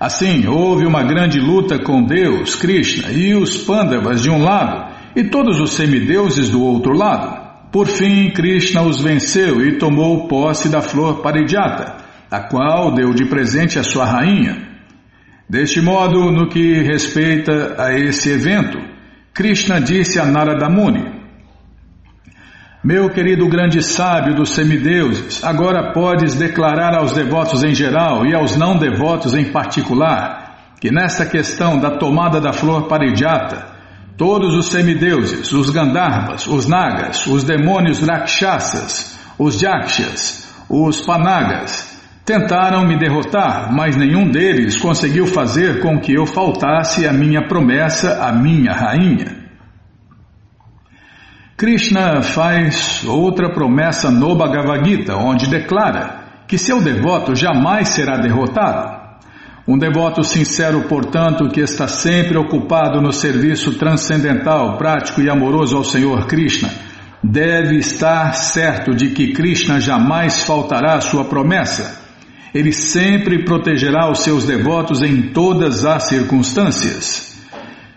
Assim, 0.00 0.48
houve 0.48 0.84
uma 0.84 1.04
grande 1.04 1.38
luta 1.38 1.78
com 1.78 2.02
Deus, 2.02 2.56
Krishna, 2.56 3.12
e 3.12 3.36
os 3.36 3.56
Pandavas 3.58 4.20
de 4.20 4.28
um 4.28 4.42
lado 4.42 4.92
e 5.14 5.22
todos 5.22 5.60
os 5.60 5.74
semideuses 5.74 6.48
do 6.48 6.60
outro 6.60 6.92
lado. 6.92 7.40
Por 7.70 7.86
fim, 7.86 8.30
Krishna 8.30 8.82
os 8.82 9.00
venceu 9.00 9.64
e 9.64 9.78
tomou 9.78 10.26
posse 10.26 10.68
da 10.68 10.82
flor 10.82 11.22
Parijata, 11.22 11.98
a 12.28 12.40
qual 12.40 12.92
deu 12.92 13.14
de 13.14 13.26
presente 13.26 13.78
à 13.78 13.84
sua 13.84 14.04
rainha. 14.04 14.73
Deste 15.48 15.80
modo, 15.80 16.30
no 16.30 16.48
que 16.48 16.82
respeita 16.82 17.76
a 17.78 17.92
esse 17.92 18.30
evento, 18.30 18.78
Krishna 19.32 19.80
disse 19.80 20.18
a 20.18 20.24
Narada 20.24 20.68
Muni: 20.68 21.04
Meu 22.82 23.10
querido 23.10 23.48
grande 23.48 23.82
sábio 23.82 24.34
dos 24.34 24.50
semideuses, 24.50 25.44
agora 25.44 25.92
podes 25.92 26.34
declarar 26.34 26.94
aos 26.94 27.12
devotos 27.12 27.62
em 27.62 27.74
geral 27.74 28.24
e 28.24 28.34
aos 28.34 28.56
não 28.56 28.78
devotos 28.78 29.34
em 29.34 29.52
particular 29.52 30.74
que 30.80 30.90
nesta 30.90 31.24
questão 31.24 31.78
da 31.78 31.98
tomada 31.98 32.40
da 32.40 32.52
flor 32.52 32.88
Parijata, 32.88 33.74
Todos 34.16 34.54
os 34.54 34.66
semideuses, 34.66 35.52
os 35.52 35.70
Gandharvas, 35.70 36.46
os 36.46 36.68
Nagas, 36.68 37.26
os 37.26 37.42
demônios 37.42 38.00
Rakshasas, 38.00 39.18
os 39.36 39.60
Yakshas, 39.60 40.48
os 40.68 41.00
Panagas, 41.00 41.93
tentaram 42.24 42.86
me 42.86 42.98
derrotar, 42.98 43.72
mas 43.72 43.96
nenhum 43.96 44.30
deles 44.30 44.78
conseguiu 44.78 45.26
fazer 45.26 45.80
com 45.80 46.00
que 46.00 46.14
eu 46.14 46.24
faltasse 46.24 47.06
a 47.06 47.12
minha 47.12 47.46
promessa 47.46 48.24
à 48.24 48.32
minha 48.32 48.72
rainha. 48.72 49.44
Krishna 51.56 52.22
faz 52.22 53.04
outra 53.04 53.52
promessa 53.52 54.10
no 54.10 54.34
Bhagavad 54.34 54.84
Gita, 54.88 55.16
onde 55.16 55.48
declara 55.48 56.24
que 56.48 56.58
seu 56.58 56.82
devoto 56.82 57.34
jamais 57.34 57.90
será 57.90 58.16
derrotado. 58.16 59.04
Um 59.66 59.78
devoto 59.78 60.22
sincero, 60.22 60.82
portanto, 60.88 61.48
que 61.48 61.60
está 61.60 61.86
sempre 61.86 62.36
ocupado 62.36 63.00
no 63.00 63.12
serviço 63.12 63.78
transcendental, 63.78 64.76
prático 64.76 65.22
e 65.22 65.30
amoroso 65.30 65.76
ao 65.76 65.84
Senhor 65.84 66.26
Krishna, 66.26 66.70
deve 67.22 67.78
estar 67.78 68.34
certo 68.34 68.94
de 68.94 69.10
que 69.10 69.32
Krishna 69.32 69.80
jamais 69.80 70.44
faltará 70.44 70.94
à 70.94 71.00
sua 71.00 71.24
promessa. 71.24 72.03
Ele 72.54 72.72
sempre 72.72 73.44
protegerá 73.44 74.08
os 74.08 74.20
seus 74.20 74.44
devotos 74.44 75.02
em 75.02 75.32
todas 75.32 75.84
as 75.84 76.04
circunstâncias. 76.04 77.34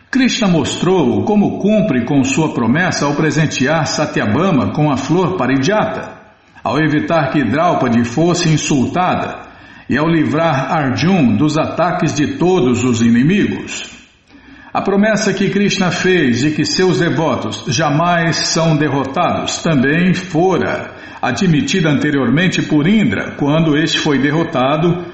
Krishna 0.09 0.47
mostrou 0.47 1.23
como 1.25 1.59
cumpre 1.59 2.05
com 2.05 2.23
sua 2.23 2.53
promessa 2.55 3.05
ao 3.05 3.13
presentear 3.13 3.85
Satyabama 3.85 4.73
com 4.73 4.89
a 4.89 4.97
flor 4.97 5.37
parijata, 5.37 6.11
ao 6.63 6.79
evitar 6.79 7.29
que 7.29 7.43
Draupadi 7.43 8.03
fosse 8.03 8.49
insultada 8.49 9.41
e 9.87 9.95
ao 9.95 10.07
livrar 10.07 10.71
Arjun 10.71 11.35
dos 11.35 11.55
ataques 11.55 12.15
de 12.15 12.37
todos 12.37 12.83
os 12.83 13.01
inimigos. 13.01 13.95
A 14.73 14.81
promessa 14.81 15.33
que 15.33 15.51
Krishna 15.51 15.91
fez 15.91 16.39
de 16.39 16.51
que 16.51 16.65
seus 16.65 16.99
devotos 16.99 17.63
jamais 17.67 18.37
são 18.37 18.75
derrotados 18.75 19.61
também 19.61 20.15
fora 20.15 20.96
admitida 21.21 21.89
anteriormente 21.89 22.61
por 22.61 22.87
Indra, 22.87 23.31
quando 23.37 23.77
este 23.77 23.99
foi 23.99 24.19
derrotado 24.19 25.05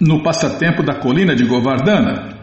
no 0.00 0.22
passatempo 0.22 0.82
da 0.82 0.94
colina 0.94 1.34
de 1.34 1.44
Govardhana. 1.44 2.40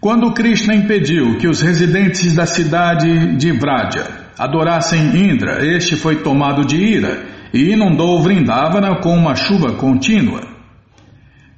Quando 0.00 0.32
Krishna 0.32 0.74
impediu 0.74 1.38
que 1.38 1.46
os 1.46 1.60
residentes 1.60 2.34
da 2.34 2.44
cidade 2.44 3.36
de 3.36 3.52
Vraja 3.52 4.04
adorassem 4.36 5.16
Indra, 5.16 5.64
este 5.64 5.94
foi 5.94 6.16
tomado 6.16 6.64
de 6.64 6.76
ira 6.76 7.24
e 7.54 7.70
inundou 7.70 8.20
Vrindavana 8.20 8.96
com 9.00 9.14
uma 9.14 9.36
chuva 9.36 9.74
contínua. 9.74 10.40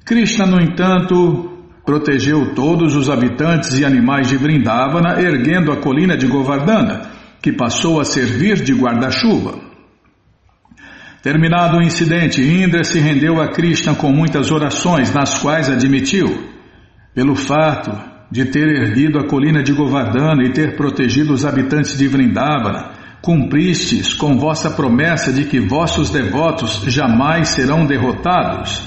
Krishna, 0.05 0.45
no 0.45 0.61
entanto, 0.61 1.55
protegeu 1.83 2.53
todos 2.53 2.95
os 2.95 3.09
habitantes 3.09 3.79
e 3.79 3.85
animais 3.85 4.27
de 4.27 4.37
Vrindavana, 4.37 5.19
erguendo 5.19 5.71
a 5.71 5.77
colina 5.77 6.15
de 6.15 6.27
Govardhana, 6.27 7.09
que 7.41 7.51
passou 7.51 7.99
a 7.99 8.05
servir 8.05 8.61
de 8.61 8.73
guarda-chuva. 8.73 9.64
Terminado 11.25 11.77
o 11.77 11.81
incidente, 11.81 12.39
Indra 12.39 12.83
se 12.83 12.99
rendeu 12.99 13.41
a 13.41 13.47
Krishna 13.47 13.95
com 13.95 14.11
muitas 14.11 14.51
orações, 14.51 15.11
nas 15.11 15.39
quais 15.39 15.67
admitiu, 15.67 16.27
pelo 17.15 17.35
fato 17.35 17.91
de 18.29 18.45
ter 18.45 18.67
erguido 18.67 19.17
a 19.17 19.27
colina 19.27 19.63
de 19.63 19.73
Govardhana 19.73 20.43
e 20.43 20.53
ter 20.53 20.75
protegido 20.75 21.33
os 21.33 21.43
habitantes 21.43 21.97
de 21.97 22.07
Vrindavana, 22.07 22.91
Cumpristes 23.23 24.13
com 24.13 24.37
vossa 24.37 24.69
promessa 24.69 25.33
de 25.33 25.45
que 25.45 25.59
vossos 25.59 26.11
devotos 26.11 26.83
jamais 26.85 27.49
serão 27.49 27.87
derrotados. 27.87 28.83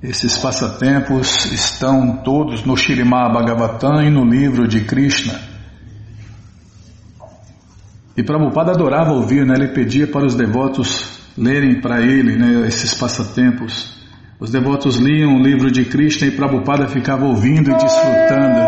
Esses 0.00 0.38
passatempos 0.38 1.46
estão 1.46 2.18
todos 2.18 2.64
no 2.64 2.76
Shirimá 2.76 3.28
Bhagavatam 3.28 4.04
e 4.04 4.08
no 4.08 4.24
livro 4.24 4.68
de 4.68 4.82
Krishna. 4.82 5.53
E 8.16 8.22
Prabhupada 8.22 8.72
adorava 8.72 9.12
ouvir, 9.12 9.44
né? 9.44 9.54
ele 9.56 9.68
pedia 9.68 10.06
para 10.06 10.24
os 10.24 10.34
devotos 10.34 11.20
lerem 11.36 11.80
para 11.80 12.00
ele 12.00 12.36
né, 12.36 12.66
esses 12.66 12.94
passatempos. 12.94 13.92
Os 14.38 14.50
devotos 14.50 14.96
liam 14.96 15.34
o 15.34 15.42
livro 15.42 15.70
de 15.70 15.84
Krishna 15.84 16.28
e 16.28 16.30
Prabhupada 16.30 16.86
ficava 16.86 17.24
ouvindo 17.24 17.70
e 17.70 17.74
desfrutando. 17.74 18.60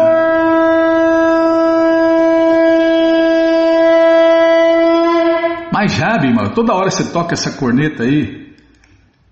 Mas 5.73 5.93
já, 5.93 6.19
Bima, 6.19 6.51
toda 6.51 6.75
hora 6.75 6.91
você 6.91 7.05
toca 7.13 7.35
essa 7.35 7.53
corneta 7.53 8.03
aí. 8.03 8.53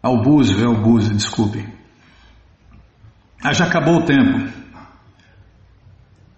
É 0.02 0.08
o 0.08 0.20
búzio, 0.20 0.62
é 0.62 0.68
o 0.68 0.80
búzio, 0.80 1.14
desculpe. 1.14 1.66
Ah, 3.42 3.52
já 3.52 3.64
acabou 3.64 3.96
o 3.96 4.04
tempo. 4.04 4.48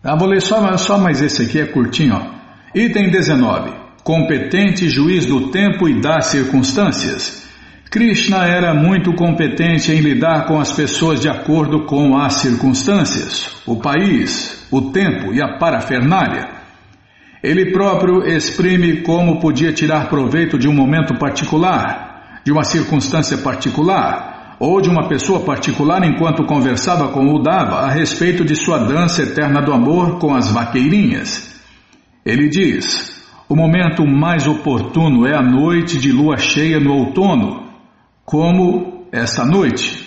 Ah, 0.02 0.16
vou 0.16 0.28
ler 0.28 0.40
só, 0.40 0.76
só 0.76 0.98
mais 0.98 1.20
esse 1.20 1.42
aqui, 1.42 1.60
é 1.60 1.66
curtinho. 1.66 2.14
Ó. 2.14 2.35
Item 2.74 3.10
19. 3.10 3.70
Competente 4.02 4.88
juiz 4.88 5.24
do 5.24 5.50
tempo 5.50 5.88
e 5.88 6.00
das 6.00 6.26
circunstâncias. 6.26 7.46
Krishna 7.88 8.44
era 8.44 8.74
muito 8.74 9.14
competente 9.14 9.92
em 9.92 10.00
lidar 10.00 10.46
com 10.46 10.58
as 10.58 10.72
pessoas 10.72 11.20
de 11.20 11.28
acordo 11.28 11.86
com 11.86 12.18
as 12.18 12.34
circunstâncias, 12.34 13.62
o 13.64 13.76
país, 13.76 14.66
o 14.70 14.90
tempo 14.90 15.32
e 15.32 15.40
a 15.40 15.56
parafernália. 15.58 16.48
Ele 17.42 17.70
próprio 17.72 18.26
exprime 18.26 19.02
como 19.02 19.40
podia 19.40 19.72
tirar 19.72 20.08
proveito 20.08 20.58
de 20.58 20.68
um 20.68 20.74
momento 20.74 21.14
particular, 21.18 22.40
de 22.44 22.50
uma 22.50 22.64
circunstância 22.64 23.38
particular, 23.38 24.56
ou 24.58 24.80
de 24.80 24.90
uma 24.90 25.08
pessoa 25.08 25.40
particular 25.40 26.04
enquanto 26.04 26.44
conversava 26.44 27.08
com 27.08 27.32
o 27.32 27.42
Dava 27.42 27.86
a 27.86 27.90
respeito 27.90 28.44
de 28.44 28.56
sua 28.56 28.78
dança 28.78 29.22
eterna 29.22 29.62
do 29.62 29.72
amor 29.72 30.18
com 30.18 30.34
as 30.34 30.50
vaqueirinhas. 30.50 31.55
Ele 32.26 32.48
diz: 32.48 33.24
o 33.48 33.54
momento 33.54 34.04
mais 34.04 34.48
oportuno 34.48 35.24
é 35.24 35.36
a 35.36 35.42
noite 35.42 35.96
de 35.96 36.10
lua 36.10 36.36
cheia 36.36 36.80
no 36.80 36.92
outono, 36.92 37.68
como 38.24 39.06
esta 39.12 39.44
noite. 39.46 40.04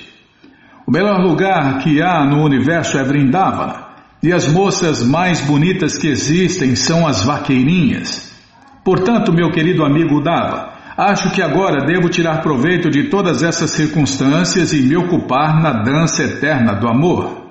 O 0.86 0.92
melhor 0.92 1.22
lugar 1.22 1.78
que 1.78 2.02
há 2.02 2.26
no 2.26 2.44
universo 2.44 2.98
é 2.98 3.04
Vrindavana. 3.04 3.88
E 4.22 4.34
as 4.34 4.46
moças 4.50 5.02
mais 5.02 5.40
bonitas 5.40 5.98
que 5.98 6.10
existem 6.10 6.76
são 6.76 7.08
as 7.08 7.24
vaqueirinhas. 7.24 8.38
Portanto, 8.84 9.32
meu 9.32 9.50
querido 9.50 9.86
amigo 9.86 10.22
Dava, 10.22 10.74
acho 10.98 11.32
que 11.32 11.42
agora 11.42 11.86
devo 11.86 12.10
tirar 12.10 12.42
proveito 12.42 12.90
de 12.90 13.06
todas 13.06 13.44
essas 13.44 13.72
circunstâncias 13.72 14.74
e 14.74 14.82
me 14.82 14.98
ocupar 14.98 15.62
na 15.62 15.72
dança 15.84 16.24
eterna 16.24 16.74
do 16.74 16.90
amor. 16.90 17.48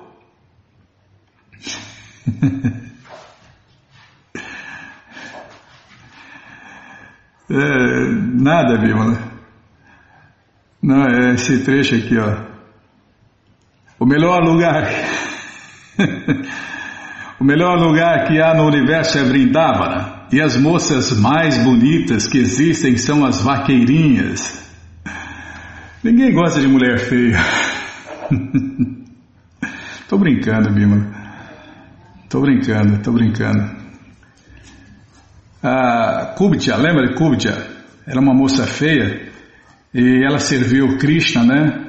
é, 7.49 8.11
nada, 8.41 8.77
Bímola. 8.77 9.17
Não, 10.81 11.03
é 11.03 11.33
esse 11.33 11.63
trecho 11.63 11.95
aqui, 11.95 12.17
ó. 12.17 12.49
O 13.99 14.05
melhor 14.05 14.43
lugar. 14.43 14.87
o 17.39 17.43
melhor 17.43 17.77
lugar 17.79 18.27
que 18.27 18.39
há 18.39 18.53
no 18.53 18.65
universo 18.65 19.17
é 19.17 19.23
Vrindavana. 19.23 20.27
E 20.31 20.39
as 20.39 20.55
moças 20.55 21.19
mais 21.19 21.57
bonitas 21.57 22.27
que 22.27 22.37
existem 22.37 22.97
são 22.97 23.25
as 23.25 23.41
vaqueirinhas. 23.41 24.69
Ninguém 26.03 26.31
gosta 26.33 26.61
de 26.61 26.67
mulher 26.67 26.99
feia. 26.99 27.39
tô 30.07 30.17
brincando, 30.19 30.71
Bima. 30.71 31.11
Tô 32.29 32.41
brincando, 32.41 33.01
tô 33.01 33.11
brincando. 33.11 33.78
A 35.61 36.33
Kubitya, 36.37 36.77
lembra 36.77 37.07
de 37.07 37.15
Kubitya? 37.15 37.53
Era 38.07 38.19
uma 38.19 38.33
moça 38.33 38.65
feia 38.65 39.29
e 39.93 40.23
ela 40.25 40.39
serviu 40.39 40.97
Krishna, 40.97 41.43
né? 41.43 41.85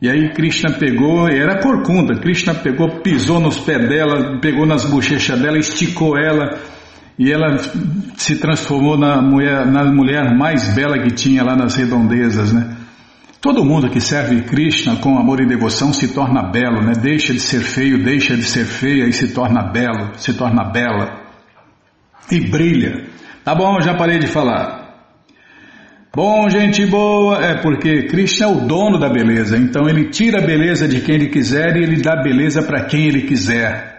E 0.00 0.08
aí 0.08 0.32
Krishna 0.32 0.70
pegou, 0.70 1.28
era 1.28 1.60
corcunda, 1.60 2.20
Krishna 2.20 2.54
pegou, 2.54 3.00
pisou 3.00 3.40
nos 3.40 3.58
pés 3.58 3.88
dela, 3.88 4.38
pegou 4.40 4.64
nas 4.64 4.84
bochechas 4.84 5.40
dela, 5.40 5.58
esticou 5.58 6.16
ela 6.16 6.56
e 7.18 7.32
ela 7.32 7.58
se 8.16 8.36
transformou 8.36 8.96
na 8.96 9.20
mulher, 9.20 9.66
na 9.66 9.84
mulher 9.84 10.36
mais 10.36 10.72
bela 10.72 11.02
que 11.02 11.10
tinha 11.10 11.42
lá 11.42 11.56
nas 11.56 11.74
redondezas, 11.74 12.52
né? 12.52 12.76
Todo 13.40 13.64
mundo 13.64 13.90
que 13.90 14.00
serve 14.00 14.42
Krishna 14.42 14.96
com 14.96 15.18
amor 15.18 15.40
e 15.40 15.46
devoção 15.46 15.92
se 15.92 16.14
torna 16.14 16.44
belo, 16.44 16.80
né? 16.80 16.92
Deixa 16.92 17.32
de 17.32 17.40
ser 17.40 17.60
feio, 17.60 18.04
deixa 18.04 18.36
de 18.36 18.44
ser 18.44 18.64
feia 18.64 19.04
e 19.04 19.12
se 19.12 19.34
torna 19.34 19.64
belo, 19.64 20.12
se 20.16 20.32
torna 20.32 20.62
bela 20.62 21.27
e 22.30 22.40
brilha. 22.40 23.06
Tá 23.44 23.54
bom, 23.54 23.80
já 23.80 23.94
parei 23.94 24.18
de 24.18 24.26
falar. 24.26 24.88
Bom, 26.14 26.48
gente 26.48 26.84
boa, 26.86 27.44
é 27.44 27.62
porque 27.62 28.08
Krishna 28.08 28.46
é 28.46 28.50
o 28.50 28.66
dono 28.66 28.98
da 28.98 29.08
beleza, 29.08 29.56
então 29.56 29.88
ele 29.88 30.10
tira 30.10 30.42
a 30.42 30.46
beleza 30.46 30.88
de 30.88 31.00
quem 31.00 31.14
ele 31.14 31.28
quiser 31.28 31.76
e 31.76 31.82
ele 31.82 32.02
dá 32.02 32.20
beleza 32.22 32.62
para 32.62 32.84
quem 32.86 33.06
ele 33.06 33.22
quiser. 33.22 33.98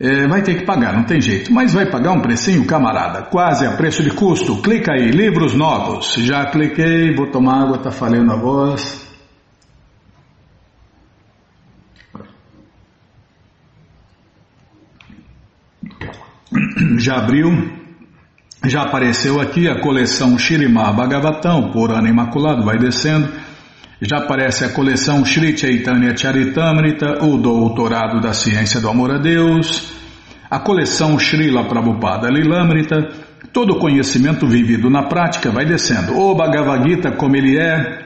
é, 0.00 0.26
vai 0.26 0.40
ter 0.42 0.54
que 0.54 0.64
pagar, 0.64 0.94
não 0.94 1.04
tem 1.04 1.20
jeito. 1.20 1.52
Mas 1.52 1.74
vai 1.74 1.84
pagar 1.84 2.12
um 2.12 2.22
precinho, 2.22 2.64
camarada, 2.66 3.24
quase 3.24 3.66
a 3.66 3.72
preço 3.76 4.02
de 4.02 4.10
custo. 4.10 4.62
Clica 4.62 4.92
aí, 4.94 5.10
livros 5.10 5.54
novos. 5.54 6.14
Já 6.14 6.46
cliquei, 6.46 7.14
vou 7.14 7.26
tomar 7.26 7.64
água, 7.64 7.76
tá 7.76 7.90
falhando 7.90 8.32
a 8.32 8.36
voz. 8.36 9.06
Já 16.98 17.18
abriu, 17.18 17.70
já 18.64 18.82
apareceu 18.82 19.40
aqui 19.40 19.68
a 19.68 19.80
coleção 19.80 20.38
Shirimá 20.38 20.92
Bhagavatam, 20.92 21.70
por 21.72 21.90
ano 21.90 22.08
imaculado, 22.08 22.64
vai 22.64 22.78
descendo. 22.78 23.30
Já 24.02 24.16
aparece 24.16 24.64
a 24.64 24.70
coleção 24.70 25.26
Sri 25.26 25.54
Chaitanya 25.54 26.16
Charitamrita, 26.16 27.22
o 27.22 27.36
Doutorado 27.36 28.18
da 28.18 28.32
Ciência 28.32 28.80
do 28.80 28.88
Amor 28.88 29.10
a 29.10 29.18
Deus, 29.18 29.92
a 30.50 30.58
coleção 30.58 31.18
Srila 31.18 31.64
Prabhupada 31.68 32.30
Lilamrita, 32.30 32.96
todo 33.52 33.78
conhecimento 33.78 34.46
vivido 34.46 34.88
na 34.88 35.02
prática 35.02 35.50
vai 35.50 35.66
descendo. 35.66 36.18
O 36.18 36.34
Bhagavad 36.34 36.88
Gita, 36.88 37.12
como 37.12 37.36
ele 37.36 37.58
é, 37.58 37.98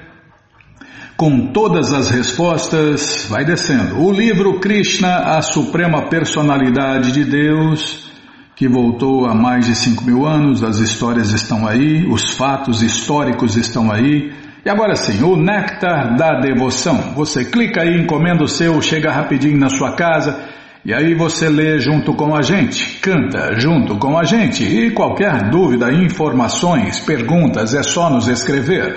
com 1.16 1.52
todas 1.52 1.92
as 1.92 2.10
respostas, 2.10 3.28
vai 3.30 3.44
descendo. 3.44 4.02
O 4.02 4.10
livro 4.10 4.58
Krishna, 4.58 5.36
a 5.36 5.42
Suprema 5.42 6.08
Personalidade 6.08 7.12
de 7.12 7.24
Deus, 7.24 8.10
que 8.56 8.66
voltou 8.66 9.26
há 9.26 9.34
mais 9.34 9.66
de 9.66 9.76
5 9.76 10.04
mil 10.04 10.26
anos, 10.26 10.64
as 10.64 10.78
histórias 10.78 11.30
estão 11.30 11.68
aí, 11.68 12.04
os 12.04 12.32
fatos 12.32 12.82
históricos 12.82 13.56
estão 13.56 13.92
aí. 13.92 14.42
E 14.64 14.70
agora 14.70 14.96
sim, 14.96 15.22
o 15.22 15.36
Néctar 15.36 16.16
da 16.16 16.40
Devoção. 16.40 17.12
Você 17.14 17.44
clica 17.44 17.82
aí, 17.82 18.00
encomenda 18.00 18.42
o 18.42 18.48
seu, 18.48 18.80
chega 18.80 19.12
rapidinho 19.12 19.58
na 19.58 19.68
sua 19.68 19.92
casa 19.92 20.40
e 20.82 20.92
aí 20.92 21.14
você 21.14 21.48
lê 21.48 21.78
junto 21.78 22.14
com 22.14 22.34
a 22.34 22.40
gente, 22.40 22.98
canta 23.00 23.58
junto 23.58 23.96
com 23.96 24.18
a 24.18 24.24
gente. 24.24 24.64
E 24.64 24.90
qualquer 24.90 25.50
dúvida, 25.50 25.92
informações, 25.92 27.00
perguntas, 27.00 27.74
é 27.74 27.82
só 27.82 28.08
nos 28.08 28.26
escrever. 28.26 28.96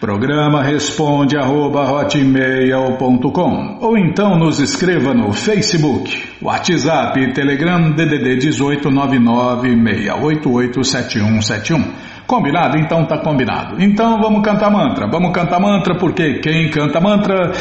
Programa 0.00 0.62
responde 0.62 1.38
arroba 1.38 1.90
hotmail.com 1.90 3.78
ou 3.80 3.96
então 3.96 4.38
nos 4.38 4.60
escreva 4.60 5.14
no 5.14 5.32
Facebook, 5.32 6.22
WhatsApp, 6.42 7.32
Telegram, 7.32 7.90
DDD 7.92 8.36
1899 8.36 9.68
688 9.70 10.84
7171. 10.84 12.15
Combinado? 12.26 12.76
Então 12.76 13.04
tá 13.04 13.18
combinado. 13.18 13.80
Então 13.80 14.20
vamos 14.20 14.42
cantar 14.42 14.70
mantra. 14.70 15.06
Vamos 15.06 15.32
cantar 15.32 15.60
mantra 15.60 15.94
porque 15.94 16.40
quem 16.40 16.70
canta 16.70 17.00
mantra, 17.00 17.52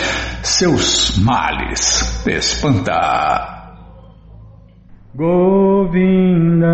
seus 0.41 1.17
males 1.23 2.23
espanta. 2.25 3.53
Govinda 5.15 6.67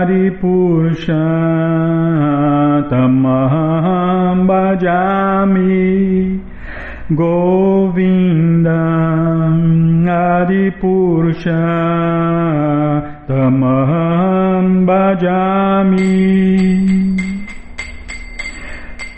Aripusha 0.00 1.14
Tamaham 2.90 4.46
Govinda 7.10 8.72
Aripusha 10.42 11.52
Tamaham 13.26 14.41
Bhajami. 14.86 16.62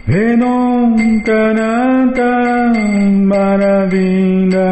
Venonkanata 0.07 2.33
Maravinda 3.31 4.71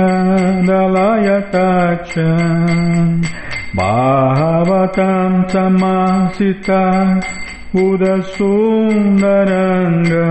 Dalayatacha 0.68 2.33
Bhavatam 3.75 5.33
Samasita 5.49 6.85
Udasundaranga 7.73 10.29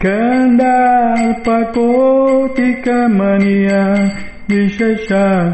Kandarpakotika 0.00 2.98
Mania 3.12 3.84
Vishasha 4.48 5.52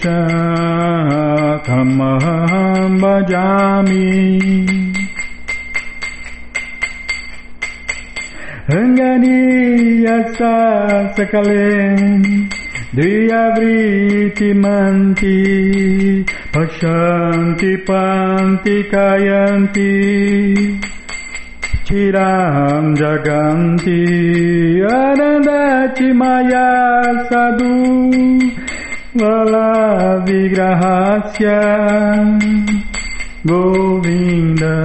भजामि 3.02 4.06
रङ्गनीयश्च 8.72 10.40
सकले 11.16 11.66
धियवृतिमन्ति 13.00 13.76
पश्यन्ति 16.56 17.74
पान्ति 17.90 18.76
कयन्ति 18.94 19.92
चिरां 21.88 22.84
जगन्ति 23.02 24.00
अनदचि 24.96 26.08
मया 26.22 26.68
सदु 27.30 27.74
Vala 29.12 30.22
Vigrahasya 30.22 31.58
Govinda 33.42 34.78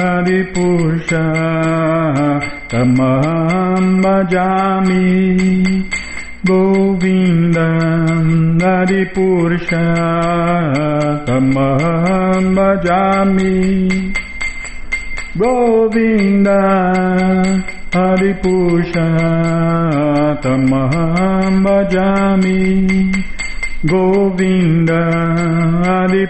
Adipurcha 0.00 1.28
Tamaham 2.72 4.00
Bhajami. 4.00 5.84
Govinda 6.40 7.68
Adipurcha 8.64 9.92
Tamaham 11.26 12.56
Bhajami. 12.56 14.14
Govinda 15.36 16.60
Adipurcha 17.92 19.08
Tamaham 20.40 21.62
Bhajami. 21.62 23.33
Govinda 23.84 25.04
Ali 25.84 26.24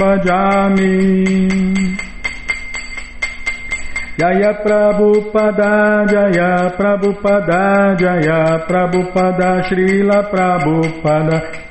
Bhajami 0.00 0.96
Jaya 4.16 4.64
Prabhupada 4.64 6.08
Jaya 6.08 6.72
Prabhupada 6.72 7.92
Jaya 8.00 8.64
Prabhupada 8.64 9.68
Srila 9.68 10.24
Prabhupada 10.32 11.63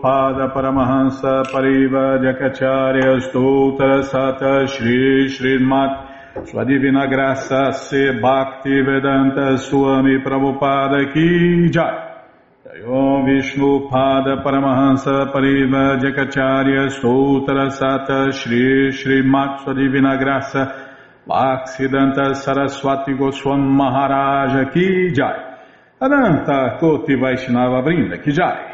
Pada 0.00 0.48
Paramahansa 0.48 1.42
Pariva 1.52 2.18
Jakacharya 2.18 3.20
Stoutra 3.20 4.02
Sata 4.02 4.66
Shri 4.66 5.28
Srimat 5.28 6.48
Sua 6.48 6.64
Divina 6.64 7.06
Graça 7.06 7.72
Se 7.72 8.12
Bhakti 8.20 8.80
Vedanta 8.80 9.58
Swami 9.58 10.22
Prabhupada 10.22 11.12
Ki 11.12 11.68
Jai. 11.70 12.24
Om 12.86 13.26
Vishnu 13.26 13.88
Pada 13.90 14.42
Paramahansa 14.42 15.30
Pariva 15.30 15.98
Jakacharya 16.00 16.88
Stoutra 16.88 17.70
Sata 17.70 18.32
Shri 18.32 18.92
Srimat 18.92 19.62
Sua 19.62 19.74
Divina 19.74 20.16
Graça 20.16 20.72
Bhaksidanta 21.28 22.34
Saraswati 22.34 23.12
Goswam 23.12 23.60
Maharaja 23.60 24.70
Ki 24.72 25.12
Jai. 25.12 25.54
Ananta 26.00 26.78
Koti 26.80 27.14
Vaishnava 27.14 27.82
Brinda 27.82 28.18
Kijai 28.18 28.73